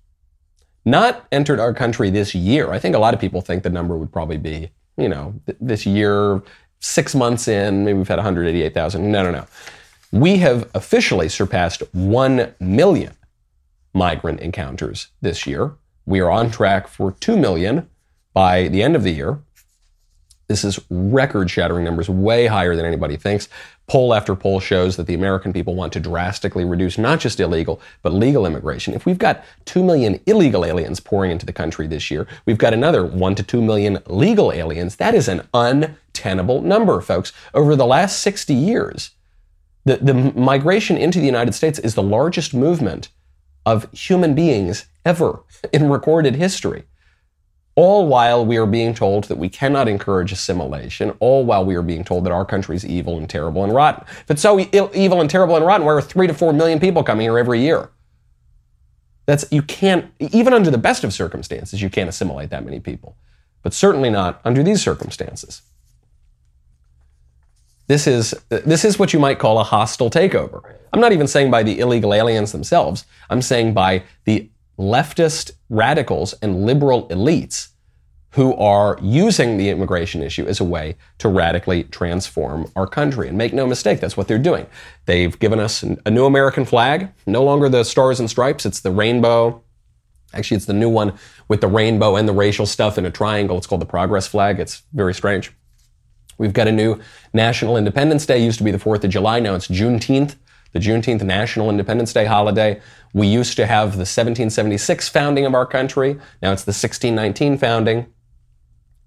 Not 0.84 1.26
entered 1.32 1.60
our 1.62 1.74
country 1.74 2.10
this 2.10 2.36
year. 2.36 2.72
I 2.72 2.80
think 2.80 2.94
a 2.94 3.00
lot 3.00 3.14
of 3.14 3.22
people 3.22 3.40
think 3.40 3.64
the 3.64 3.70
number 3.70 3.98
would 3.98 4.12
probably 4.12 4.38
be, 4.38 4.72
you 4.98 5.08
know, 5.08 5.36
th- 5.46 5.58
this 5.62 5.86
year, 5.86 6.42
six 6.80 7.16
months 7.16 7.48
in, 7.48 7.86
maybe 7.86 7.98
we've 7.98 8.08
had 8.08 8.18
188,000. 8.18 9.10
No, 9.10 9.24
no, 9.24 9.32
no. 9.32 9.48
We 10.12 10.38
have 10.40 10.70
officially 10.74 11.30
surpassed 11.30 11.84
1 11.94 12.56
million 12.60 13.14
migrant 13.94 14.42
encounters 14.42 15.08
this 15.22 15.48
year. 15.48 15.76
We 16.06 16.20
are 16.20 16.30
on 16.30 16.52
track 16.52 16.88
for 16.90 17.14
2 17.14 17.38
million 17.38 17.90
by 18.34 18.68
the 18.68 18.84
end 18.84 18.96
of 18.96 19.04
the 19.04 19.12
year. 19.12 19.40
This 20.50 20.64
is 20.64 20.80
record 20.90 21.52
shattering 21.52 21.86
numbers, 21.86 22.10
way 22.10 22.48
higher 22.48 22.76
than 22.76 22.84
anybody 22.84 23.18
thinks. 23.18 23.48
Poll 23.86 24.16
after 24.16 24.36
poll 24.36 24.60
shows 24.60 24.98
that 24.98 25.06
the 25.06 25.14
American 25.14 25.54
people 25.54 25.76
want 25.76 25.94
to 25.94 26.00
drastically 26.00 26.66
reduce 26.66 26.98
not 26.98 27.20
just 27.20 27.40
illegal, 27.40 27.80
but 28.02 28.14
legal 28.14 28.48
immigration. 28.48 28.96
If 28.96 29.06
we've 29.06 29.20
got 29.20 29.46
2 29.66 29.84
million 29.84 30.20
illegal 30.26 30.66
aliens 30.66 31.00
pouring 31.00 31.30
into 31.30 31.46
the 31.46 31.54
country 31.54 31.86
this 31.86 32.10
year, 32.10 32.26
we've 32.48 32.58
got 32.58 32.74
another 32.74 33.06
1 33.06 33.36
to 33.36 33.44
2 33.44 33.62
million 33.62 34.00
legal 34.08 34.52
aliens. 34.52 34.96
That 34.96 35.14
is 35.14 35.28
an 35.28 35.48
untenable 35.54 36.64
number, 36.64 37.00
folks. 37.00 37.32
Over 37.54 37.76
the 37.76 37.86
last 37.86 38.20
60 38.20 38.52
years, 38.52 39.12
the, 39.86 39.98
the 39.98 40.16
migration 40.16 40.98
into 40.98 41.20
the 41.20 41.28
United 41.28 41.54
States 41.54 41.78
is 41.78 41.94
the 41.94 42.02
largest 42.02 42.56
movement 42.56 43.10
of 43.68 43.88
human 43.92 44.34
beings 44.34 44.88
ever 45.06 45.44
in 45.72 45.92
recorded 45.92 46.38
history 46.38 46.86
all 47.80 48.08
while 48.08 48.46
we 48.46 48.58
are 48.58 48.66
being 48.66 48.94
told 48.94 49.24
that 49.24 49.38
we 49.38 49.48
cannot 49.48 49.88
encourage 49.88 50.34
assimilation, 50.34 51.16
all 51.22 51.46
while 51.46 51.64
we 51.64 51.76
are 51.76 51.82
being 51.82 52.04
told 52.04 52.26
that 52.26 52.32
our 52.34 52.44
country 52.44 52.76
is 52.76 52.86
evil 52.86 53.18
and 53.18 53.30
terrible 53.30 53.64
and 53.64 53.74
rotten. 53.74 54.04
If 54.06 54.32
it's 54.32 54.42
so 54.42 54.60
Ill, 54.60 54.92
evil 54.94 55.22
and 55.22 55.30
terrible 55.30 55.56
and 55.56 55.66
rotten, 55.66 55.86
why 55.86 55.94
are 55.94 56.02
three 56.02 56.28
to 56.28 56.34
four 56.34 56.52
million 56.52 56.82
people 56.82 57.04
coming 57.04 57.24
here 57.24 57.40
every 57.40 57.62
year? 57.62 57.90
That's 59.28 59.46
you 59.50 59.62
can't 59.62 60.12
even 60.20 60.52
under 60.52 60.70
the 60.70 60.78
best 60.78 61.06
of 61.06 61.14
circumstances, 61.14 61.82
you 61.82 61.90
can't 61.90 62.10
assimilate 62.10 62.50
that 62.50 62.66
many 62.66 62.82
people, 62.82 63.16
but 63.64 63.74
certainly 63.74 64.10
not 64.10 64.42
under 64.44 64.62
these 64.62 64.82
circumstances. 64.82 65.62
This 67.88 68.08
is 68.08 68.36
this 68.50 68.84
is 68.84 69.00
what 69.00 69.14
you 69.14 69.20
might 69.20 69.40
call 69.40 69.58
a 69.58 69.64
hostile 69.64 70.10
takeover. 70.10 70.76
I'm 70.92 71.00
not 71.00 71.14
even 71.14 71.28
saying 71.28 71.50
by 71.50 71.64
the 71.64 71.80
illegal 71.80 72.14
aliens 72.14 72.52
themselves. 72.52 73.06
I'm 73.30 73.42
saying 73.42 73.74
by 73.74 74.04
the 74.26 74.50
leftist 74.78 75.52
radicals 75.70 76.34
and 76.42 76.66
liberal 76.66 77.08
elites 77.10 77.69
who 78.32 78.54
are 78.56 78.98
using 79.02 79.58
the 79.58 79.70
immigration 79.70 80.22
issue 80.22 80.46
as 80.46 80.60
a 80.60 80.64
way 80.64 80.96
to 81.18 81.28
radically 81.28 81.84
transform 81.86 82.72
our 82.76 82.86
country. 82.86 83.28
And 83.28 83.38
make 83.38 83.54
no 83.54 83.66
mistake, 83.66 84.00
that's 84.00 84.16
what 84.16 84.28
they're 84.28 84.38
doing. 84.38 84.68
They've 85.06 85.38
given 85.40 85.60
us 85.60 85.84
a 85.84 86.12
new 86.12 86.26
American 86.26 86.64
flag, 86.66 87.10
no 87.26 87.44
longer 87.44 87.70
the 87.70 87.84
stars 87.84 88.20
and 88.20 88.30
stripes, 88.30 88.66
it's 88.66 88.82
the 88.82 88.92
rainbow. 88.92 89.64
Actually, 90.32 90.58
it's 90.58 90.68
the 90.68 90.74
new 90.74 90.90
one 90.90 91.14
with 91.48 91.60
the 91.60 91.68
rainbow 91.68 92.16
and 92.16 92.28
the 92.28 92.34
racial 92.34 92.68
stuff 92.68 93.00
in 93.00 93.06
a 93.06 93.10
triangle. 93.10 93.58
It's 93.58 93.66
called 93.66 93.82
the 93.82 93.88
progress 93.88 94.28
flag. 94.28 94.60
It's 94.60 94.84
very 94.94 95.16
strange. 95.16 95.52
We've 96.38 96.54
got 96.54 96.68
a 96.68 96.72
new 96.72 97.00
National 97.34 97.78
Independence 97.78 98.28
Day. 98.28 98.40
It 98.40 98.46
used 98.46 98.60
to 98.60 98.64
be 98.64 98.70
the 98.70 98.78
4th 98.78 99.04
of 99.04 99.10
July. 99.10 99.40
Now 99.40 99.56
it's 99.56 99.68
Juneteenth. 99.68 100.36
the 100.72 100.80
Juneteenth 100.80 101.24
National 101.24 101.70
Independence 101.70 102.14
Day 102.14 102.26
holiday. 102.26 102.80
We 103.14 103.28
used 103.28 103.56
to 103.58 103.66
have 103.66 103.94
the 103.94 104.06
1776 104.06 105.10
founding 105.10 105.46
of 105.46 105.56
our 105.56 105.66
country. 105.66 106.20
Now 106.42 106.52
it's 106.52 106.64
the 106.64 106.70
1619 106.70 107.58
founding. 107.58 108.06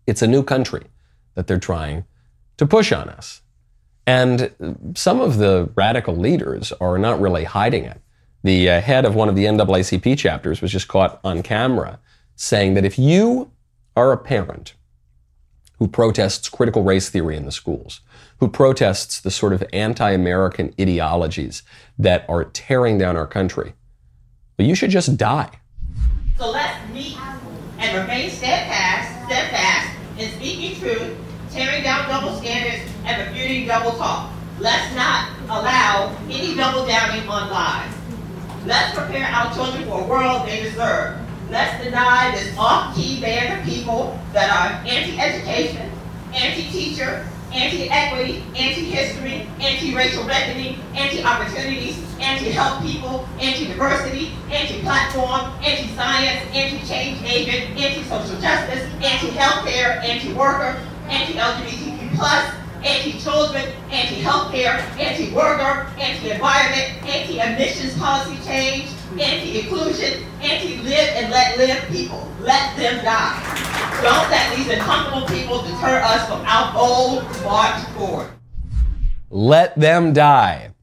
It's 0.07 0.23
a 0.23 0.27
new 0.27 0.43
country 0.43 0.85
that 1.35 1.47
they're 1.47 1.59
trying 1.59 2.05
to 2.57 2.67
push 2.67 2.93
on 2.93 3.09
us. 3.09 3.43
And 4.07 4.93
some 4.95 5.21
of 5.21 5.39
the 5.39 5.71
radical 5.75 6.17
leaders 6.17 6.73
are 6.81 6.99
not 6.99 7.21
really 7.21 7.45
hiding 7.45 7.85
it. 7.85 8.01
The 8.43 8.69
uh, 8.69 8.81
head 8.81 9.05
of 9.05 9.15
one 9.15 9.29
of 9.29 9.37
the 9.37 9.45
NAACP 9.45 10.19
chapters 10.19 10.61
was 10.61 10.73
just 10.73 10.89
caught 10.89 11.21
on 11.23 11.43
camera 11.43 12.01
saying 12.35 12.75
that 12.75 12.85
if 12.85 12.99
you 12.99 13.53
are 13.97 14.11
a 14.11 14.17
parent 14.19 14.75
who 15.79 15.87
protests 15.87 16.49
critical 16.49 16.83
race 16.83 17.09
theory 17.09 17.37
in 17.37 17.45
the 17.45 17.53
schools, 17.53 18.01
who 18.41 18.49
protests 18.49 19.21
the 19.21 19.31
sort 19.31 19.53
of 19.53 19.63
anti 19.73 20.11
American 20.11 20.75
ideologies 20.81 21.63
that 21.99 22.25
are 22.29 22.45
tearing 22.45 22.99
down 22.99 23.17
our 23.17 23.27
country, 23.27 23.75
well, 24.59 24.67
you 24.67 24.75
should 24.75 24.91
just 24.91 25.17
die. 25.17 25.51
So 26.37 26.51
let's 26.51 26.93
meet 26.93 27.17
and 27.83 27.99
remain 28.01 28.31
steadfast, 28.31 29.27
steadfast 29.27 29.91
in 30.17 30.31
speaking 30.33 30.79
truth, 30.79 31.17
tearing 31.51 31.83
down 31.83 32.09
double 32.09 32.37
standards, 32.37 32.89
and 33.05 33.29
refuting 33.29 33.67
double 33.67 33.91
talk. 33.99 34.31
Let's 34.61 34.95
not 34.95 35.31
allow 35.47 36.17
any 36.31 36.55
double 36.55 36.87
downing 36.87 37.29
on 37.29 37.51
lies. 37.51 37.93
Let's 38.65 38.97
prepare 38.97 39.27
our 39.27 39.53
children 39.53 39.85
for 39.87 40.01
a 40.01 40.07
world 40.07 40.47
they 40.47 40.63
deserve. 40.63 41.19
Let's 41.51 41.83
deny 41.83 42.31
this 42.31 42.57
off-key 42.57 43.21
band 43.21 43.59
of 43.59 43.67
people 43.69 44.17
that 44.33 44.49
are 44.49 44.87
anti-education, 44.89 45.91
anti-teacher, 46.33 47.29
anti-equity, 47.53 48.45
anti-history, 48.57 49.22
anti-racial 49.83 50.25
reckoning, 50.25 50.79
anti-opportunities, 50.95 51.99
anti-help 52.21 52.83
people, 52.83 53.29
anti-diversity, 53.41 54.33
anti-platform, 54.53 55.53
anti-science, 55.61 56.49
anti-change 56.55 57.21
agent, 57.25 57.77
anti-social 57.77 58.41
justice, 58.41 58.89
anti-healthcare, 59.03 59.99
anti-worker, 60.05 60.81
anti-LGBTQ+, 61.09 62.55
anti-children, 62.85 63.65
anti-healthcare, 63.91 64.79
anti-worker, 65.01 65.91
anti-environment, 65.99 67.03
anti-emissions 67.05 67.99
policy 67.99 68.39
change, 68.45 68.89
anti-inclusion, 69.19 70.23
anti-live 70.43 71.09
and 71.17 71.33
let 71.33 71.59
live 71.59 71.83
people. 71.89 72.31
Let 72.41 72.77
them 72.77 73.05
die. 73.05 73.99
Don't 74.01 74.31
let 74.31 74.57
these 74.57 74.69
uncomfortable 74.69 75.27
people 75.27 75.63
deter 75.63 76.01
us 76.03 76.29
from 76.29 76.41
our 76.47 76.73
bold 76.73 77.25
march 77.43 77.83
forward. 77.97 78.31
Let 79.33 79.75
them 79.81 80.13
die. 80.13 80.75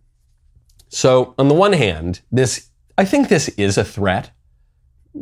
So, 0.89 1.35
on 1.37 1.49
the 1.49 1.53
one 1.53 1.73
hand, 1.73 2.21
this 2.31 2.69
I 2.97 3.05
think 3.05 3.29
this 3.29 3.47
is 3.49 3.77
a 3.77 3.83
threat 3.85 4.31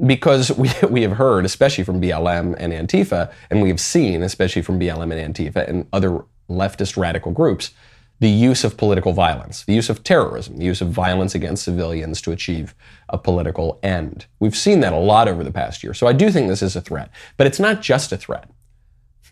because 0.06 0.50
we, 0.52 0.72
we 0.90 1.02
have 1.02 1.12
heard, 1.12 1.44
especially 1.44 1.84
from 1.84 2.02
BLM 2.02 2.56
and 2.58 2.72
Antifa, 2.72 3.32
and 3.50 3.62
we 3.62 3.68
have 3.68 3.82
seen, 3.82 4.24
especially 4.24 4.62
from 4.62 4.80
BLM 4.80 5.14
and 5.14 5.36
Antifa 5.36 5.68
and 5.68 5.88
other 5.92 6.24
leftist 6.50 6.96
radical 6.96 7.34
groups, 7.34 7.72
the 8.22 8.30
use 8.30 8.64
of 8.64 8.78
political 8.78 9.12
violence, 9.12 9.66
the 9.66 9.74
use 9.74 9.90
of 9.90 10.06
terrorism, 10.06 10.58
the 10.58 10.66
use 10.66 10.80
of 10.80 10.90
violence 10.90 11.36
against 11.36 11.66
civilians 11.66 12.22
to 12.22 12.32
achieve 12.32 12.74
a 13.10 13.18
political 13.18 13.78
end. 13.84 14.26
We've 14.40 14.56
seen 14.56 14.80
that 14.80 14.94
a 14.94 14.98
lot 14.98 15.28
over 15.28 15.44
the 15.44 15.52
past 15.52 15.84
year. 15.84 15.94
So 15.94 16.08
I 16.08 16.14
do 16.14 16.32
think 16.32 16.48
this 16.48 16.62
is 16.62 16.78
a 16.78 16.82
threat. 16.82 17.12
But 17.36 17.46
it's 17.46 17.60
not 17.60 17.82
just 17.82 18.14
a 18.14 18.18
threat. 18.18 18.50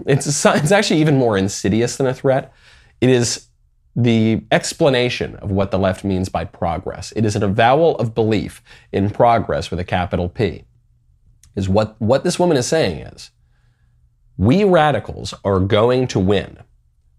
It's, 0.05 0.27
it's 0.27 0.71
actually 0.71 0.99
even 0.99 1.17
more 1.17 1.37
insidious 1.37 1.95
than 1.95 2.07
a 2.07 2.13
threat. 2.13 2.53
It 2.99 3.09
is 3.09 3.47
the 3.95 4.41
explanation 4.51 5.35
of 5.37 5.51
what 5.51 5.71
the 5.71 5.79
left 5.79 6.03
means 6.03 6.27
by 6.29 6.43
progress. 6.43 7.13
It 7.15 7.25
is 7.25 7.35
an 7.35 7.43
avowal 7.43 7.97
of 7.97 8.13
belief 8.13 8.61
in 8.91 9.09
progress 9.09 9.71
with 9.71 9.79
a 9.79 9.85
capital 9.85 10.27
P. 10.27 10.65
Is 11.55 11.69
what, 11.69 11.99
what 12.01 12.23
this 12.25 12.37
woman 12.37 12.57
is 12.57 12.67
saying 12.67 12.99
is 12.99 13.31
we 14.37 14.65
radicals 14.65 15.33
are 15.45 15.61
going 15.61 16.07
to 16.07 16.19
win 16.19 16.59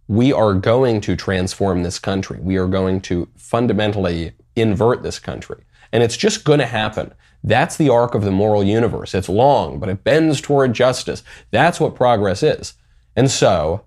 we 0.09 0.33
are 0.33 0.55
going 0.55 1.01
to 1.03 1.17
transform 1.17 1.83
this 1.83 1.99
country. 1.99 2.39
We 2.41 2.57
are 2.57 2.69
going 2.69 3.01
to 3.03 3.29
fundamentally 3.37 4.33
invert 4.55 5.03
this 5.03 5.19
country. 5.19 5.65
And 5.93 6.03
it's 6.03 6.17
just 6.17 6.45
going 6.45 6.59
to 6.61 6.67
happen. 6.67 7.13
That's 7.43 7.77
the 7.77 7.89
arc 7.89 8.15
of 8.15 8.23
the 8.23 8.31
moral 8.31 8.63
universe. 8.63 9.15
It's 9.15 9.29
long, 9.29 9.79
but 9.79 9.89
it 9.89 10.05
bends 10.05 10.41
toward 10.41 10.73
justice. 10.73 11.23
That's 11.51 11.81
what 11.81 11.95
progress 11.95 12.43
is. 12.43 12.75
And 13.15 13.31
so, 13.31 13.85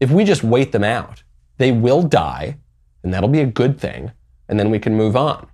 if 0.00 0.10
we 0.10 0.24
just 0.24 0.44
wait 0.44 0.72
them 0.72 0.84
out, 0.84 1.22
they 1.58 1.72
will 1.72 2.02
die, 2.02 2.58
and 3.02 3.12
that'll 3.12 3.28
be 3.28 3.40
a 3.40 3.46
good 3.46 3.80
thing, 3.80 4.12
and 4.48 4.58
then 4.58 4.70
we 4.70 4.78
can 4.78 4.94
move 4.94 5.16
on. 5.16 5.48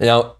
Now, 0.00 0.36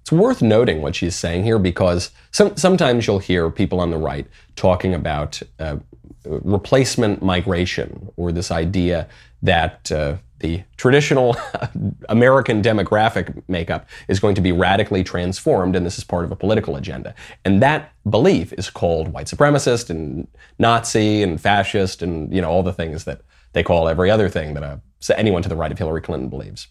it's 0.00 0.12
worth 0.12 0.42
noting 0.42 0.82
what 0.82 0.96
she's 0.96 1.14
saying 1.14 1.44
here 1.44 1.58
because 1.58 2.10
some, 2.32 2.56
sometimes 2.56 3.06
you'll 3.06 3.20
hear 3.20 3.50
people 3.50 3.80
on 3.80 3.90
the 3.90 3.96
right 3.96 4.26
talking 4.56 4.94
about 4.94 5.40
uh, 5.60 5.76
replacement 6.24 7.22
migration 7.22 8.10
or 8.16 8.32
this 8.32 8.50
idea 8.50 9.08
that 9.42 9.90
uh, 9.92 10.16
the 10.40 10.62
traditional 10.76 11.36
American 12.08 12.62
demographic 12.62 13.42
makeup 13.48 13.88
is 14.08 14.20
going 14.20 14.34
to 14.34 14.40
be 14.40 14.52
radically 14.52 15.02
transformed, 15.04 15.74
and 15.74 15.86
this 15.86 15.98
is 15.98 16.04
part 16.04 16.24
of 16.24 16.32
a 16.32 16.36
political 16.36 16.76
agenda. 16.76 17.14
And 17.44 17.62
that 17.62 17.92
belief 18.08 18.52
is 18.54 18.68
called 18.70 19.08
white 19.08 19.26
supremacist 19.26 19.88
and 19.88 20.26
Nazi 20.58 21.22
and 21.22 21.40
fascist 21.40 22.02
and 22.02 22.32
you 22.34 22.40
know 22.42 22.50
all 22.50 22.62
the 22.62 22.72
things 22.72 23.04
that 23.04 23.22
they 23.52 23.62
call 23.62 23.88
every 23.88 24.10
other 24.10 24.28
thing 24.28 24.54
that 24.54 24.62
uh, 24.62 24.76
anyone 25.16 25.42
to 25.42 25.48
the 25.48 25.56
right 25.56 25.72
of 25.72 25.78
Hillary 25.78 26.00
Clinton 26.00 26.28
believes. 26.28 26.68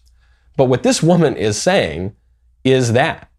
But 0.56 0.66
what 0.66 0.82
this 0.82 1.02
woman 1.02 1.36
is 1.36 1.60
saying 1.60 2.14
is 2.64 2.92
that, 2.92 3.30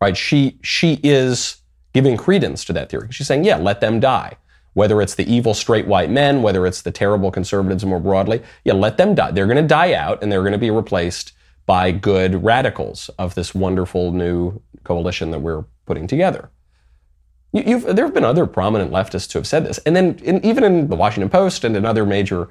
right? 0.00 0.16
She 0.16 0.58
she 0.62 1.00
is 1.02 1.62
giving 1.92 2.16
credence 2.16 2.64
to 2.66 2.72
that 2.74 2.90
theory. 2.90 3.08
She's 3.10 3.26
saying, 3.26 3.44
yeah, 3.44 3.56
let 3.56 3.80
them 3.80 4.00
die 4.00 4.36
whether 4.78 5.02
it's 5.02 5.16
the 5.16 5.28
evil 5.28 5.54
straight 5.54 5.88
white 5.88 6.08
men, 6.08 6.40
whether 6.40 6.64
it's 6.64 6.82
the 6.82 6.92
terrible 6.92 7.32
conservatives 7.32 7.84
more 7.84 7.98
broadly, 7.98 8.40
yeah, 8.62 8.72
let 8.72 8.96
them 8.96 9.12
die. 9.12 9.32
They're 9.32 9.46
going 9.46 9.56
to 9.56 9.66
die 9.66 9.92
out 9.92 10.22
and 10.22 10.30
they're 10.30 10.42
going 10.42 10.52
to 10.52 10.58
be 10.58 10.70
replaced 10.70 11.32
by 11.66 11.90
good 11.90 12.44
radicals 12.44 13.10
of 13.18 13.34
this 13.34 13.56
wonderful 13.56 14.12
new 14.12 14.62
coalition 14.84 15.32
that 15.32 15.40
we're 15.40 15.64
putting 15.84 16.06
together. 16.06 16.50
There 17.52 18.04
have 18.04 18.14
been 18.14 18.24
other 18.24 18.46
prominent 18.46 18.92
leftists 18.92 19.32
who 19.32 19.40
have 19.40 19.48
said 19.48 19.66
this, 19.66 19.78
and 19.78 19.96
then 19.96 20.20
in, 20.22 20.44
even 20.44 20.62
in 20.62 20.86
the 20.86 20.94
Washington 20.94 21.28
Post 21.28 21.64
and 21.64 21.76
in 21.76 21.84
other 21.84 22.06
major 22.06 22.48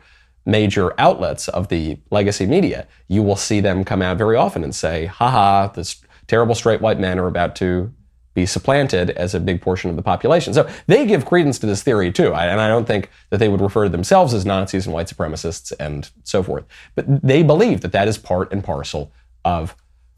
major 0.47 0.99
outlets 0.99 1.47
of 1.49 1.67
the 1.67 1.99
legacy 2.10 2.47
media, 2.47 2.88
you 3.07 3.21
will 3.21 3.36
see 3.36 3.60
them 3.60 3.83
come 3.83 4.01
out 4.01 4.17
very 4.17 4.36
often 4.36 4.63
and 4.63 4.73
say, 4.73 5.05
"Haha, 5.05 5.67
this 5.67 6.01
terrible 6.27 6.55
straight 6.55 6.81
white 6.81 6.99
men 6.99 7.19
are 7.19 7.27
about 7.27 7.55
to 7.57 7.93
be 8.38 8.45
supplanted 8.45 9.10
as 9.10 9.33
a 9.33 9.39
big 9.39 9.60
portion 9.62 9.89
of 9.89 9.95
the 9.95 10.03
population. 10.03 10.53
So 10.53 10.69
they 10.86 11.07
give 11.07 11.25
credence 11.25 11.57
to 11.57 11.65
this 11.65 11.81
theory 11.81 12.12
too. 12.12 12.36
and 12.36 12.62
I 12.62 12.67
don't 12.67 12.86
think 12.86 13.10
that 13.31 13.39
they 13.39 13.49
would 13.49 13.62
refer 13.62 13.86
to 13.86 13.89
themselves 13.89 14.31
as 14.31 14.45
Nazis 14.45 14.86
and 14.86 14.93
white 14.93 15.07
supremacists 15.07 15.73
and 15.79 16.07
so 16.23 16.43
forth. 16.43 16.63
But 16.93 17.05
they 17.23 17.41
believe 17.41 17.81
that 17.81 17.93
that 17.93 18.07
is 18.07 18.19
part 18.19 18.53
and 18.53 18.63
parcel 18.63 19.12
of 19.43 19.75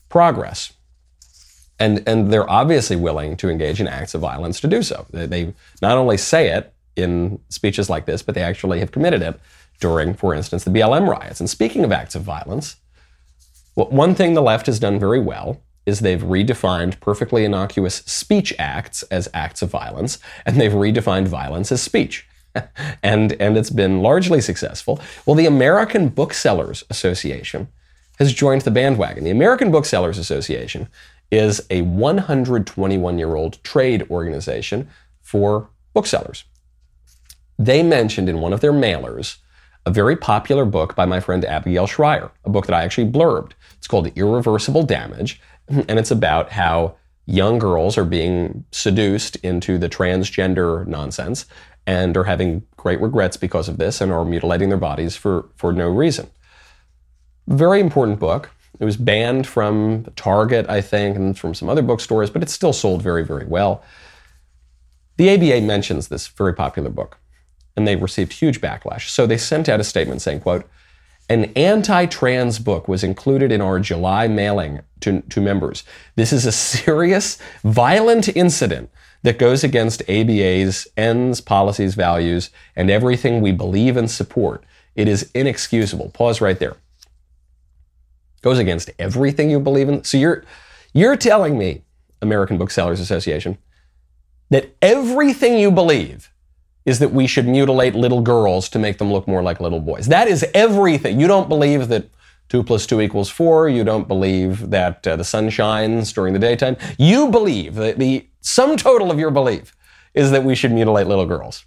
progress. 0.09 0.73
And, 1.79 2.03
and 2.05 2.29
they're 2.29 2.49
obviously 2.49 2.97
willing 2.97 3.37
to 3.37 3.49
engage 3.49 3.79
in 3.79 3.87
acts 3.87 4.13
of 4.13 4.19
violence 4.19 4.59
to 4.59 4.67
do 4.67 4.83
so. 4.83 5.05
They, 5.11 5.25
they 5.25 5.53
not 5.81 5.97
only 5.97 6.17
say 6.17 6.49
it 6.49 6.73
in 6.97 7.39
speeches 7.47 7.89
like 7.89 8.05
this, 8.05 8.21
but 8.21 8.35
they 8.35 8.41
actually 8.41 8.81
have 8.81 8.91
committed 8.91 9.21
it 9.21 9.39
during, 9.79 10.13
for 10.13 10.33
instance, 10.33 10.63
the 10.63 10.71
BLM 10.71 11.07
riots. 11.07 11.39
And 11.39 11.49
speaking 11.49 11.83
of 11.83 11.91
acts 11.91 12.15
of 12.15 12.23
violence, 12.23 12.77
well, 13.75 13.89
one 13.89 14.15
thing 14.15 14.33
the 14.33 14.41
left 14.41 14.65
has 14.65 14.79
done 14.79 14.99
very 14.99 15.19
well 15.19 15.61
is 15.85 15.99
they've 15.99 16.21
redefined 16.21 16.99
perfectly 16.99 17.45
innocuous 17.45 17.95
speech 18.05 18.53
acts 18.59 19.03
as 19.03 19.29
acts 19.33 19.61
of 19.61 19.69
violence, 19.69 20.19
and 20.45 20.59
they've 20.59 20.71
redefined 20.71 21.27
violence 21.27 21.71
as 21.71 21.81
speech. 21.81 22.27
and, 23.03 23.33
and 23.33 23.57
it's 23.57 23.69
been 23.69 24.01
largely 24.01 24.41
successful. 24.41 24.99
Well, 25.25 25.35
the 25.35 25.45
American 25.45 26.09
Booksellers 26.09 26.83
Association 26.89 27.69
has 28.17 28.33
joined 28.33 28.61
the 28.61 28.71
bandwagon. 28.71 29.23
The 29.23 29.31
American 29.31 29.71
Booksellers 29.71 30.17
Association 30.17 30.89
is 31.31 31.65
a 31.69 31.81
121 31.81 33.17
year 33.17 33.35
old 33.35 33.63
trade 33.63 34.05
organization 34.09 34.89
for 35.21 35.69
booksellers. 35.93 36.43
They 37.57 37.83
mentioned 37.83 38.29
in 38.29 38.39
one 38.39 38.53
of 38.53 38.61
their 38.61 38.73
mailers 38.73 39.37
a 39.85 39.91
very 39.91 40.15
popular 40.15 40.65
book 40.65 40.95
by 40.95 41.05
my 41.05 41.19
friend 41.19 41.43
Abigail 41.45 41.87
Shrier, 41.87 42.31
a 42.45 42.49
book 42.49 42.67
that 42.67 42.75
I 42.75 42.83
actually 42.83 43.09
blurbed. 43.09 43.53
It's 43.77 43.87
called 43.87 44.07
Irreversible 44.15 44.83
Damage, 44.83 45.41
and 45.67 45.97
it's 45.99 46.11
about 46.11 46.51
how 46.51 46.95
young 47.25 47.59
girls 47.59 47.97
are 47.97 48.05
being 48.05 48.65
seduced 48.71 49.35
into 49.37 49.77
the 49.77 49.89
transgender 49.89 50.85
nonsense 50.87 51.45
and 51.85 52.17
are 52.17 52.23
having 52.23 52.63
great 52.77 52.99
regrets 53.01 53.37
because 53.37 53.69
of 53.69 53.77
this 53.77 54.01
and 54.01 54.11
are 54.11 54.25
mutilating 54.25 54.69
their 54.69 54.77
bodies 54.77 55.15
for, 55.15 55.49
for 55.55 55.71
no 55.71 55.89
reason. 55.89 56.29
Very 57.47 57.79
important 57.79 58.19
book. 58.19 58.51
It 58.79 58.85
was 58.85 58.97
banned 58.97 59.45
from 59.45 60.05
Target, 60.15 60.69
I 60.69 60.81
think, 60.81 61.15
and 61.17 61.37
from 61.37 61.53
some 61.53 61.69
other 61.69 61.81
bookstores, 61.81 62.29
but 62.29 62.41
it's 62.41 62.53
still 62.53 62.73
sold 62.73 63.01
very, 63.01 63.25
very 63.25 63.45
well. 63.45 63.83
The 65.17 65.33
ABA 65.33 65.65
mentions 65.65 66.07
this 66.07 66.27
very 66.27 66.53
popular 66.53 66.89
book, 66.89 67.17
and 67.75 67.87
they 67.87 67.95
received 67.95 68.33
huge 68.33 68.61
backlash. 68.61 69.09
So 69.09 69.25
they 69.25 69.37
sent 69.37 69.69
out 69.69 69.79
a 69.79 69.83
statement 69.83 70.21
saying, 70.21 70.41
quote, 70.41 70.69
An 71.29 71.45
anti 71.55 72.05
trans 72.05 72.59
book 72.59 72.87
was 72.87 73.03
included 73.03 73.51
in 73.51 73.61
our 73.61 73.79
July 73.79 74.27
mailing 74.27 74.81
to, 75.01 75.21
to 75.21 75.41
members. 75.41 75.83
This 76.15 76.33
is 76.33 76.45
a 76.45 76.51
serious, 76.51 77.37
violent 77.63 78.35
incident 78.35 78.89
that 79.23 79.39
goes 79.39 79.63
against 79.63 80.01
ABA's 80.03 80.87
ends, 80.95 81.41
policies, 81.41 81.95
values, 81.95 82.51
and 82.75 82.89
everything 82.89 83.41
we 83.41 83.51
believe 83.51 83.97
and 83.97 84.09
support. 84.09 84.63
It 84.95 85.07
is 85.07 85.29
inexcusable. 85.33 86.09
Pause 86.09 86.41
right 86.41 86.59
there. 86.59 86.77
Goes 88.41 88.59
against 88.59 88.89
everything 88.97 89.49
you 89.49 89.59
believe 89.59 89.89
in. 89.89 90.03
So 90.03 90.17
you're 90.17 90.43
you're 90.93 91.17
telling 91.17 91.57
me, 91.57 91.83
American 92.21 92.57
Booksellers 92.57 92.99
Association, 92.99 93.57
that 94.49 94.75
everything 94.81 95.59
you 95.59 95.71
believe 95.71 96.31
is 96.89 96.97
that 96.97 97.11
we 97.11 97.27
should 97.27 97.47
mutilate 97.47 97.93
little 97.93 98.21
girls 98.21 98.67
to 98.69 98.79
make 98.79 98.97
them 98.97 99.13
look 99.13 99.27
more 99.27 99.43
like 99.43 99.59
little 99.59 99.79
boys. 99.79 100.07
That 100.07 100.27
is 100.27 100.43
everything. 100.55 101.19
You 101.19 101.27
don't 101.27 101.47
believe 101.47 101.87
that 101.89 102.09
2 102.49 102.63
plus 102.63 102.87
2 102.87 102.99
equals 102.99 103.29
4. 103.29 103.69
You 103.69 103.83
don't 103.83 104.07
believe 104.07 104.71
that 104.71 105.05
uh, 105.05 105.15
the 105.15 105.23
sun 105.23 105.51
shines 105.51 106.11
during 106.11 106.33
the 106.33 106.39
daytime. 106.39 106.77
You 106.97 107.29
believe 107.29 107.75
that 107.75 107.99
the 107.99 108.27
sum 108.41 108.75
total 108.75 109.11
of 109.11 109.19
your 109.19 109.29
belief 109.29 109.75
is 110.15 110.31
that 110.31 110.43
we 110.43 110.55
should 110.55 110.71
mutilate 110.71 111.05
little 111.05 111.27
girls. 111.27 111.63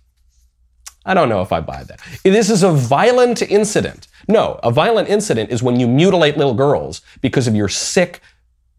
I 1.06 1.14
don't 1.14 1.28
know 1.28 1.40
if 1.40 1.52
I 1.52 1.60
buy 1.60 1.84
that. 1.84 2.00
This 2.24 2.50
is 2.50 2.64
a 2.64 2.72
violent 2.72 3.42
incident. 3.42 4.08
No, 4.26 4.58
a 4.64 4.72
violent 4.72 5.08
incident 5.08 5.50
is 5.50 5.62
when 5.62 5.78
you 5.78 5.86
mutilate 5.86 6.36
little 6.36 6.54
girls 6.54 7.00
because 7.20 7.46
of 7.46 7.54
your 7.54 7.68
sick 7.68 8.20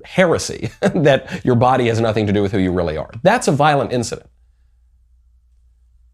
heresy 0.03 0.71
that 0.81 1.45
your 1.45 1.55
body 1.55 1.87
has 1.87 2.01
nothing 2.01 2.27
to 2.27 2.33
do 2.33 2.41
with 2.41 2.51
who 2.51 2.59
you 2.59 2.73
really 2.73 2.97
are. 2.97 3.11
That's 3.23 3.47
a 3.47 3.53
violent 3.53 3.93
incident. 3.93 4.29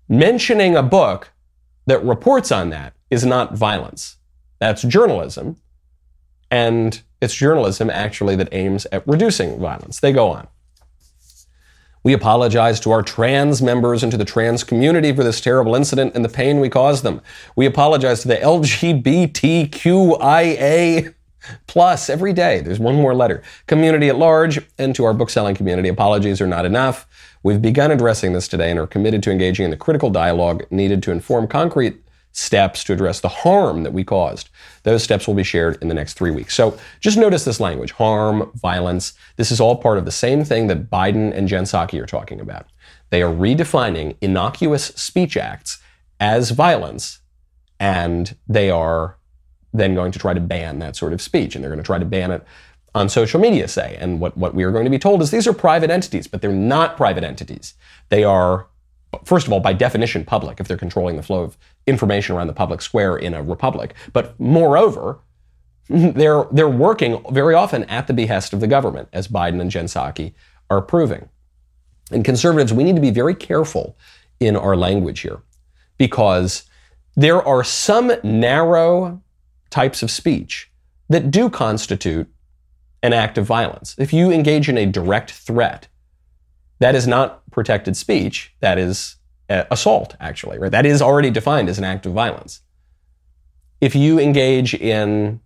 Mentioning 0.10 0.76
a 0.76 0.84
book 0.84 1.32
that 1.86 2.04
reports 2.04 2.52
on 2.52 2.72
that 2.72 2.94
is 3.10 3.26
not 3.26 3.56
violence. 3.56 4.18
That's 4.60 4.82
journalism. 4.82 5.56
And 6.52 7.02
it's 7.22 7.36
journalism 7.36 7.90
actually 7.90 8.36
that 8.38 8.50
aims 8.52 8.88
at 8.92 9.08
reducing 9.08 9.60
violence. 9.60 10.00
They 10.00 10.12
go 10.12 10.30
on. 10.30 10.48
We 12.02 12.14
apologize 12.14 12.80
to 12.82 12.92
our 12.92 13.02
trans 13.04 13.62
members 13.62 14.04
and 14.04 14.12
to 14.12 14.18
the 14.18 14.26
trans 14.26 14.64
community 14.64 15.14
for 15.14 15.24
this 15.24 15.42
terrible 15.42 15.76
incident 15.76 16.16
and 16.16 16.24
the 16.24 16.30
pain 16.30 16.62
we 16.62 16.70
caused 16.70 17.04
them. 17.04 17.22
We 17.56 17.66
apologize 17.66 18.22
to 18.22 18.28
the 18.30 18.38
LGBTQIA 18.38 21.14
plus 21.68 22.10
every 22.10 22.32
day. 22.32 22.62
There's 22.62 22.80
one 22.80 22.96
more 22.96 23.14
letter. 23.14 23.44
Community 23.68 24.08
at 24.08 24.18
large 24.18 24.66
and 24.78 24.96
to 24.96 25.04
our 25.04 25.14
bookselling 25.14 25.56
community. 25.56 25.90
Apologies 25.90 26.40
are 26.40 26.48
not 26.48 26.66
enough. 26.66 27.06
We've 27.42 27.62
begun 27.62 27.92
addressing 27.92 28.34
this 28.34 28.48
today 28.48 28.70
and 28.70 28.80
are 28.80 28.88
committed 28.88 29.24
to 29.24 29.32
engaging 29.32 29.66
in 29.66 29.72
the 29.72 29.78
critical 29.78 30.10
dialogue 30.10 30.66
needed 30.70 31.02
to 31.04 31.12
inform 31.12 31.48
concrete 31.48 32.02
steps 32.32 32.84
to 32.84 32.94
address 32.94 33.22
the 33.22 33.30
harm 33.30 33.84
that 33.84 33.94
we 33.94 34.04
caused. 34.04 34.50
Those 34.84 35.04
steps 35.04 35.28
will 35.28 35.34
be 35.34 35.44
shared 35.44 35.78
in 35.82 35.88
the 35.88 35.94
next 35.94 36.14
three 36.14 36.32
weeks. 36.32 36.54
So 36.54 36.78
just 37.00 37.18
notice 37.18 37.44
this 37.46 37.60
language 37.60 37.92
harm, 37.92 38.52
violence. 38.56 39.14
This 39.36 39.52
is 39.52 39.60
all 39.60 39.76
part 39.76 39.98
of 39.98 40.06
the 40.06 40.12
same 40.12 40.44
thing 40.44 40.68
that 40.68 40.90
Biden 40.90 41.36
and 41.36 41.48
Jen 41.48 41.64
Psaki 41.64 42.02
are 42.02 42.06
talking 42.06 42.40
about. 42.40 42.68
They 43.10 43.22
are 43.22 43.34
redefining 43.34 44.16
innocuous 44.22 44.86
speech 44.86 45.38
acts 45.38 45.82
as 46.20 46.52
violence, 46.52 47.20
and 47.80 48.36
they 48.48 48.70
are 48.70 49.18
then 49.74 49.96
going 49.96 50.12
to 50.12 50.20
try 50.20 50.34
to 50.34 50.40
ban 50.40 50.80
that 50.80 50.96
sort 50.96 51.14
of 51.14 51.22
speech. 51.22 51.56
And 51.56 51.64
they're 51.64 51.72
going 51.72 51.82
to 51.82 51.86
try 51.86 52.00
to 52.00 52.06
ban 52.06 52.32
it 52.32 52.44
on 52.96 53.10
social 53.10 53.40
media, 53.40 53.68
say. 53.68 53.98
And 54.00 54.20
what, 54.20 54.36
what 54.38 54.54
we 54.54 54.64
are 54.64 54.72
going 54.72 54.86
to 54.86 54.90
be 54.90 55.00
told 55.00 55.22
is 55.22 55.32
these 55.32 55.48
are 55.48 55.54
private 55.54 55.90
entities, 55.90 56.28
but 56.28 56.42
they're 56.42 56.52
not 56.52 56.98
private 56.98 57.24
entities. 57.24 57.76
They 58.10 58.24
are 58.24 58.68
first 59.24 59.48
of 59.48 59.54
all, 59.54 59.60
by 59.60 59.74
definition, 59.74 60.24
public 60.24 60.60
if 60.60 60.68
they're 60.68 60.78
controlling 60.78 61.16
the 61.16 61.24
flow 61.24 61.42
of 61.42 61.58
information 61.88 62.36
around 62.36 62.48
the 62.48 62.54
public 62.54 62.82
square 62.82 63.18
in 63.18 63.34
a 63.34 63.42
republic. 63.42 63.96
But 64.14 64.40
moreover, 64.40 65.20
they're, 65.90 66.46
they're 66.52 66.70
working 66.70 67.24
very 67.32 67.56
often 67.56 67.84
at 67.86 68.08
the 68.08 68.14
behest 68.14 68.54
of 68.54 68.60
the 68.60 68.68
government, 68.68 69.10
as 69.12 69.28
Biden 69.28 69.60
and 69.60 69.72
Jen 69.72 69.86
Psaki 69.86 70.34
are 70.70 70.82
proving. 70.82 71.30
And 72.12 72.24
conservatives, 72.24 72.74
we 72.74 72.84
need 72.84 72.96
to 72.96 73.02
be 73.02 73.12
very 73.12 73.36
careful 73.36 73.98
in 74.40 74.56
our 74.56 74.76
language 74.76 75.22
here 75.22 75.42
because 75.98 76.64
there 77.16 77.46
are 77.46 77.64
some 77.64 78.12
narrow 78.24 79.22
types 79.70 80.02
of 80.02 80.10
speech 80.10 80.72
that 81.10 81.32
do 81.32 81.50
constitute 81.50 82.28
an 83.02 83.14
act 83.14 83.38
of 83.38 83.46
violence. 83.46 83.96
If 83.98 84.12
you 84.14 84.32
engage 84.32 84.70
in 84.70 84.78
a 84.78 84.86
direct 84.86 85.32
threat, 85.32 85.88
that 86.80 86.96
is 86.96 87.08
not 87.08 87.50
protected 87.52 87.96
speech. 87.96 88.54
That 88.60 88.78
is 88.78 89.18
uh, 89.50 89.66
assault, 89.72 90.16
actually, 90.20 90.60
right? 90.60 90.72
That 90.72 90.86
is 90.86 91.02
already 91.02 91.30
defined 91.30 91.70
as 91.70 91.78
an 91.78 91.84
act 91.84 92.06
of 92.06 92.14
violence. 92.14 92.62
If 93.82 93.96
you 93.96 94.20
engage 94.20 94.74
in 94.74 95.40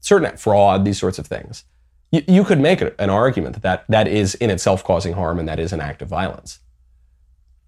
certain 0.00 0.36
fraud, 0.36 0.84
these 0.84 0.98
sorts 0.98 1.18
of 1.18 1.26
things, 1.26 1.64
you, 2.12 2.22
you 2.26 2.44
could 2.44 2.60
make 2.60 2.80
an 2.80 3.10
argument 3.10 3.54
that, 3.54 3.62
that 3.62 3.84
that 3.88 4.08
is 4.08 4.34
in 4.36 4.50
itself 4.50 4.84
causing 4.84 5.14
harm 5.14 5.38
and 5.38 5.48
that 5.48 5.58
is 5.58 5.72
an 5.72 5.80
act 5.80 6.02
of 6.02 6.08
violence. 6.08 6.60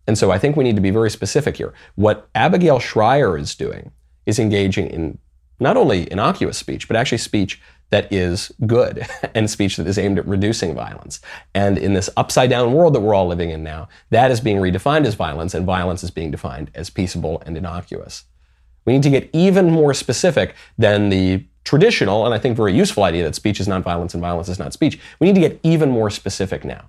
And 0.06 0.16
so 0.16 0.30
I 0.30 0.38
think 0.38 0.56
we 0.56 0.64
need 0.64 0.76
to 0.76 0.82
be 0.82 0.90
very 0.90 1.10
specific 1.10 1.56
here. 1.56 1.74
What 1.96 2.28
Abigail 2.34 2.78
Shrier 2.78 3.36
is 3.36 3.54
doing 3.54 3.90
is 4.24 4.38
engaging 4.38 4.86
in 4.86 5.18
not 5.60 5.76
only 5.76 6.10
innocuous 6.10 6.56
speech, 6.56 6.88
but 6.88 6.96
actually 6.96 7.18
speech 7.18 7.60
that 7.90 8.12
is 8.12 8.52
good 8.66 9.06
and 9.34 9.50
speech 9.50 9.76
that 9.76 9.86
is 9.86 9.98
aimed 9.98 10.18
at 10.18 10.26
reducing 10.26 10.74
violence. 10.74 11.20
And 11.54 11.78
in 11.78 11.94
this 11.94 12.10
upside 12.16 12.50
down 12.50 12.72
world 12.72 12.94
that 12.94 13.00
we're 13.00 13.14
all 13.14 13.26
living 13.26 13.50
in 13.50 13.62
now, 13.62 13.88
that 14.10 14.30
is 14.30 14.40
being 14.40 14.58
redefined 14.58 15.06
as 15.06 15.14
violence, 15.14 15.54
and 15.54 15.64
violence 15.64 16.02
is 16.02 16.10
being 16.10 16.30
defined 16.30 16.70
as 16.74 16.90
peaceable 16.90 17.42
and 17.46 17.56
innocuous. 17.56 18.24
We 18.84 18.92
need 18.92 19.02
to 19.02 19.10
get 19.10 19.30
even 19.32 19.70
more 19.70 19.92
specific 19.94 20.54
than 20.76 21.08
the 21.08 21.44
traditional, 21.64 22.24
and 22.24 22.34
I 22.34 22.38
think 22.38 22.56
very 22.56 22.74
useful 22.74 23.04
idea 23.04 23.24
that 23.24 23.34
speech 23.34 23.60
is 23.60 23.68
not 23.68 23.82
violence 23.82 24.14
and 24.14 24.20
violence 24.20 24.48
is 24.48 24.58
not 24.58 24.72
speech. 24.72 24.98
We 25.20 25.26
need 25.26 25.34
to 25.34 25.46
get 25.46 25.60
even 25.62 25.90
more 25.90 26.10
specific 26.10 26.64
now. 26.64 26.88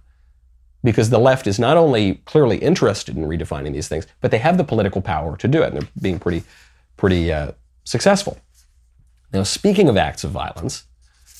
Because 0.81 1.09
the 1.09 1.19
left 1.19 1.45
is 1.45 1.59
not 1.59 1.75
only 1.75 2.15
clearly 2.23 2.57
interested 2.57 3.17
in 3.17 3.25
redefining 3.25 3.73
these 3.73 3.89
things, 3.89 4.07
but 4.21 4.31
they 4.31 4.37
have 4.37 4.57
the 4.57 4.63
political 4.63 5.01
power 5.01 5.35
to 5.35 5.47
do 5.49 5.61
it, 5.61 5.73
and 5.73 5.81
they're 5.81 5.89
being 6.01 6.19
pretty, 6.19 6.43
pretty 6.95 7.33
uh, 7.33 7.51
successful. 7.83 8.39
Now, 9.33 9.43
speaking 9.43 9.89
of 9.89 9.97
acts 9.97 10.23
of 10.23 10.31
violence, 10.31 10.85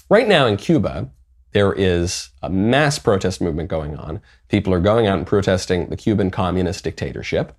Right 0.09 0.27
now 0.27 0.47
in 0.47 0.57
Cuba, 0.57 1.11
there 1.51 1.71
is 1.71 2.29
a 2.41 2.49
mass 2.49 2.97
protest 2.97 3.41
movement 3.41 3.69
going 3.69 3.95
on. 3.95 4.21
People 4.47 4.73
are 4.73 4.79
going 4.79 5.05
out 5.05 5.19
and 5.19 5.27
protesting 5.27 5.87
the 5.89 5.95
Cuban 5.95 6.31
communist 6.31 6.83
dictatorship. 6.83 7.55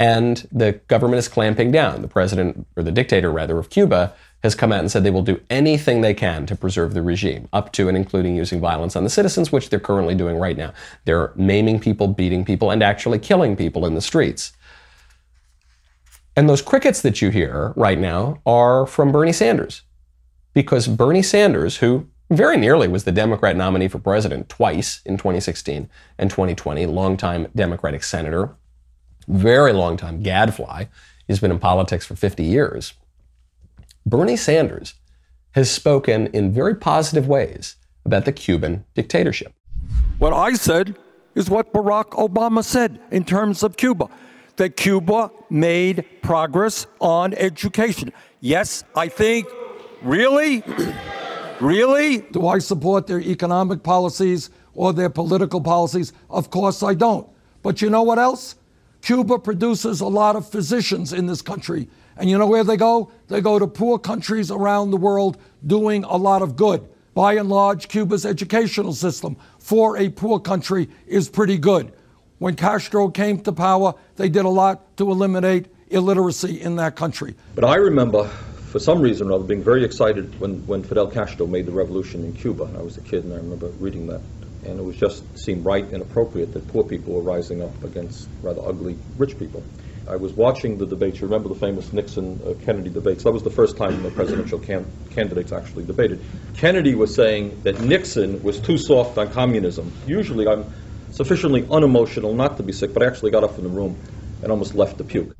And 0.00 0.46
the 0.50 0.72
government 0.88 1.18
is 1.18 1.28
clamping 1.28 1.70
down. 1.70 2.02
The 2.02 2.08
president, 2.08 2.66
or 2.76 2.82
the 2.82 2.90
dictator 2.90 3.30
rather, 3.30 3.58
of 3.58 3.70
Cuba 3.70 4.12
has 4.42 4.56
come 4.56 4.72
out 4.72 4.80
and 4.80 4.90
said 4.90 5.04
they 5.04 5.10
will 5.10 5.22
do 5.22 5.40
anything 5.50 6.00
they 6.00 6.14
can 6.14 6.46
to 6.46 6.56
preserve 6.56 6.94
the 6.94 7.02
regime, 7.02 7.48
up 7.52 7.72
to 7.72 7.88
and 7.88 7.96
including 7.96 8.34
using 8.34 8.60
violence 8.60 8.96
on 8.96 9.04
the 9.04 9.10
citizens, 9.10 9.52
which 9.52 9.70
they're 9.70 9.80
currently 9.80 10.14
doing 10.16 10.36
right 10.36 10.56
now. 10.56 10.72
They're 11.04 11.32
maiming 11.36 11.78
people, 11.78 12.08
beating 12.08 12.44
people, 12.44 12.70
and 12.72 12.82
actually 12.82 13.20
killing 13.20 13.56
people 13.56 13.86
in 13.86 13.94
the 13.94 14.00
streets. 14.00 14.52
And 16.36 16.48
those 16.48 16.62
crickets 16.62 17.02
that 17.02 17.20
you 17.20 17.30
hear 17.30 17.72
right 17.74 17.98
now 17.98 18.40
are 18.46 18.86
from 18.86 19.10
Bernie 19.10 19.32
Sanders 19.32 19.82
because 20.58 20.88
Bernie 20.88 21.22
Sanders, 21.22 21.76
who 21.76 22.08
very 22.30 22.56
nearly 22.56 22.88
was 22.88 23.04
the 23.04 23.12
Democrat 23.12 23.54
nominee 23.54 23.86
for 23.86 24.00
president 24.00 24.48
twice 24.48 25.00
in 25.04 25.16
2016 25.16 25.88
and 26.18 26.30
2020, 26.30 26.84
longtime 26.86 27.46
Democratic 27.54 28.02
senator, 28.02 28.56
very 29.28 29.72
long 29.72 29.96
time 29.96 30.20
gadfly. 30.20 30.86
He's 31.28 31.38
been 31.38 31.52
in 31.52 31.60
politics 31.60 32.04
for 32.04 32.16
50 32.16 32.42
years. 32.42 32.94
Bernie 34.04 34.36
Sanders 34.36 34.94
has 35.52 35.70
spoken 35.70 36.26
in 36.32 36.52
very 36.52 36.74
positive 36.74 37.28
ways 37.28 37.76
about 38.04 38.24
the 38.24 38.32
Cuban 38.32 38.84
dictatorship. 38.96 39.52
What 40.18 40.32
I 40.32 40.54
said 40.54 40.96
is 41.36 41.48
what 41.48 41.72
Barack 41.72 42.10
Obama 42.14 42.64
said 42.64 42.98
in 43.12 43.24
terms 43.24 43.62
of 43.62 43.76
Cuba 43.76 44.08
that 44.56 44.76
Cuba 44.76 45.30
made 45.50 46.04
progress 46.20 46.88
on 47.00 47.32
education. 47.34 48.12
Yes, 48.40 48.82
I 48.96 49.06
think 49.06 49.46
Really? 50.02 50.62
really? 51.60 52.18
Do 52.18 52.46
I 52.46 52.58
support 52.58 53.06
their 53.06 53.20
economic 53.20 53.82
policies 53.82 54.50
or 54.74 54.92
their 54.92 55.10
political 55.10 55.60
policies? 55.60 56.12
Of 56.30 56.50
course 56.50 56.82
I 56.82 56.94
don't. 56.94 57.28
But 57.62 57.82
you 57.82 57.90
know 57.90 58.02
what 58.02 58.18
else? 58.18 58.54
Cuba 59.02 59.38
produces 59.38 60.00
a 60.00 60.06
lot 60.06 60.36
of 60.36 60.48
physicians 60.48 61.12
in 61.12 61.26
this 61.26 61.42
country. 61.42 61.88
And 62.16 62.28
you 62.28 62.36
know 62.36 62.46
where 62.46 62.64
they 62.64 62.76
go? 62.76 63.10
They 63.28 63.40
go 63.40 63.58
to 63.58 63.66
poor 63.66 63.98
countries 63.98 64.50
around 64.50 64.90
the 64.90 64.96
world 64.96 65.38
doing 65.66 66.04
a 66.04 66.16
lot 66.16 66.42
of 66.42 66.56
good. 66.56 66.88
By 67.14 67.34
and 67.34 67.48
large, 67.48 67.88
Cuba's 67.88 68.24
educational 68.26 68.92
system 68.92 69.36
for 69.58 69.96
a 69.96 70.08
poor 70.08 70.38
country 70.38 70.88
is 71.06 71.28
pretty 71.28 71.58
good. 71.58 71.92
When 72.38 72.54
Castro 72.54 73.08
came 73.08 73.40
to 73.40 73.52
power, 73.52 73.94
they 74.16 74.28
did 74.28 74.44
a 74.44 74.48
lot 74.48 74.96
to 74.98 75.10
eliminate 75.10 75.66
illiteracy 75.88 76.60
in 76.60 76.76
that 76.76 76.94
country. 76.94 77.34
But 77.54 77.64
I 77.64 77.76
remember 77.76 78.30
for 78.68 78.78
some 78.78 79.00
reason 79.00 79.30
or 79.30 79.32
other, 79.32 79.44
being 79.44 79.62
very 79.62 79.84
excited 79.84 80.38
when, 80.40 80.66
when 80.66 80.82
Fidel 80.82 81.08
Castro 81.08 81.46
made 81.46 81.66
the 81.66 81.72
revolution 81.72 82.24
in 82.24 82.34
Cuba. 82.34 82.64
And 82.64 82.76
I 82.76 82.82
was 82.82 82.98
a 82.98 83.00
kid 83.00 83.24
and 83.24 83.32
I 83.32 83.36
remember 83.36 83.68
reading 83.80 84.06
that. 84.08 84.20
And 84.64 84.78
it 84.78 84.82
was 84.82 84.96
just 84.96 85.24
seemed 85.38 85.64
right 85.64 85.84
and 85.90 86.02
appropriate 86.02 86.52
that 86.52 86.68
poor 86.68 86.84
people 86.84 87.14
were 87.14 87.22
rising 87.22 87.62
up 87.62 87.82
against 87.82 88.28
rather 88.42 88.60
ugly 88.66 88.98
rich 89.16 89.38
people. 89.38 89.64
I 90.06 90.16
was 90.16 90.32
watching 90.32 90.78
the 90.78 90.86
debates. 90.86 91.20
You 91.20 91.28
remember 91.28 91.48
the 91.48 91.54
famous 91.54 91.92
Nixon 91.92 92.40
uh, 92.44 92.54
Kennedy 92.54 92.90
debates? 92.90 93.24
That 93.24 93.32
was 93.32 93.42
the 93.42 93.50
first 93.50 93.76
time 93.76 94.02
the 94.02 94.10
presidential 94.10 94.58
can- 94.58 94.90
candidates 95.10 95.52
actually 95.52 95.84
debated. 95.84 96.24
Kennedy 96.54 96.94
was 96.94 97.14
saying 97.14 97.60
that 97.62 97.80
Nixon 97.80 98.42
was 98.42 98.58
too 98.60 98.78
soft 98.78 99.18
on 99.18 99.28
communism. 99.28 99.92
Usually, 100.06 100.46
I'm 100.46 100.66
sufficiently 101.10 101.66
unemotional 101.70 102.34
not 102.34 102.56
to 102.56 102.62
be 102.62 102.72
sick, 102.72 102.94
but 102.94 103.02
I 103.02 103.06
actually 103.06 103.30
got 103.30 103.44
up 103.44 103.58
in 103.58 103.64
the 103.64 103.70
room 103.70 104.00
and 104.42 104.50
almost 104.50 104.74
left 104.74 104.98
to 104.98 105.04
puke. 105.04 105.34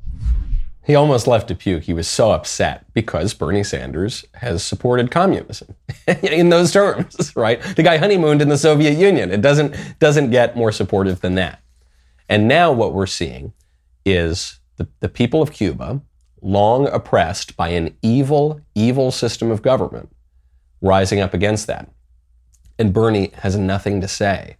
He 0.89 0.95
almost 0.95 1.27
left 1.27 1.49
to 1.49 1.55
puke. 1.55 1.83
He 1.83 1.93
was 1.93 2.07
so 2.07 2.31
upset 2.31 2.83
because 2.95 3.35
Bernie 3.35 3.63
Sanders 3.63 4.25
has 4.33 4.63
supported 4.63 5.11
communism 5.11 5.75
in 6.23 6.49
those 6.49 6.71
terms, 6.71 7.31
right? 7.35 7.61
The 7.61 7.83
guy 7.83 7.97
honeymooned 7.97 8.41
in 8.41 8.49
the 8.49 8.57
Soviet 8.57 8.97
Union. 8.97 9.29
It 9.29 9.41
doesn't 9.41 9.75
doesn't 9.99 10.31
get 10.31 10.57
more 10.57 10.71
supportive 10.71 11.21
than 11.21 11.35
that. 11.35 11.61
And 12.27 12.47
now 12.47 12.71
what 12.71 12.95
we're 12.95 13.05
seeing 13.05 13.53
is 14.03 14.61
the, 14.77 14.87
the 14.99 15.09
people 15.09 15.43
of 15.43 15.51
Cuba, 15.51 16.01
long 16.41 16.87
oppressed 16.87 17.55
by 17.55 17.69
an 17.69 17.95
evil, 18.01 18.59
evil 18.73 19.11
system 19.11 19.51
of 19.51 19.61
government, 19.61 20.09
rising 20.81 21.19
up 21.19 21.35
against 21.35 21.67
that. 21.67 21.87
And 22.79 22.93
Bernie 22.93 23.31
has 23.43 23.55
nothing 23.55 24.01
to 24.01 24.07
say. 24.07 24.57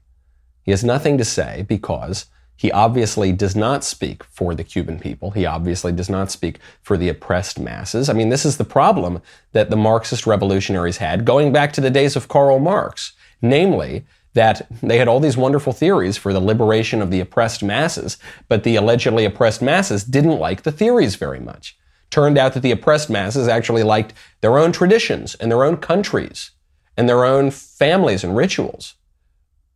He 0.62 0.70
has 0.70 0.84
nothing 0.84 1.18
to 1.18 1.26
say 1.26 1.66
because 1.68 2.28
he 2.60 2.74
obviously 2.74 3.32
does 3.32 3.56
not 3.56 3.86
speak 3.86 4.22
for 4.26 4.54
the 4.54 4.66
Cuban 4.66 5.00
people. 5.00 5.32
He 5.32 5.46
obviously 5.46 5.94
does 5.94 6.10
not 6.10 6.30
speak 6.30 6.60
for 6.82 6.98
the 6.98 7.08
oppressed 7.08 7.58
masses. 7.58 8.10
I 8.10 8.14
mean, 8.14 8.28
this 8.28 8.44
is 8.44 8.58
the 8.58 8.66
problem 8.66 9.22
that 9.54 9.70
the 9.70 9.78
Marxist 9.78 10.28
revolutionaries 10.28 10.98
had 10.98 11.24
going 11.24 11.54
back 11.54 11.72
to 11.72 11.80
the 11.80 11.90
days 11.90 12.18
of 12.18 12.28
Karl 12.28 12.60
Marx, 12.60 13.14
namely, 13.42 14.04
that 14.34 14.68
they 14.84 14.98
had 14.98 15.08
all 15.08 15.22
these 15.22 15.38
wonderful 15.38 15.72
theories 15.72 16.18
for 16.18 16.34
the 16.34 16.42
liberation 16.42 17.02
of 17.02 17.12
the 17.12 17.22
oppressed 17.22 17.64
masses, 17.64 18.18
but 18.50 18.66
the 18.66 18.76
allegedly 18.76 19.24
oppressed 19.24 19.62
masses 19.62 20.04
didn't 20.04 20.38
like 20.38 20.64
the 20.64 20.72
theories 20.74 21.16
very 21.16 21.40
much. 21.40 21.78
Turned 22.10 22.38
out 22.38 22.56
that 22.56 22.60
the 22.60 22.72
oppressed 22.72 23.10
masses 23.10 23.48
actually 23.48 23.84
liked 23.84 24.14
their 24.42 24.58
own 24.58 24.74
traditions 24.74 25.34
and 25.36 25.50
their 25.50 25.64
own 25.64 25.78
countries 25.78 26.52
and 26.98 27.08
their 27.08 27.24
own 27.24 27.52
families 27.52 28.22
and 28.22 28.36
rituals. 28.36 28.96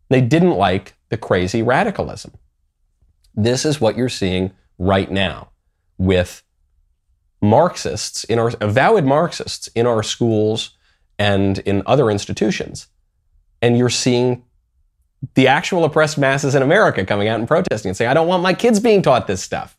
They 0.10 0.20
didn't 0.20 0.58
like 0.58 0.96
the 1.08 1.18
crazy 1.18 1.64
radicalism. 1.64 2.34
This 3.36 3.66
is 3.66 3.82
what 3.82 3.98
you're 3.98 4.10
seeing 4.10 4.52
right 4.78 5.10
now 5.10 5.50
with 5.98 6.44
Marxists 7.42 8.24
in 8.24 8.40
our 8.40 8.52
avowed 8.62 9.04
Marxists 9.04 9.68
in 9.70 9.86
our 9.86 10.04
schools 10.04 10.72
and 11.20 11.60
in 11.60 11.84
other 11.86 12.10
institutions. 12.10 12.88
And 13.62 13.78
you're 13.78 13.90
seeing 13.90 14.44
the 15.36 15.48
actual 15.48 15.86
oppressed 15.86 16.18
masses 16.18 16.56
in 16.56 16.62
America 16.62 17.06
coming 17.06 17.28
out 17.28 17.40
and 17.40 17.48
protesting 17.48 17.90
and 17.90 17.98
saying, 17.98 18.10
I 18.10 18.14
don't 18.14 18.28
want 18.28 18.44
my 18.44 18.54
kids 18.54 18.80
being 18.80 19.02
taught 19.02 19.28
this 19.28 19.42
stuff. 19.42 19.78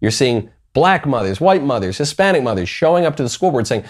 You're 0.00 0.10
seeing 0.10 0.50
black 0.72 1.06
mothers, 1.06 1.40
white 1.40 1.62
mothers, 1.62 1.98
Hispanic 1.98 2.42
mothers 2.42 2.68
showing 2.68 3.04
up 3.04 3.16
to 3.16 3.22
the 3.22 3.28
school 3.28 3.50
board 3.50 3.66
saying, 3.66 3.84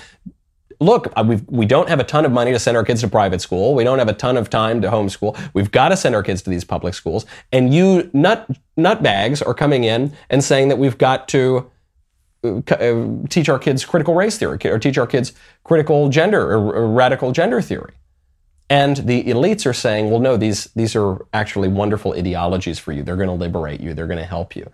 look, 0.80 1.12
uh, 1.16 1.24
we 1.26 1.36
we 1.46 1.66
don't 1.66 1.88
have 1.88 2.00
a 2.00 2.04
ton 2.04 2.24
of 2.24 2.32
money 2.32 2.52
to 2.52 2.58
send 2.58 2.76
our 2.76 2.84
kids 2.84 3.00
to 3.00 3.08
private 3.08 3.40
school. 3.40 3.74
We 3.74 3.84
don't 3.84 3.98
have 3.98 4.08
a 4.08 4.12
ton 4.12 4.36
of 4.36 4.50
time 4.50 4.80
to 4.82 4.88
homeschool. 4.88 5.38
We've 5.54 5.70
got 5.70 5.88
to 5.90 5.96
send 5.96 6.14
our 6.14 6.22
kids 6.22 6.42
to 6.42 6.50
these 6.50 6.64
public 6.64 6.94
schools. 6.94 7.26
And 7.52 7.72
you 7.72 8.10
nut 8.12 8.48
nutbags 8.78 9.46
are 9.46 9.54
coming 9.54 9.84
in 9.84 10.12
and 10.30 10.42
saying 10.42 10.68
that 10.68 10.78
we've 10.78 10.98
got 10.98 11.28
to 11.28 11.70
uh, 12.44 12.60
uh, 12.70 13.06
teach 13.28 13.48
our 13.48 13.58
kids 13.58 13.84
critical 13.84 14.14
race 14.14 14.38
theory 14.38 14.58
or 14.64 14.78
teach 14.78 14.98
our 14.98 15.06
kids 15.06 15.32
critical 15.64 16.08
gender 16.08 16.52
or 16.52 16.86
radical 16.86 17.32
gender 17.32 17.60
theory. 17.60 17.92
And 18.68 18.96
the 18.96 19.22
elites 19.24 19.64
are 19.64 19.72
saying, 19.72 20.10
well, 20.10 20.18
no, 20.18 20.36
these, 20.36 20.64
these 20.74 20.96
are 20.96 21.24
actually 21.32 21.68
wonderful 21.68 22.14
ideologies 22.14 22.80
for 22.80 22.90
you. 22.90 23.04
They're 23.04 23.16
going 23.16 23.28
to 23.28 23.34
liberate 23.34 23.80
you. 23.80 23.94
They're 23.94 24.08
going 24.08 24.18
to 24.18 24.24
help 24.24 24.56
you. 24.56 24.68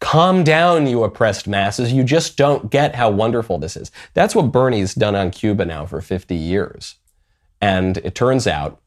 Calm 0.00 0.44
down, 0.44 0.86
you 0.86 1.02
oppressed 1.02 1.48
masses. 1.48 1.90
You 1.90 2.04
just 2.04 2.36
don't 2.36 2.70
get 2.70 2.94
how 2.94 3.08
wonderful 3.10 3.58
this 3.58 3.74
is. 3.74 3.90
That's 4.12 4.34
what 4.34 4.52
Bernie's 4.52 4.94
done 4.94 5.14
on 5.14 5.30
Cuba 5.30 5.64
now 5.64 5.86
for 5.86 6.02
50 6.02 6.34
years. 6.34 6.96
And 7.60 7.96
it 7.98 8.14
turns 8.14 8.46
out 8.46 8.80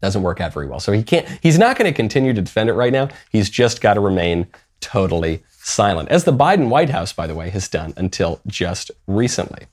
doesn't 0.00 0.22
work 0.22 0.40
out 0.40 0.52
very 0.52 0.66
well. 0.66 0.80
So 0.80 0.92
he 0.92 1.02
can't, 1.02 1.26
he's 1.42 1.58
not 1.58 1.76
going 1.76 1.90
to 1.90 1.96
continue 1.96 2.32
to 2.32 2.42
defend 2.42 2.70
it 2.70 2.74
right 2.74 2.92
now. 2.92 3.08
He's 3.30 3.50
just 3.50 3.80
got 3.80 3.94
to 3.94 4.00
remain 4.00 4.46
totally 4.80 5.42
silent, 5.50 6.08
as 6.08 6.24
the 6.24 6.32
Biden 6.32 6.68
White 6.68 6.90
House, 6.90 7.12
by 7.12 7.26
the 7.26 7.34
way, 7.34 7.50
has 7.50 7.68
done 7.68 7.94
until 7.96 8.40
just 8.46 8.90
recently. 9.06 9.66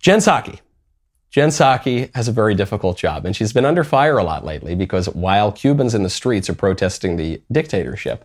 Jen 0.00 0.20
Psaki 0.20 0.60
Jen 1.36 1.50
Psaki 1.50 2.10
has 2.14 2.28
a 2.28 2.32
very 2.32 2.54
difficult 2.54 2.96
job, 2.96 3.26
and 3.26 3.36
she's 3.36 3.52
been 3.52 3.66
under 3.66 3.84
fire 3.84 4.16
a 4.16 4.24
lot 4.24 4.42
lately 4.42 4.74
because 4.74 5.06
while 5.10 5.52
Cubans 5.52 5.94
in 5.94 6.02
the 6.02 6.08
streets 6.08 6.48
are 6.48 6.54
protesting 6.54 7.18
the 7.18 7.42
dictatorship, 7.52 8.24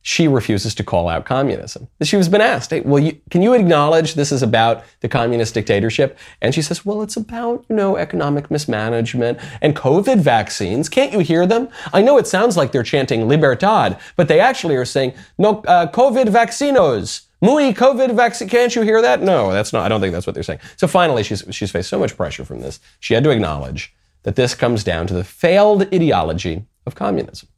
she 0.00 0.26
refuses 0.26 0.74
to 0.76 0.82
call 0.82 1.10
out 1.10 1.26
communism. 1.26 1.88
She 2.02 2.16
has 2.16 2.30
been 2.30 2.40
asked, 2.40 2.70
hey, 2.70 2.80
well, 2.80 3.02
you, 3.02 3.20
can 3.28 3.42
you 3.42 3.52
acknowledge 3.52 4.14
this 4.14 4.32
is 4.32 4.42
about 4.42 4.82
the 5.00 5.10
communist 5.10 5.52
dictatorship? 5.52 6.18
And 6.40 6.54
she 6.54 6.62
says, 6.62 6.86
well, 6.86 7.02
it's 7.02 7.18
about, 7.18 7.66
you 7.68 7.76
know, 7.76 7.98
economic 7.98 8.50
mismanagement 8.50 9.38
and 9.60 9.76
COVID 9.76 10.20
vaccines. 10.20 10.88
Can't 10.88 11.12
you 11.12 11.18
hear 11.18 11.46
them? 11.46 11.68
I 11.92 12.00
know 12.00 12.16
it 12.16 12.26
sounds 12.26 12.56
like 12.56 12.72
they're 12.72 12.82
chanting 12.82 13.28
libertad, 13.28 14.00
but 14.16 14.28
they 14.28 14.40
actually 14.40 14.76
are 14.76 14.86
saying, 14.86 15.12
no, 15.36 15.60
uh, 15.66 15.90
COVID 15.90 16.28
vaccinos. 16.28 17.25
Muy 17.40 17.74
COVID 17.74 18.14
vaccine. 18.14 18.48
Can't 18.48 18.74
you 18.74 18.82
hear 18.82 19.02
that? 19.02 19.20
No, 19.20 19.52
that's 19.52 19.72
not. 19.72 19.84
I 19.84 19.88
don't 19.88 20.00
think 20.00 20.12
that's 20.12 20.26
what 20.26 20.34
they're 20.34 20.42
saying. 20.42 20.60
So 20.76 20.86
finally, 20.86 21.22
she's, 21.22 21.44
she's 21.50 21.70
faced 21.70 21.90
so 21.90 21.98
much 21.98 22.16
pressure 22.16 22.44
from 22.44 22.60
this. 22.60 22.80
She 22.98 23.14
had 23.14 23.24
to 23.24 23.30
acknowledge 23.30 23.94
that 24.22 24.36
this 24.36 24.54
comes 24.54 24.82
down 24.82 25.06
to 25.08 25.14
the 25.14 25.24
failed 25.24 25.82
ideology 25.94 26.64
of 26.86 26.94
communism. 26.94 27.48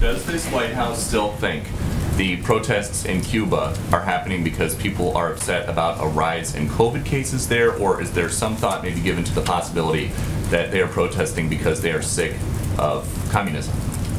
Does 0.00 0.24
this 0.26 0.46
White 0.48 0.72
House 0.72 1.02
still 1.02 1.32
think 1.34 1.64
the 2.16 2.36
protests 2.42 3.04
in 3.04 3.20
Cuba 3.20 3.76
are 3.92 4.02
happening 4.02 4.44
because 4.44 4.74
people 4.74 5.16
are 5.16 5.32
upset 5.32 5.68
about 5.68 6.02
a 6.02 6.06
rise 6.08 6.54
in 6.54 6.68
COVID 6.68 7.04
cases 7.04 7.48
there, 7.48 7.74
or 7.76 8.00
is 8.00 8.12
there 8.12 8.28
some 8.28 8.56
thought 8.56 8.82
maybe 8.82 9.00
given 9.00 9.24
to 9.24 9.34
the 9.34 9.40
possibility 9.40 10.10
that 10.50 10.70
they 10.70 10.80
are 10.80 10.88
protesting 10.88 11.48
because 11.48 11.80
they 11.80 11.92
are 11.92 12.02
sick 12.02 12.34
of 12.78 13.08
communism? 13.30 13.74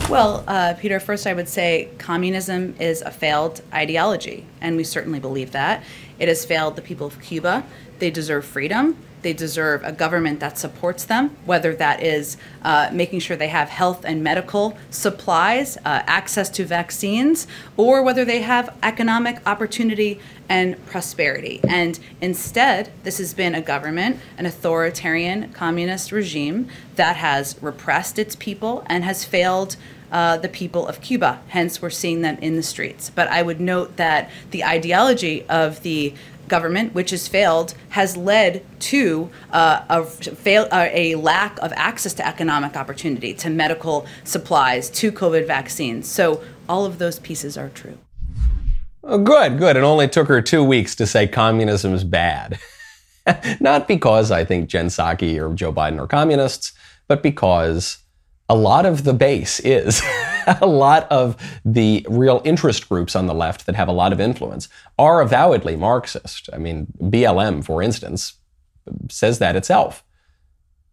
Well, 0.08 0.44
uh, 0.48 0.76
Peter, 0.76 1.00
first 1.00 1.26
I 1.26 1.34
would 1.34 1.50
say 1.50 1.90
communism 1.98 2.76
is 2.80 3.02
a 3.02 3.10
failed 3.10 3.64
ideology, 3.74 4.46
and 4.62 4.78
we 4.78 4.84
certainly 4.84 5.20
believe 5.20 5.52
that. 5.54 5.84
It 6.20 6.28
has 6.28 6.46
failed 6.46 6.76
the 6.76 6.84
people 6.84 7.08
of 7.08 7.20
Cuba. 7.22 7.66
They 7.98 8.12
deserve 8.12 8.46
freedom. 8.46 8.98
They 9.24 9.34
deserve 9.34 9.84
a 9.84 9.92
government 9.92 10.40
that 10.42 10.60
supports 10.60 11.06
them, 11.06 11.36
whether 11.46 11.74
that 11.78 12.04
is 12.04 12.38
uh, 12.62 12.92
making 12.94 13.22
sure 13.22 13.36
they 13.36 13.48
have 13.48 13.70
health 13.70 14.06
and 14.06 14.24
medical 14.24 14.78
supplies, 14.92 15.78
uh, 15.78 16.04
access 16.06 16.48
to 16.52 16.66
vaccines, 16.66 17.48
or 17.76 18.04
whether 18.04 18.24
they 18.24 18.44
have 18.44 18.78
economic 18.84 19.40
opportunity 19.48 20.20
and 20.48 20.86
prosperity. 20.86 21.60
And 21.68 22.00
instead, 22.22 22.92
this 23.02 23.18
has 23.18 23.34
been 23.34 23.56
a 23.56 23.62
government, 23.62 24.20
an 24.38 24.46
authoritarian 24.46 25.52
communist 25.54 26.12
regime 26.12 26.68
that 26.96 27.16
has 27.16 27.58
repressed 27.62 28.20
its 28.20 28.36
people 28.36 28.84
and 28.86 29.04
has 29.04 29.26
failed 29.26 29.76
uh, 30.12 30.38
the 30.38 30.50
people 30.50 30.88
of 30.88 31.02
Cuba. 31.02 31.42
Hence, 31.50 31.82
we're 31.82 31.90
seeing 31.90 32.22
them 32.22 32.38
in 32.42 32.56
the 32.56 32.64
streets. 32.64 33.10
But 33.10 33.28
I 33.28 33.42
would 33.42 33.60
note 33.60 33.98
that 33.98 34.30
the 34.52 34.64
ideology 34.64 35.46
of 35.50 35.82
the 35.84 36.14
government, 36.48 36.94
which 36.94 37.10
has 37.10 37.28
failed, 37.28 37.74
has 37.90 38.16
led 38.16 38.64
to 38.80 39.30
uh, 39.52 39.84
a, 39.90 40.04
fail, 40.04 40.68
uh, 40.72 40.88
a 40.92 41.16
lack 41.16 41.58
of 41.60 41.74
access 41.76 42.14
to 42.16 42.28
economic 42.28 42.76
opportunity, 42.76 43.34
to 43.34 43.50
medical 43.50 44.06
supplies, 44.24 44.90
to 44.92 45.12
COVID 45.12 45.48
vaccines. 45.48 46.08
So 46.08 46.44
all 46.70 46.86
of 46.86 46.98
those 47.00 47.20
pieces 47.20 47.58
are 47.58 47.70
true. 47.70 47.98
Oh, 49.04 49.20
good, 49.20 49.60
good. 49.60 49.76
It 49.76 49.84
only 49.84 50.08
took 50.08 50.28
her 50.28 50.42
two 50.42 50.64
weeks 50.64 50.96
to 50.96 51.06
say 51.06 51.28
communism 51.28 51.94
is 51.94 52.04
bad. 52.04 52.60
Not 53.60 53.88
because 53.88 54.32
I 54.32 54.44
think 54.44 54.70
Jen 54.70 54.88
Psaki 54.88 55.40
or 55.40 55.54
Joe 55.54 55.72
Biden 55.72 56.00
are 56.00 56.08
communists, 56.08 56.74
but 57.08 57.22
because 57.22 58.00
a 58.50 58.56
lot 58.56 58.86
of 58.86 59.04
the 59.04 59.14
base 59.14 59.60
is. 59.60 60.02
a 60.62 60.68
lot 60.68 61.12
of 61.12 61.36
the 61.64 62.06
real 62.10 62.42
interest 62.46 62.88
groups 62.88 63.16
on 63.16 63.26
the 63.26 63.34
left 63.34 63.66
that 63.66 63.76
have 63.76 63.88
a 63.88 63.94
lot 63.94 64.14
of 64.14 64.20
influence 64.20 64.70
are 64.98 65.22
avowedly 65.22 65.76
Marxist. 65.76 66.50
I 66.54 66.58
mean, 66.58 66.88
BLM, 67.02 67.64
for 67.64 67.82
instance, 67.82 68.36
says 69.10 69.40
that 69.40 69.56
itself. 69.56 70.04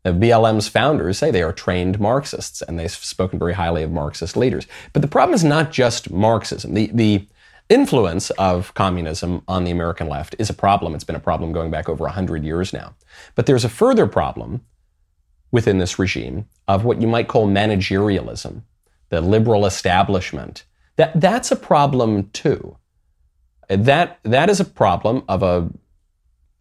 Uh, 0.05 0.13
BLM's 0.13 0.69
founders 0.69 1.19
say 1.19 1.31
they 1.31 1.43
are 1.43 1.53
trained 1.53 2.01
Marxists, 2.01 2.63
and 2.63 2.79
they've 2.79 2.91
spoken 2.91 3.39
very 3.39 3.53
highly 3.53 3.83
of 3.83 3.93
Marxist 3.93 4.37
leaders. 4.37 4.67
But 4.93 5.03
the 5.03 5.09
problem 5.09 5.35
is 5.35 5.45
not 5.45 5.71
just 5.71 6.11
Marxism. 6.11 6.75
The, 6.75 6.91
the 6.93 7.27
influence 7.69 8.31
of 8.31 8.75
communism 8.75 9.43
on 9.47 9.65
the 9.65 9.71
American 9.71 10.09
left 10.09 10.35
is 10.39 10.51
a 10.51 10.55
problem. 10.55 10.95
It's 10.95 11.05
been 11.05 11.17
a 11.17 11.21
problem 11.21 11.53
going 11.53 11.71
back 11.71 11.89
over 11.89 12.05
100 12.05 12.45
years 12.45 12.73
now. 12.73 12.95
But 13.35 13.47
there's 13.47 13.65
a 13.65 13.69
further 13.69 14.07
problem 14.07 14.63
within 15.53 15.79
this 15.79 15.99
regime 15.99 16.47
of 16.67 16.85
what 16.85 17.01
you 17.01 17.07
might 17.07 17.29
call 17.29 17.47
managerialism, 17.47 18.63
the 19.11 19.21
liberal 19.21 19.65
establishment. 19.67 20.65
That, 20.97 21.21
that's 21.21 21.53
a 21.53 21.57
problem 21.57 22.31
too. 22.31 22.77
That, 23.69 24.19
that 24.25 24.51
is 24.51 24.59
a 24.59 24.65
problem 24.65 25.23
of 25.29 25.43
a, 25.43 25.71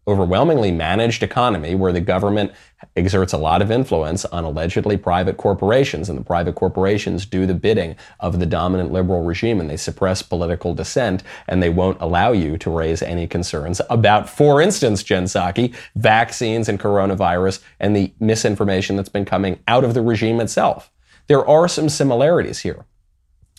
overwhelmingly 0.06 0.72
managed 0.72 1.22
economy 1.22 1.74
where 1.74 1.92
the 1.92 2.00
government 2.00 2.52
exerts 2.96 3.32
a 3.32 3.38
lot 3.38 3.62
of 3.62 3.70
influence 3.70 4.24
on 4.26 4.44
allegedly 4.44 4.96
private 4.96 5.36
corporations, 5.36 6.08
and 6.08 6.18
the 6.18 6.24
private 6.24 6.54
corporations 6.54 7.24
do 7.24 7.46
the 7.46 7.54
bidding 7.54 7.94
of 8.20 8.40
the 8.40 8.46
dominant 8.46 8.90
liberal 8.90 9.22
regime, 9.22 9.60
and 9.60 9.70
they 9.70 9.76
suppress 9.76 10.22
political 10.22 10.74
dissent, 10.74 11.22
and 11.46 11.62
they 11.62 11.70
won't 11.70 12.00
allow 12.00 12.32
you 12.32 12.58
to 12.58 12.70
raise 12.70 13.00
any 13.02 13.26
concerns 13.26 13.80
about, 13.88 14.28
for 14.28 14.60
instance, 14.60 15.02
Jen 15.02 15.24
Psaki, 15.24 15.74
vaccines 15.94 16.68
and 16.68 16.80
coronavirus, 16.80 17.62
and 17.78 17.94
the 17.94 18.12
misinformation 18.18 18.96
that's 18.96 19.08
been 19.08 19.24
coming 19.24 19.60
out 19.68 19.84
of 19.84 19.94
the 19.94 20.02
regime 20.02 20.40
itself. 20.40 20.90
There 21.28 21.46
are 21.46 21.68
some 21.68 21.88
similarities 21.88 22.60
here. 22.60 22.84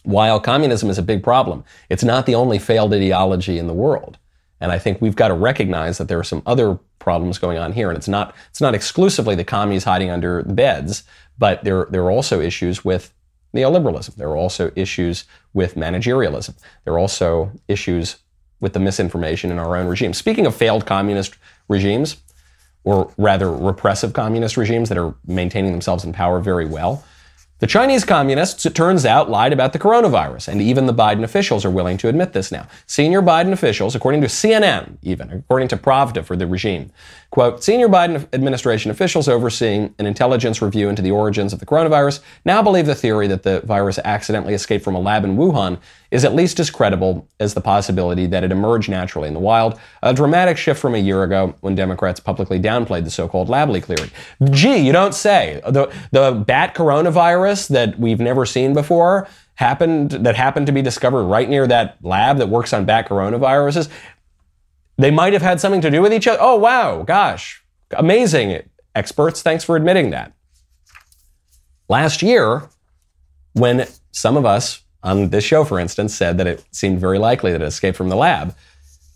While 0.04 0.42
communism 0.42 0.90
is 0.90 0.98
a 0.98 1.04
big 1.04 1.24
problem, 1.24 1.64
it's 1.90 2.04
not 2.04 2.26
the 2.26 2.36
only 2.36 2.60
failed 2.60 2.94
ideology 2.94 3.58
in 3.58 3.68
the 3.68 3.74
world. 3.74 4.18
And 4.64 4.72
I 4.72 4.80
think 4.80 5.02
we've 5.02 5.18
got 5.18 5.28
to 5.28 5.34
recognize 5.34 5.98
that 5.98 6.08
there 6.08 6.18
are 6.18 6.24
some 6.24 6.42
other 6.46 6.80
problems 6.98 7.38
going 7.38 7.58
on 7.58 7.74
here. 7.74 7.90
And 7.90 7.98
it's 7.98 8.08
not, 8.08 8.34
it's 8.50 8.62
not 8.62 8.74
exclusively 8.74 9.36
the 9.36 9.44
commies 9.44 9.84
hiding 9.84 10.10
under 10.10 10.42
the 10.42 10.54
beds, 10.54 11.04
but 11.38 11.66
there, 11.66 11.86
there 11.90 12.02
are 12.04 12.10
also 12.10 12.40
issues 12.40 12.86
with 12.86 13.14
neoliberalism. 13.54 14.16
There 14.16 14.30
are 14.30 14.38
also 14.38 14.72
issues 14.78 15.26
with 15.54 15.76
managerialism. 15.76 16.56
There 16.86 16.94
are 16.94 17.00
also 17.00 17.52
issues 17.68 18.20
with 18.62 18.72
the 18.72 18.80
misinformation 18.80 19.52
in 19.52 19.60
our 19.60 19.76
own 19.76 19.88
regime. 19.88 20.14
Speaking 20.14 20.46
of 20.46 20.56
failed 20.56 20.86
communist 20.86 21.36
regimes, 21.68 22.16
or 22.86 23.12
rather 23.18 23.52
repressive 23.52 24.14
communist 24.14 24.56
regimes 24.56 24.88
that 24.88 24.98
are 24.98 25.14
maintaining 25.28 25.74
themselves 25.74 26.06
in 26.06 26.14
power 26.14 26.40
very 26.40 26.66
well, 26.66 27.04
the 27.64 27.68
Chinese 27.68 28.04
communists, 28.04 28.66
it 28.66 28.76
turns 28.76 29.06
out, 29.06 29.30
lied 29.30 29.54
about 29.54 29.72
the 29.72 29.80
coronavirus, 29.80 30.50
and 30.50 30.62
even 30.62 30.86
the 30.86 30.94
Biden 30.94 31.24
officials 31.24 31.64
are 31.64 31.70
willing 31.72 31.96
to 31.96 32.10
admit 32.10 32.34
this 32.34 32.52
now. 32.52 32.68
Senior 32.88 33.22
Biden 33.22 33.54
officials, 33.54 33.96
according 33.96 34.20
to 34.20 34.28
CNN, 34.28 34.98
even, 35.02 35.32
according 35.32 35.70
to 35.70 35.78
Pravda 35.78 36.26
for 36.26 36.36
the 36.36 36.46
regime, 36.46 36.92
quote, 37.34 37.64
senior 37.64 37.90
Biden 37.90 38.28
administration 38.32 38.92
officials 38.92 39.28
overseeing 39.28 39.96
an 39.98 40.06
intelligence 40.06 40.62
review 40.62 40.88
into 40.88 41.02
the 41.02 41.10
origins 41.10 41.52
of 41.52 41.60
the 41.60 41.66
coronavirus 41.66 42.20
now 42.46 42.62
believe 42.62 42.86
the 42.86 42.94
theory 42.94 43.26
that 43.26 43.42
the 43.42 43.60
virus 43.62 43.98
accidentally 44.06 44.54
escaped 44.54 44.84
from 44.86 44.94
a 44.94 45.00
lab 45.00 45.24
in 45.24 45.36
Wuhan 45.36 45.80
is 46.12 46.24
at 46.24 46.36
least 46.36 46.60
as 46.60 46.70
credible 46.70 47.28
as 47.40 47.56
the 47.56 47.60
possibility 47.60 48.28
that 48.28 48.44
it 48.44 48.52
emerged 48.52 48.88
naturally 48.88 49.28
in 49.28 49.34
the 49.34 49.40
wild, 49.40 49.80
a 50.04 50.14
dramatic 50.14 50.58
shift 50.58 50.80
from 50.80 50.94
a 50.94 51.00
year 51.00 51.24
ago 51.24 51.56
when 51.62 51.74
Democrats 51.74 52.20
publicly 52.20 52.60
downplayed 52.60 53.04
the 53.04 53.10
so-called 53.10 53.50
lab 53.50 53.68
leak 53.68 53.86
theory. 53.86 54.12
Gee, 54.52 54.78
you 54.78 54.92
don't 54.92 55.16
say. 55.16 55.60
The, 55.68 55.92
the 56.12 56.34
bat 56.46 56.76
coronavirus 56.76 57.70
that 57.70 57.98
we've 57.98 58.20
never 58.20 58.46
seen 58.46 58.76
before 58.76 59.28
happened 59.56 60.12
that 60.12 60.36
happened 60.36 60.66
to 60.66 60.72
be 60.72 60.82
discovered 60.82 61.24
right 61.24 61.48
near 61.48 61.68
that 61.68 61.98
lab 62.02 62.38
that 62.38 62.50
works 62.50 62.74
on 62.74 62.86
bat 62.86 63.08
coronaviruses. 63.08 63.88
They 64.98 65.12
might 65.12 65.34
have 65.34 65.42
had 65.42 65.60
something 65.60 65.82
to 65.82 65.92
do 65.92 66.02
with 66.02 66.14
each 66.14 66.28
other. 66.28 66.40
Oh 66.42 66.56
wow, 66.56 67.04
gosh. 67.04 67.64
Amazing. 67.92 68.64
Experts, 68.96 69.42
thanks 69.42 69.64
for 69.64 69.76
admitting 69.76 70.12
that. 70.12 70.34
Last 71.90 72.22
year, 72.22 72.70
when 73.54 73.88
some 74.12 74.38
of 74.38 74.46
us 74.46 74.82
on 75.02 75.30
this 75.30 75.44
show, 75.44 75.64
for 75.64 75.80
instance, 75.80 76.16
said 76.16 76.38
that 76.38 76.48
it 76.48 76.64
seemed 76.72 77.00
very 77.00 77.20
likely 77.20 77.52
that 77.52 77.62
it 77.62 77.66
escaped 77.66 77.98
from 77.98 78.10
the 78.10 78.16
lab. 78.16 78.56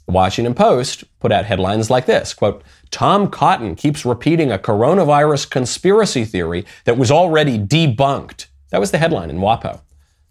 The 0.05 0.11
Washington 0.13 0.53
Post 0.53 1.03
put 1.19 1.31
out 1.31 1.45
headlines 1.45 1.89
like 1.89 2.05
this 2.05 2.33
quote, 2.33 2.63
Tom 2.91 3.29
Cotton 3.29 3.75
keeps 3.75 4.05
repeating 4.05 4.51
a 4.51 4.57
coronavirus 4.57 5.49
conspiracy 5.49 6.25
theory 6.25 6.65
that 6.85 6.97
was 6.97 7.11
already 7.11 7.59
debunked. 7.59 8.47
That 8.69 8.79
was 8.79 8.91
the 8.91 8.97
headline 8.97 9.29
in 9.29 9.39
WAPO. 9.39 9.81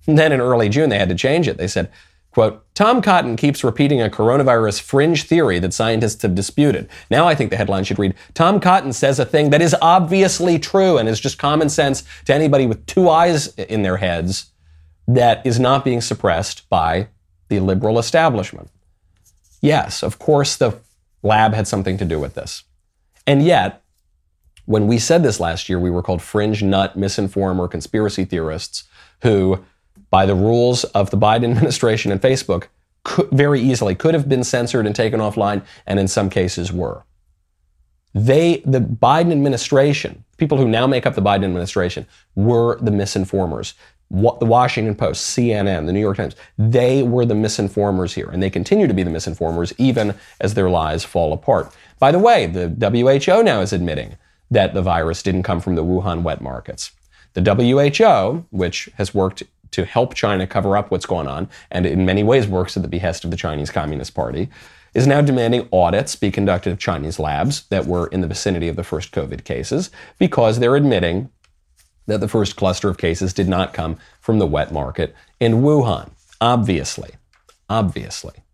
And 0.06 0.18
then 0.18 0.32
in 0.32 0.40
early 0.40 0.68
June, 0.68 0.88
they 0.88 0.98
had 0.98 1.08
to 1.08 1.14
change 1.14 1.48
it. 1.48 1.56
They 1.56 1.68
said, 1.68 1.90
quote, 2.36 2.62
Tom 2.74 3.00
Cotton 3.00 3.34
keeps 3.34 3.64
repeating 3.64 4.02
a 4.02 4.10
coronavirus 4.10 4.82
fringe 4.82 5.22
theory 5.22 5.58
that 5.58 5.72
scientists 5.72 6.20
have 6.20 6.34
disputed. 6.34 6.86
Now 7.10 7.26
I 7.26 7.34
think 7.34 7.48
the 7.48 7.56
headline 7.56 7.84
should 7.84 7.98
read, 7.98 8.14
Tom 8.34 8.60
Cotton 8.60 8.92
says 8.92 9.18
a 9.18 9.24
thing 9.24 9.48
that 9.48 9.62
is 9.62 9.74
obviously 9.80 10.58
true 10.58 10.98
and 10.98 11.08
is 11.08 11.18
just 11.18 11.38
common 11.38 11.70
sense 11.70 12.04
to 12.26 12.34
anybody 12.34 12.66
with 12.66 12.84
two 12.84 13.08
eyes 13.08 13.54
in 13.54 13.80
their 13.80 13.96
heads 13.96 14.52
that 15.08 15.46
is 15.46 15.58
not 15.58 15.82
being 15.82 16.02
suppressed 16.02 16.68
by 16.68 17.08
the 17.48 17.58
liberal 17.58 17.98
establishment. 17.98 18.68
Yes, 19.62 20.02
of 20.02 20.18
course, 20.18 20.56
the 20.56 20.78
lab 21.22 21.54
had 21.54 21.66
something 21.66 21.96
to 21.96 22.04
do 22.04 22.20
with 22.20 22.34
this. 22.34 22.64
And 23.26 23.42
yet, 23.42 23.82
when 24.66 24.86
we 24.86 24.98
said 24.98 25.22
this 25.22 25.40
last 25.40 25.70
year, 25.70 25.80
we 25.80 25.90
were 25.90 26.02
called 26.02 26.20
fringe 26.20 26.62
nut, 26.62 26.98
misinformer, 26.98 27.70
conspiracy 27.70 28.26
theorists 28.26 28.84
who, 29.22 29.64
by 30.10 30.26
the 30.26 30.34
rules 30.34 30.84
of 30.84 31.10
the 31.10 31.18
Biden 31.18 31.50
administration 31.56 32.12
and 32.12 32.20
Facebook, 32.20 32.68
could, 33.04 33.30
very 33.30 33.60
easily 33.60 33.94
could 33.94 34.14
have 34.14 34.28
been 34.28 34.42
censored 34.44 34.86
and 34.86 34.94
taken 34.94 35.20
offline, 35.20 35.62
and 35.86 36.00
in 36.00 36.08
some 36.08 36.28
cases 36.28 36.72
were. 36.72 37.04
They, 38.14 38.62
the 38.64 38.80
Biden 38.80 39.30
administration, 39.30 40.24
people 40.38 40.58
who 40.58 40.66
now 40.66 40.86
make 40.86 41.06
up 41.06 41.14
the 41.14 41.22
Biden 41.22 41.44
administration, 41.44 42.06
were 42.34 42.78
the 42.80 42.90
misinformers 42.90 43.74
What, 44.08 44.40
the 44.40 44.46
Washington 44.46 44.94
Post, 44.94 45.36
CNN, 45.36 45.86
the 45.86 45.92
New 45.92 46.00
York 46.00 46.16
Times, 46.16 46.34
they 46.56 47.02
were 47.02 47.26
the 47.26 47.34
misinformers 47.34 48.14
here, 48.14 48.28
and 48.32 48.42
they 48.42 48.50
continue 48.50 48.86
to 48.86 48.94
be 48.94 49.02
the 49.02 49.10
misinformers 49.10 49.72
even 49.78 50.14
as 50.40 50.54
their 50.54 50.70
lies 50.70 51.04
fall 51.04 51.32
apart. 51.32 51.72
By 51.98 52.10
the 52.10 52.18
way, 52.18 52.46
the 52.46 52.68
WHO 52.68 53.42
now 53.42 53.60
is 53.60 53.72
admitting 53.72 54.16
that 54.50 54.74
the 54.74 54.82
virus 54.82 55.22
didn't 55.22 55.42
come 55.42 55.60
from 55.60 55.74
the 55.74 55.84
Wuhan 55.84 56.22
wet 56.22 56.40
markets. 56.40 56.92
The 57.34 57.42
WHO, 57.42 58.46
which 58.50 58.88
has 58.96 59.14
worked 59.14 59.42
to 59.76 59.84
help 59.84 60.14
China 60.14 60.46
cover 60.46 60.74
up 60.74 60.90
what's 60.90 61.04
going 61.04 61.28
on, 61.28 61.50
and 61.70 61.84
in 61.84 62.06
many 62.06 62.22
ways 62.22 62.48
works 62.48 62.78
at 62.78 62.82
the 62.82 62.88
behest 62.88 63.24
of 63.24 63.30
the 63.30 63.36
Chinese 63.36 63.70
Communist 63.70 64.14
Party, 64.14 64.48
is 64.94 65.06
now 65.06 65.20
demanding 65.20 65.68
audits 65.70 66.16
be 66.16 66.30
conducted 66.30 66.72
of 66.72 66.78
Chinese 66.78 67.18
labs 67.18 67.66
that 67.68 67.84
were 67.84 68.06
in 68.06 68.22
the 68.22 68.26
vicinity 68.26 68.68
of 68.68 68.76
the 68.76 68.82
first 68.82 69.12
COVID 69.12 69.44
cases 69.44 69.90
because 70.18 70.58
they're 70.58 70.76
admitting 70.76 71.28
that 72.06 72.20
the 72.20 72.28
first 72.28 72.56
cluster 72.56 72.88
of 72.88 72.96
cases 72.96 73.34
did 73.34 73.48
not 73.48 73.74
come 73.74 73.98
from 74.18 74.38
the 74.38 74.46
wet 74.46 74.72
market 74.72 75.14
in 75.38 75.56
Wuhan. 75.60 76.10
Obviously. 76.40 77.10
Obviously. 77.68 78.45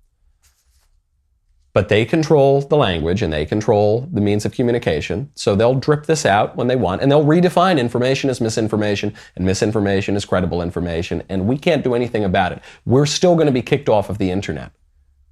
But 1.75 1.89
they 1.89 2.05
control 2.05 2.61
the 2.61 2.77
language 2.77 3.23
and 3.23 3.33
they 3.33 3.47
control 3.47 4.09
the 4.13 4.21
means 4.21 4.45
of 4.45 4.53
communication. 4.53 5.31
So 5.35 5.55
they'll 5.55 5.75
drip 5.75 6.05
this 6.05 6.27
out 6.27 6.55
when 6.55 6.67
they 6.67 6.77
want 6.77 7.01
and 7.01 7.11
they'll 7.11 7.25
redefine 7.25 7.79
information 7.79 8.29
as 8.29 8.43
misinformation 8.43 9.15
and 9.37 9.47
misinformation 9.47 10.15
as 10.15 10.27
credible 10.27 10.61
information. 10.61 11.23
And 11.31 11.47
we 11.49 11.57
can't 11.57 11.83
do 11.83 11.95
anything 11.95 12.25
about 12.25 12.53
it. 12.53 12.61
We're 12.85 13.07
still 13.07 13.35
going 13.37 13.47
to 13.47 13.53
be 13.53 13.63
kicked 13.63 13.89
off 13.89 14.11
of 14.11 14.19
the 14.19 14.31
internet 14.31 14.73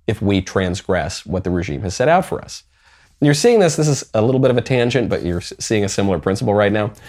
if 0.06 0.22
we 0.22 0.40
transgress 0.40 1.26
what 1.26 1.44
the 1.44 1.50
regime 1.50 1.82
has 1.82 1.94
set 1.94 2.08
out 2.08 2.24
for 2.24 2.42
us. 2.42 2.64
You're 3.20 3.34
seeing 3.34 3.60
this, 3.60 3.76
this 3.76 3.88
is 3.88 4.08
a 4.14 4.22
little 4.22 4.40
bit 4.40 4.50
of 4.50 4.56
a 4.56 4.62
tangent, 4.62 5.10
but 5.10 5.22
you're 5.22 5.42
seeing 5.42 5.84
a 5.84 5.88
similar 5.88 6.18
principle 6.18 6.54
right 6.54 6.72
now. 6.72 6.92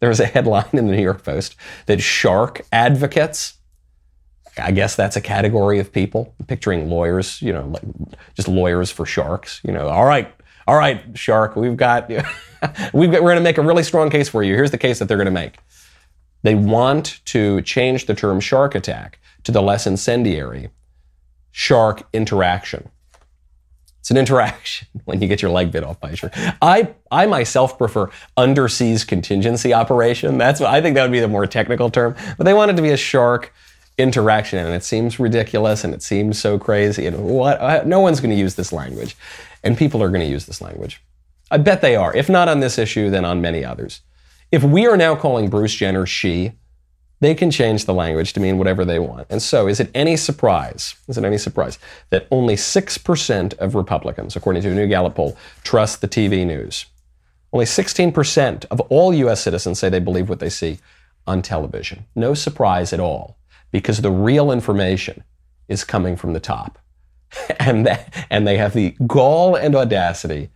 There 0.00 0.08
was 0.08 0.18
a 0.18 0.26
headline 0.26 0.64
in 0.72 0.86
the 0.86 0.96
New 0.96 1.00
York 1.00 1.22
Post 1.22 1.54
that 1.86 2.02
shark 2.02 2.62
advocates, 2.72 3.54
I 4.58 4.70
guess 4.72 4.96
that's 4.96 5.16
a 5.16 5.20
category 5.20 5.78
of 5.78 5.92
people, 5.92 6.34
picturing 6.46 6.88
lawyers, 6.88 7.40
you 7.42 7.52
know, 7.52 7.66
like 7.66 7.82
just 8.34 8.48
lawyers 8.48 8.90
for 8.90 9.06
sharks, 9.06 9.60
you 9.64 9.72
know, 9.72 9.88
all 9.88 10.04
right, 10.04 10.32
all 10.66 10.76
right, 10.76 11.02
shark, 11.16 11.56
we've 11.56 11.76
got, 11.76 12.08
we've 12.92 13.10
got, 13.10 13.22
we're 13.22 13.30
going 13.30 13.36
to 13.36 13.42
make 13.42 13.58
a 13.58 13.62
really 13.62 13.82
strong 13.82 14.10
case 14.10 14.28
for 14.28 14.42
you. 14.42 14.54
Here's 14.54 14.70
the 14.70 14.78
case 14.78 14.98
that 14.98 15.08
they're 15.08 15.16
going 15.16 15.26
to 15.26 15.30
make. 15.30 15.58
They 16.42 16.54
want 16.54 17.20
to 17.26 17.60
change 17.62 18.06
the 18.06 18.14
term 18.14 18.40
shark 18.40 18.74
attack 18.74 19.18
to 19.44 19.52
the 19.52 19.62
less 19.62 19.86
incendiary 19.86 20.70
shark 21.50 22.08
interaction. 22.12 22.90
It's 24.00 24.10
an 24.10 24.16
interaction 24.16 24.88
when 25.04 25.20
you 25.20 25.28
get 25.28 25.42
your 25.42 25.50
leg 25.50 25.70
bit 25.70 25.84
off 25.84 26.00
by 26.00 26.10
a 26.10 26.16
shark. 26.16 26.32
I, 26.62 26.94
I 27.10 27.26
myself 27.26 27.76
prefer 27.78 28.10
underseas 28.36 29.06
contingency 29.06 29.74
operation. 29.74 30.38
That's 30.38 30.60
what 30.60 30.70
I 30.70 30.80
think 30.80 30.94
that 30.94 31.02
would 31.02 31.12
be 31.12 31.20
the 31.20 31.28
more 31.28 31.46
technical 31.46 31.90
term. 31.90 32.14
But 32.38 32.44
they 32.44 32.54
want 32.54 32.70
it 32.70 32.76
to 32.76 32.82
be 32.82 32.90
a 32.90 32.96
shark 32.96 33.52
interaction, 34.00 34.58
and 34.58 34.74
it 34.74 34.84
seems 34.84 35.18
ridiculous 35.18 35.84
and 35.84 35.94
it 35.94 36.02
seems 36.02 36.38
so 36.38 36.58
crazy. 36.58 37.06
And 37.06 37.24
what? 37.24 37.60
Uh, 37.60 37.82
no 37.84 38.00
one's 38.00 38.20
going 38.20 38.30
to 38.30 38.36
use 38.36 38.54
this 38.54 38.72
language, 38.72 39.16
and 39.62 39.76
people 39.76 40.02
are 40.02 40.08
going 40.08 40.20
to 40.20 40.26
use 40.26 40.46
this 40.46 40.60
language. 40.60 41.02
I 41.50 41.58
bet 41.58 41.80
they 41.80 41.96
are. 41.96 42.14
If 42.14 42.28
not 42.28 42.48
on 42.48 42.60
this 42.60 42.78
issue, 42.78 43.10
then 43.10 43.24
on 43.24 43.40
many 43.40 43.64
others. 43.64 44.00
If 44.52 44.62
we 44.62 44.86
are 44.86 44.96
now 44.96 45.16
calling 45.16 45.48
Bruce 45.50 45.74
Jenner 45.74 46.06
she, 46.06 46.52
they 47.20 47.34
can 47.34 47.50
change 47.50 47.84
the 47.84 47.94
language 47.94 48.32
to 48.32 48.40
mean 48.40 48.56
whatever 48.56 48.84
they 48.84 48.98
want. 48.98 49.26
And 49.30 49.42
so, 49.42 49.68
is 49.68 49.78
it 49.78 49.90
any 49.94 50.16
surprise? 50.16 50.96
Is 51.06 51.18
it 51.18 51.24
any 51.24 51.38
surprise 51.38 51.78
that 52.08 52.26
only 52.30 52.56
6% 52.56 53.58
of 53.58 53.74
Republicans, 53.74 54.36
according 54.36 54.62
to 54.62 54.70
a 54.70 54.74
new 54.74 54.88
Gallup 54.88 55.14
poll, 55.14 55.36
trust 55.62 56.00
the 56.00 56.08
TV 56.08 56.46
news? 56.46 56.86
Only 57.52 57.66
16% 57.66 58.64
of 58.70 58.80
all 58.80 59.12
US 59.12 59.42
citizens 59.42 59.78
say 59.78 59.88
they 59.88 59.98
believe 59.98 60.28
what 60.28 60.40
they 60.40 60.48
see 60.48 60.78
on 61.26 61.42
television. 61.42 62.06
No 62.14 62.32
surprise 62.32 62.92
at 62.92 63.00
all, 63.00 63.36
because 63.70 64.00
the 64.00 64.10
real 64.10 64.50
information 64.50 65.24
is 65.68 65.84
coming 65.84 66.16
from 66.16 66.32
the 66.32 66.40
top. 66.40 66.78
and, 67.60 67.86
that, 67.86 68.26
and 68.30 68.46
they 68.46 68.56
have 68.56 68.72
the 68.72 68.96
gall 69.06 69.54
and 69.54 69.74
audacity 69.76 70.50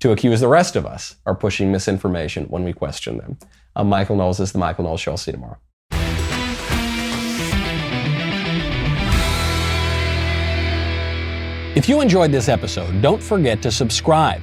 to 0.00 0.12
accuse 0.12 0.40
the 0.40 0.48
rest 0.48 0.76
of 0.76 0.86
us 0.86 1.16
are 1.26 1.34
pushing 1.34 1.72
misinformation 1.72 2.44
when 2.44 2.64
we 2.64 2.72
question 2.72 3.18
them. 3.18 3.38
I'm 3.74 3.88
Michael 3.88 4.16
Knowles. 4.16 4.38
This 4.38 4.50
is 4.50 4.52
The 4.52 4.58
Michael 4.58 4.84
Knowles 4.84 5.00
Show. 5.00 5.12
I'll 5.12 5.16
see 5.16 5.30
you 5.30 5.36
tomorrow. 5.36 5.58
If 11.74 11.88
you 11.88 12.00
enjoyed 12.00 12.32
this 12.32 12.48
episode, 12.48 13.00
don't 13.02 13.22
forget 13.22 13.62
to 13.62 13.70
subscribe. 13.70 14.42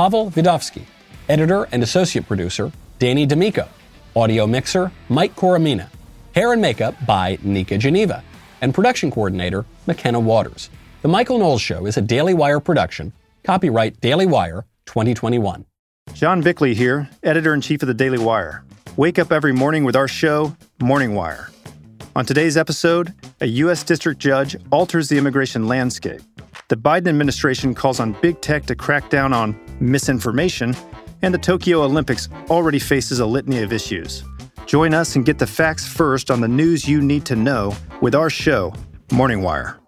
Pavel 0.00 0.30
Vidovsky. 0.30 0.84
Editor 1.28 1.68
and 1.72 1.82
associate 1.82 2.26
producer, 2.26 2.72
Danny 2.98 3.26
D'Amico. 3.26 3.68
Audio 4.16 4.46
mixer, 4.46 4.90
Mike 5.10 5.36
Coromina. 5.36 5.90
Hair 6.34 6.54
and 6.54 6.62
makeup 6.62 6.94
by 7.04 7.36
Nika 7.42 7.76
Geneva. 7.76 8.24
And 8.62 8.72
production 8.72 9.10
coordinator, 9.10 9.66
McKenna 9.86 10.18
Waters. 10.18 10.70
The 11.02 11.08
Michael 11.08 11.36
Knowles 11.38 11.60
Show 11.60 11.84
is 11.84 11.98
a 11.98 12.00
Daily 12.00 12.32
Wire 12.32 12.60
production. 12.60 13.12
Copyright 13.44 14.00
Daily 14.00 14.24
Wire 14.24 14.64
2021. 14.86 15.66
John 16.14 16.40
Bickley 16.40 16.74
here, 16.74 17.10
editor 17.22 17.52
in 17.52 17.60
chief 17.60 17.82
of 17.82 17.86
the 17.86 17.92
Daily 17.92 18.18
Wire. 18.18 18.64
Wake 18.96 19.18
up 19.18 19.30
every 19.30 19.52
morning 19.52 19.84
with 19.84 19.96
our 19.96 20.08
show, 20.08 20.56
Morning 20.80 21.14
Wire. 21.14 21.50
On 22.16 22.24
today's 22.24 22.56
episode, 22.56 23.12
a 23.42 23.46
U.S. 23.64 23.84
district 23.84 24.18
judge 24.18 24.56
alters 24.70 25.10
the 25.10 25.18
immigration 25.18 25.68
landscape. 25.68 26.22
The 26.70 26.76
Biden 26.76 27.08
administration 27.08 27.74
calls 27.74 27.98
on 27.98 28.16
big 28.22 28.40
tech 28.40 28.64
to 28.66 28.76
crack 28.76 29.10
down 29.10 29.32
on 29.32 29.58
misinformation, 29.80 30.76
and 31.20 31.34
the 31.34 31.38
Tokyo 31.38 31.82
Olympics 31.82 32.28
already 32.48 32.78
faces 32.78 33.18
a 33.18 33.26
litany 33.26 33.60
of 33.64 33.72
issues. 33.72 34.22
Join 34.66 34.94
us 34.94 35.16
and 35.16 35.26
get 35.26 35.40
the 35.40 35.48
facts 35.48 35.84
first 35.84 36.30
on 36.30 36.40
the 36.40 36.46
news 36.46 36.88
you 36.88 37.02
need 37.02 37.24
to 37.24 37.34
know 37.34 37.74
with 38.00 38.14
our 38.14 38.30
show, 38.30 38.72
Morning 39.10 39.42
Wire. 39.42 39.79